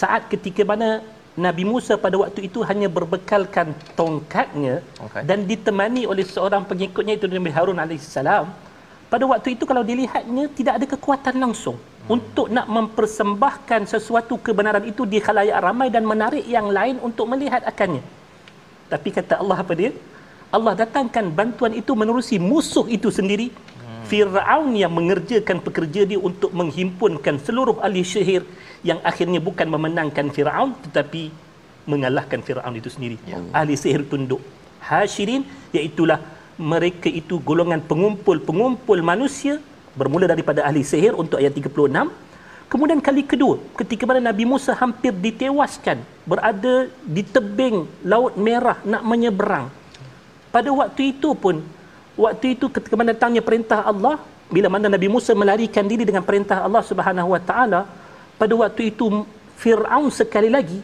saat 0.01 0.23
ketika 0.33 0.63
mana 0.73 0.89
Nabi 1.35 1.67
Musa 1.67 1.99
pada 1.99 2.15
waktu 2.15 2.47
itu 2.47 2.63
hanya 2.63 2.87
berbekalkan 2.87 3.75
tongkatnya 3.99 4.87
Okay. 5.03 5.23
dan 5.27 5.47
ditemani 5.51 6.07
oleh 6.07 6.23
seorang 6.23 6.63
pengikutnya 6.63 7.19
itu 7.19 7.27
Nabi 7.27 7.51
Harun 7.51 7.79
alaihissalam 7.83 8.47
pada 9.11 9.25
waktu 9.27 9.59
itu 9.59 9.67
kalau 9.67 9.83
dilihatnya 9.83 10.47
tidak 10.59 10.75
ada 10.79 10.87
kekuatan 10.95 11.37
langsung. 11.43 11.79
Hmm. 12.05 12.21
untuk 12.21 12.53
nak 12.53 12.69
mempersembahkan 12.69 13.89
sesuatu 13.89 14.37
kebenaran 14.37 14.85
itu 14.85 15.09
di 15.09 15.25
khalayak 15.25 15.57
ramai 15.57 15.89
dan 15.89 16.05
menarik 16.05 16.45
yang 16.45 16.69
lain 16.69 17.01
untuk 17.01 17.25
melihat 17.25 17.65
akannya. 17.65 18.05
Tapi 18.93 19.09
kata 19.09 19.41
Allah 19.41 19.57
apa 19.65 19.73
dia? 19.73 19.97
Allah 20.53 20.77
datangkan 20.77 21.33
bantuan 21.33 21.73
itu 21.73 21.97
menerusi 21.97 22.37
musuh 22.37 22.85
itu 22.93 23.09
sendiri 23.09 23.49
Fir'aun 24.11 24.73
yang 24.77 24.93
mengerjakan 24.93 25.59
pekerja 25.67 26.03
dia 26.11 26.21
untuk 26.21 26.51
menghimpunkan 26.53 27.41
seluruh 27.41 27.81
ahli 27.81 28.05
sihir 28.05 28.43
yang 28.85 29.01
akhirnya 29.01 29.41
bukan 29.41 29.67
memenangkan 29.75 30.29
Fir'aun 30.29 30.77
tetapi 30.85 31.33
mengalahkan 31.89 32.41
Fir'aun 32.45 32.75
itu 32.77 32.93
sendiri. 32.93 33.17
Ya. 33.25 33.41
Ahli 33.53 33.75
sihir 33.77 34.05
tunduk. 34.09 34.41
Hashirin 34.85 35.49
iaitulah 35.73 36.21
mereka 36.61 37.09
itu 37.09 37.41
golongan 37.41 37.81
pengumpul-pengumpul 37.83 39.01
manusia 39.01 39.59
bermula 39.99 40.27
daripada 40.27 40.63
ahli 40.67 40.83
sihir 40.83 41.15
untuk 41.15 41.39
ayat 41.41 41.55
36. 41.55 41.71
Kemudian 42.71 42.99
kali 42.99 43.23
kedua 43.23 43.63
ketika 43.79 44.03
mana 44.09 44.21
Nabi 44.35 44.45
Musa 44.49 44.75
hampir 44.75 45.15
ditewaskan 45.15 46.03
berada 46.27 46.91
di 47.07 47.23
tebing 47.23 47.87
Laut 48.03 48.35
Merah 48.35 48.83
nak 48.83 49.03
menyeberang. 49.07 49.71
Pada 50.51 50.71
waktu 50.71 51.15
itu 51.15 51.35
pun 51.39 51.63
waktu 52.15 52.55
itu 52.55 52.67
ketika 52.71 52.95
mana 52.95 53.13
datangnya 53.15 53.43
perintah 53.43 53.83
Allah 53.83 54.17
bila 54.51 54.69
mana 54.71 54.87
Nabi 54.87 55.09
Musa 55.11 55.33
melarikan 55.35 55.85
diri 55.87 56.05
dengan 56.07 56.23
perintah 56.23 56.63
Allah 56.67 56.83
Subhanahu 56.85 57.35
wa 57.35 57.41
taala 57.43 57.81
pada 58.41 58.55
waktu 58.55 58.95
itu 58.95 59.27
Firaun 59.59 60.11
sekali 60.11 60.51
lagi 60.51 60.79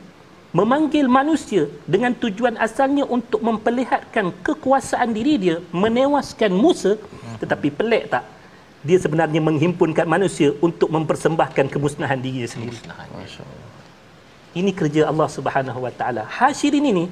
memanggil 0.51 1.07
manusia 1.07 1.71
dengan 1.87 2.11
tujuan 2.11 2.59
asalnya 2.59 3.07
untuk 3.07 3.39
memperlihatkan 3.39 4.35
kekuasaan 4.43 5.15
diri 5.15 5.35
dia 5.39 5.57
menewaskan 5.71 6.51
Musa 6.51 6.99
tetapi 7.39 7.71
pelik 7.71 8.11
tak 8.11 8.27
dia 8.81 8.99
sebenarnya 8.99 9.41
menghimpunkan 9.45 10.09
manusia 10.09 10.57
untuk 10.59 10.89
mempersembahkan 10.89 11.69
kemusnahan 11.69 12.19
diri 12.19 12.43
dia 12.43 12.51
sendiri 12.51 12.79
Masya-Allah. 13.15 13.69
ini 14.57 14.73
kerja 14.73 15.07
Allah 15.07 15.29
Subhanahu 15.31 15.81
Wa 15.87 15.93
Taala. 15.95 16.23
Hashirin 16.27 16.83
ini 16.83 17.05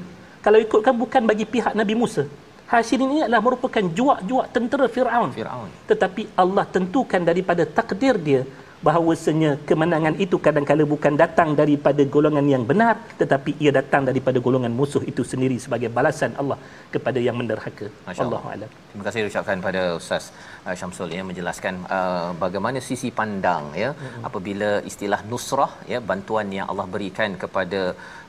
kalau 0.42 0.58
ikutkan 0.58 0.94
bukan 0.96 1.22
bagi 1.28 1.44
pihak 1.44 1.76
Nabi 1.76 1.94
Musa. 1.94 2.24
Hashirin 2.68 3.08
ini 3.08 3.20
adalah 3.24 3.40
merupakan 3.46 3.84
juak-juak 3.98 4.46
tentera 4.54 4.86
Firaun. 4.94 5.30
Firaun. 5.32 5.68
Tetapi 5.90 6.22
Allah 6.42 6.64
tentukan 6.76 7.22
daripada 7.30 7.64
takdir 7.78 8.16
dia 8.28 8.42
bahawasanya 8.86 9.50
kemenangan 9.68 10.14
itu 10.24 10.36
kadang-kala 10.46 10.84
bukan 10.92 11.14
datang 11.22 11.48
daripada 11.60 12.02
golongan 12.14 12.46
yang 12.54 12.64
benar 12.70 12.94
tetapi 13.20 13.50
ia 13.62 13.70
datang 13.78 14.02
daripada 14.08 14.38
golongan 14.46 14.72
musuh 14.80 15.02
itu 15.10 15.22
sendiri 15.30 15.56
sebagai 15.64 15.90
balasan 15.96 16.32
Allah 16.40 16.58
kepada 16.94 17.18
yang 17.26 17.36
menderhaka. 17.40 17.86
Allah. 18.06 18.22
Allahu 18.24 18.48
a'lam. 18.52 18.70
Terima 18.90 19.04
kasih 19.08 19.26
ucapkan 19.30 19.58
pada 19.66 19.82
Ustaz 20.00 20.30
uh, 20.66 20.74
Syamsul 20.80 21.10
ya 21.16 21.24
menjelaskan 21.30 21.74
uh, 21.96 22.30
bagaimana 22.44 22.78
sisi 22.90 23.10
pandang 23.20 23.66
ya 23.82 23.90
mm-hmm. 23.92 24.22
apabila 24.28 24.70
istilah 24.90 25.20
nusrah 25.32 25.72
ya 25.92 26.00
bantuan 26.12 26.48
yang 26.58 26.68
Allah 26.70 26.86
berikan 26.94 27.34
kepada 27.42 27.80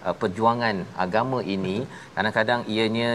uh, 0.08 0.16
perjuangan 0.22 0.78
agama 1.06 1.42
ini 1.56 1.78
kadang-kadang 2.18 2.64
ianya 2.76 3.10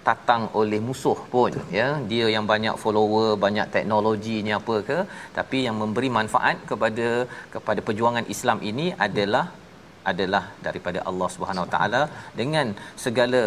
ditatang 0.00 0.42
oleh 0.60 0.80
musuh 0.88 1.18
pun 1.32 1.52
ya. 1.78 1.88
Dia 2.10 2.26
yang 2.34 2.46
banyak 2.52 2.74
follower 2.82 3.28
banyak 3.44 3.66
teknologinya 3.76 4.54
apa 4.60 4.76
ke. 4.88 4.98
Tapi 5.38 5.58
yang 5.66 5.76
memberi 5.82 6.08
manfaat 6.18 6.56
kepada 6.70 7.08
kepada 7.54 7.80
perjuangan 7.88 8.26
Islam 8.34 8.60
ini 8.70 8.86
adalah 9.06 9.44
adalah 10.12 10.44
daripada 10.66 10.98
Allah 11.08 11.28
Subhanahu 11.34 11.64
Wa 11.66 11.72
Taala 11.74 12.02
dengan 12.40 12.66
segala 13.04 13.42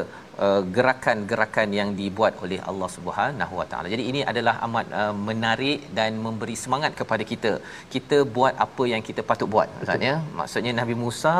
uh, 0.45 0.61
gerakan-gerakan 0.75 1.69
yang 1.79 1.89
dibuat 1.99 2.34
oleh 2.43 2.59
Allah 2.69 2.89
Subhanahu 2.95 3.53
Wa 3.59 3.65
Taala. 3.71 3.88
Jadi 3.93 4.03
ini 4.11 4.21
adalah 4.31 4.55
amat 4.67 4.86
uh, 5.01 5.13
menarik 5.29 5.79
dan 5.97 6.19
memberi 6.25 6.55
semangat 6.63 6.91
kepada 6.99 7.23
kita. 7.31 7.51
Kita 7.93 8.19
buat 8.36 8.53
apa 8.65 8.84
yang 8.93 9.01
kita 9.09 9.21
patut 9.29 9.49
buat. 9.55 9.69
Maksudnya 9.79 10.13
maksudnya 10.39 10.73
Nabi 10.81 10.95
Musa 11.03 11.36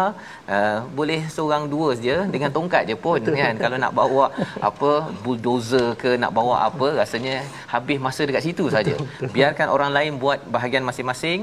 uh, 0.56 0.80
boleh 1.00 1.22
seorang 1.36 1.66
dua 1.74 1.90
saja 1.98 2.18
dengan 2.36 2.52
tongkat 2.58 2.84
je 2.92 2.98
pun 3.06 3.20
Betul. 3.20 3.38
kan 3.42 3.56
kalau 3.64 3.78
nak 3.84 3.94
bawa 4.00 4.26
apa 4.70 4.92
bulldozer 5.24 5.88
ke 6.04 6.12
nak 6.24 6.32
bawa 6.38 6.56
apa 6.70 6.88
rasanya 7.02 7.36
habis 7.74 7.98
masa 8.08 8.22
dekat 8.30 8.46
situ 8.48 8.66
saja. 8.76 8.96
Biarkan 9.36 9.68
orang 9.76 9.92
lain 9.98 10.12
buat 10.24 10.40
bahagian 10.56 10.86
masing-masing 10.90 11.40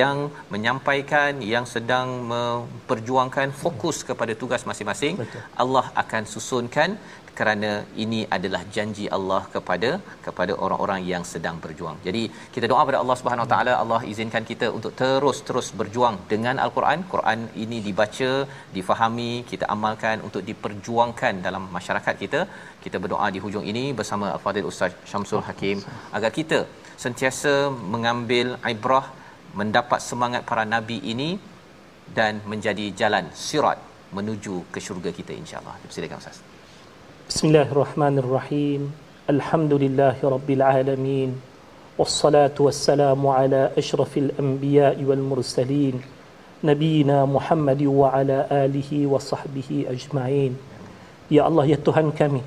yang 0.00 0.16
menyampaikan 0.54 1.32
yang 1.54 1.64
sedang 1.74 2.08
memperjuangkan 2.32 3.48
fokus 3.62 3.96
kepada 4.08 4.32
tugas 4.42 4.62
masing-masing. 4.70 5.14
Betul. 5.22 5.42
Allah 5.62 5.86
akan 6.02 6.22
susunkan 6.34 6.87
kerana 7.38 7.70
ini 8.04 8.20
adalah 8.36 8.60
janji 8.74 9.04
Allah 9.16 9.40
kepada 9.54 9.90
kepada 10.26 10.52
orang-orang 10.64 11.02
yang 11.10 11.24
sedang 11.32 11.56
berjuang. 11.64 11.98
Jadi 12.06 12.22
kita 12.54 12.66
doa 12.72 12.82
pada 12.88 12.98
Allah 13.02 13.16
Subhanahu 13.20 13.44
Wa 13.46 13.50
Taala 13.52 13.72
Allah 13.82 14.00
izinkan 14.12 14.44
kita 14.50 14.66
untuk 14.78 14.92
terus-terus 15.00 15.68
berjuang 15.80 16.16
dengan 16.32 16.56
Al-Quran. 16.64 17.06
Quran 17.12 17.40
ini 17.64 17.78
dibaca, 17.86 18.30
difahami, 18.76 19.32
kita 19.52 19.66
amalkan 19.76 20.18
untuk 20.28 20.42
diperjuangkan 20.50 21.34
dalam 21.46 21.64
masyarakat 21.76 22.16
kita. 22.24 22.40
Kita 22.86 22.98
berdoa 23.04 23.28
di 23.36 23.42
hujung 23.44 23.66
ini 23.72 23.84
bersama 24.00 24.26
Al-Fadhil 24.34 24.68
Ustaz 24.72 24.98
Syamsul 25.12 25.44
Hakim 25.50 25.78
agar 26.18 26.32
kita 26.40 26.60
sentiasa 27.04 27.54
mengambil 27.94 28.48
ibrah 28.74 29.06
mendapat 29.60 30.00
semangat 30.10 30.42
para 30.50 30.64
nabi 30.74 30.98
ini 31.12 31.30
dan 32.18 32.34
menjadi 32.52 32.88
jalan 33.00 33.26
sirat 33.46 33.78
menuju 34.16 34.56
ke 34.74 34.78
syurga 34.86 35.12
kita 35.20 35.32
insya-Allah. 35.42 35.74
Silakan 35.96 36.20
Ustaz. 36.24 36.47
Bismillahirrahmanirrahim. 37.28 38.88
Alhamdulillahi 39.28 40.24
rabbil 40.24 40.64
alamin. 40.64 41.36
Wassalatu 42.00 42.72
wassalamu 42.72 43.28
ala 43.28 43.68
asyrafil 43.76 44.32
anbiya'i 44.40 45.04
wal 45.04 45.20
mursalin. 45.20 46.00
Nabiyina 46.64 47.28
Muhammad 47.28 47.84
wa 47.84 48.16
ala 48.16 48.48
alihi 48.48 49.04
wa 49.04 49.20
sahbihi 49.20 49.92
ajma'in. 49.92 50.56
Ya 51.28 51.44
Allah 51.44 51.68
ya 51.68 51.76
Tuhan 51.76 52.16
kami. 52.16 52.40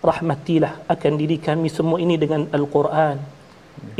Rahmatilah 0.00 0.88
akan 0.88 1.12
diri 1.20 1.36
kami 1.36 1.68
semua 1.68 2.00
ini 2.00 2.16
dengan 2.16 2.48
Al-Quran. 2.56 3.20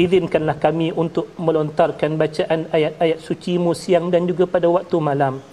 Izinkanlah 0.00 0.56
kami 0.56 0.96
untuk 0.96 1.28
melontarkan 1.36 2.16
bacaan 2.16 2.72
ayat-ayat 2.72 3.20
suci-Mu 3.20 3.76
siang 3.76 4.08
dan 4.08 4.24
juga 4.24 4.48
pada 4.48 4.64
waktu 4.64 4.96
malam. 4.96 5.44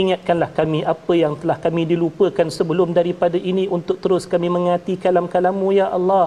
Ingatkanlah 0.00 0.50
kami 0.58 0.80
apa 0.92 1.12
yang 1.22 1.34
telah 1.40 1.56
kami 1.64 1.82
dilupakan 1.92 2.48
sebelum 2.58 2.88
daripada 2.98 3.38
ini 3.50 3.64
untuk 3.76 3.96
terus 4.02 4.24
kami 4.32 4.48
mengati 4.56 4.94
kalam-kalam-Mu 5.04 5.68
ya 5.76 5.86
Allah. 5.96 6.26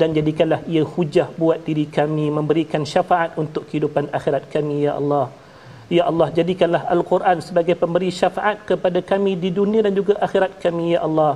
Dan 0.00 0.08
jadikanlah 0.16 0.60
ia 0.74 0.82
hujah 0.94 1.28
buat 1.40 1.58
diri 1.68 1.86
kami 1.98 2.26
memberikan 2.38 2.82
syafaat 2.92 3.38
untuk 3.42 3.62
kehidupan 3.68 4.10
akhirat 4.18 4.46
kami 4.54 4.76
ya 4.86 4.94
Allah. 5.00 5.26
Ya 5.96 6.02
Allah 6.10 6.28
jadikanlah 6.38 6.82
Al-Quran 6.94 7.38
sebagai 7.48 7.74
pemberi 7.82 8.10
syafaat 8.10 8.66
kepada 8.70 8.98
kami 9.12 9.38
di 9.44 9.50
dunia 9.58 9.86
dan 9.86 9.94
juga 10.00 10.18
akhirat 10.26 10.58
kami 10.64 10.98
ya 10.98 11.00
Allah. 11.08 11.32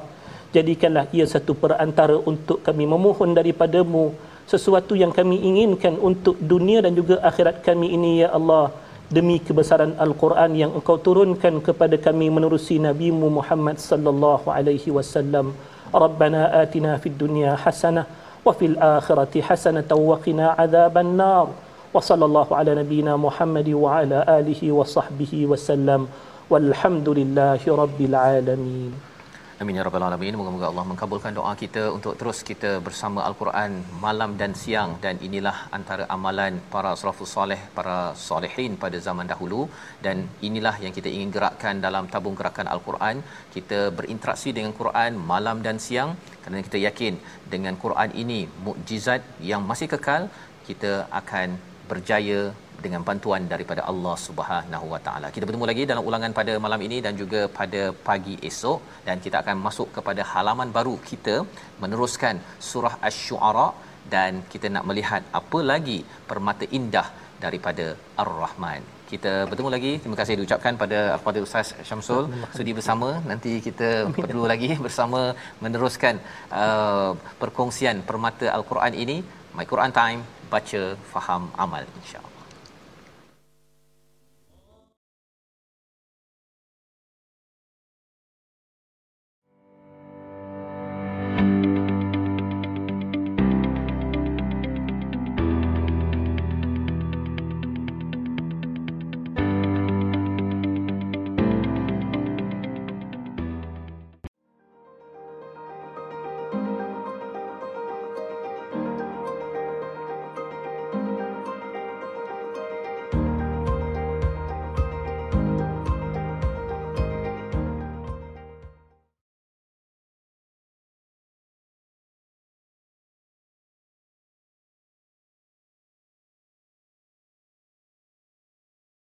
Jadikanlah 0.56 1.06
ia 1.14 1.26
satu 1.34 1.54
perantara 1.62 2.18
untuk 2.30 2.58
kami 2.66 2.84
memohon 2.94 3.30
daripadamu 3.38 4.04
sesuatu 4.50 4.98
yang 4.98 5.14
kami 5.14 5.38
inginkan 5.48 5.94
untuk 6.08 6.34
dunia 6.52 6.82
dan 6.82 6.98
juga 6.98 7.22
akhirat 7.30 7.62
kami 7.62 7.94
ini 7.94 8.12
ya 8.26 8.34
Allah 8.38 8.74
demi 9.10 9.42
kebesaran 9.42 9.98
Al-Quran 9.98 10.54
yang 10.54 10.70
engkau 10.78 10.94
turunkan 10.94 11.58
kepada 11.58 11.98
kami 11.98 12.30
menerusi 12.30 12.78
Nabi 12.78 13.10
Muhammad 13.10 13.82
sallallahu 13.82 14.46
alaihi 14.46 14.94
wasallam. 14.94 15.50
Rabbana 15.90 16.54
atina 16.62 16.94
fid 17.02 17.18
dunya 17.18 17.58
hasanah 17.58 18.06
wa 18.46 18.54
fil 18.54 18.78
akhirati 18.78 19.42
hasanah 19.42 19.90
wa 19.90 20.14
qina 20.22 20.54
adzaban 20.54 21.18
nar 21.18 21.50
wa 21.90 21.98
sallallahu 21.98 22.54
ala 22.54 22.78
nabiyyina 22.78 23.18
Muhammad 23.18 23.66
wa 23.74 23.98
ala 23.98 24.22
alihi 24.38 24.70
wa 24.70 24.86
sahbihi 24.86 25.50
wasallam. 25.50 26.06
Walhamdulillahi 26.46 27.66
rabbil 27.66 28.14
alamin 28.14 29.09
Amin 29.62 29.76
ya 29.78 29.82
rabbal 29.86 30.04
alamin. 30.06 30.36
Moga-moga 30.40 30.66
Allah 30.68 30.84
mengabulkan 30.90 31.32
doa 31.38 31.50
kita 31.62 31.82
untuk 31.96 32.12
terus 32.20 32.38
kita 32.50 32.70
bersama 32.86 33.20
Al-Quran 33.28 33.72
malam 34.04 34.30
dan 34.40 34.52
siang 34.60 34.90
dan 35.02 35.16
inilah 35.26 35.56
antara 35.78 36.04
amalan 36.14 36.54
para 36.74 36.90
salafus 37.00 37.32
soleh, 37.36 37.58
para 37.78 37.96
solehin 38.28 38.72
pada 38.84 38.98
zaman 39.06 39.28
dahulu 39.32 39.60
dan 40.06 40.16
inilah 40.48 40.72
yang 40.84 40.94
kita 40.98 41.08
ingin 41.16 41.28
gerakkan 41.36 41.76
dalam 41.86 42.08
tabung 42.14 42.38
gerakan 42.40 42.72
Al-Quran. 42.74 43.20
Kita 43.56 43.80
berinteraksi 43.98 44.56
dengan 44.58 44.72
Quran 44.80 45.20
malam 45.32 45.60
dan 45.66 45.76
siang 45.86 46.16
kerana 46.40 46.64
kita 46.68 46.80
yakin 46.86 47.20
dengan 47.54 47.76
Quran 47.84 48.16
ini 48.22 48.40
mukjizat 48.68 49.20
yang 49.52 49.60
masih 49.72 49.90
kekal, 49.94 50.32
kita 50.70 50.92
akan 51.20 51.60
berjaya 51.90 52.40
dengan 52.84 53.02
bantuan 53.08 53.44
daripada 53.52 53.82
Allah 53.90 54.16
Subhanahu 54.26 54.86
Wa 54.94 55.00
Taala. 55.06 55.28
Kita 55.34 55.46
bertemu 55.48 55.68
lagi 55.70 55.84
dalam 55.90 56.04
ulangan 56.10 56.32
pada 56.38 56.52
malam 56.64 56.82
ini 56.88 56.98
dan 57.06 57.14
juga 57.22 57.40
pada 57.58 57.82
pagi 58.08 58.36
esok 58.50 58.80
dan 59.08 59.16
kita 59.24 59.36
akan 59.42 59.56
masuk 59.66 59.88
kepada 59.96 60.24
halaman 60.32 60.70
baru 60.78 60.94
kita 61.10 61.36
meneruskan 61.82 62.36
surah 62.70 62.94
Asy-Syu'ara 63.08 63.68
dan 64.14 64.32
kita 64.52 64.66
nak 64.76 64.86
melihat 64.90 65.22
apa 65.40 65.58
lagi 65.72 65.98
permata 66.30 66.64
indah 66.78 67.08
daripada 67.44 67.86
Ar-Rahman. 68.22 68.82
Kita 69.10 69.32
bertemu 69.50 69.70
lagi. 69.74 69.92
Terima 70.02 70.16
kasih 70.20 70.34
diucapkan 70.38 70.74
pada 70.82 70.98
Al-Fadhil 71.14 71.46
Ustaz 71.48 71.68
Syamsul 71.88 72.24
sudi 72.56 72.72
bersama. 72.78 73.08
Nanti 73.30 73.52
kita 73.66 73.88
perlu 74.26 74.44
lagi 74.52 74.70
bersama 74.86 75.20
meneruskan 75.64 76.16
uh, 76.62 77.12
perkongsian 77.42 78.06
permata 78.10 78.48
Al-Quran 78.56 78.94
ini. 79.04 79.18
My 79.58 79.66
Quran 79.72 79.92
Time, 80.00 80.20
baca, 80.52 80.82
faham, 81.12 81.44
amal 81.64 81.84
insya-Allah. 82.00 82.29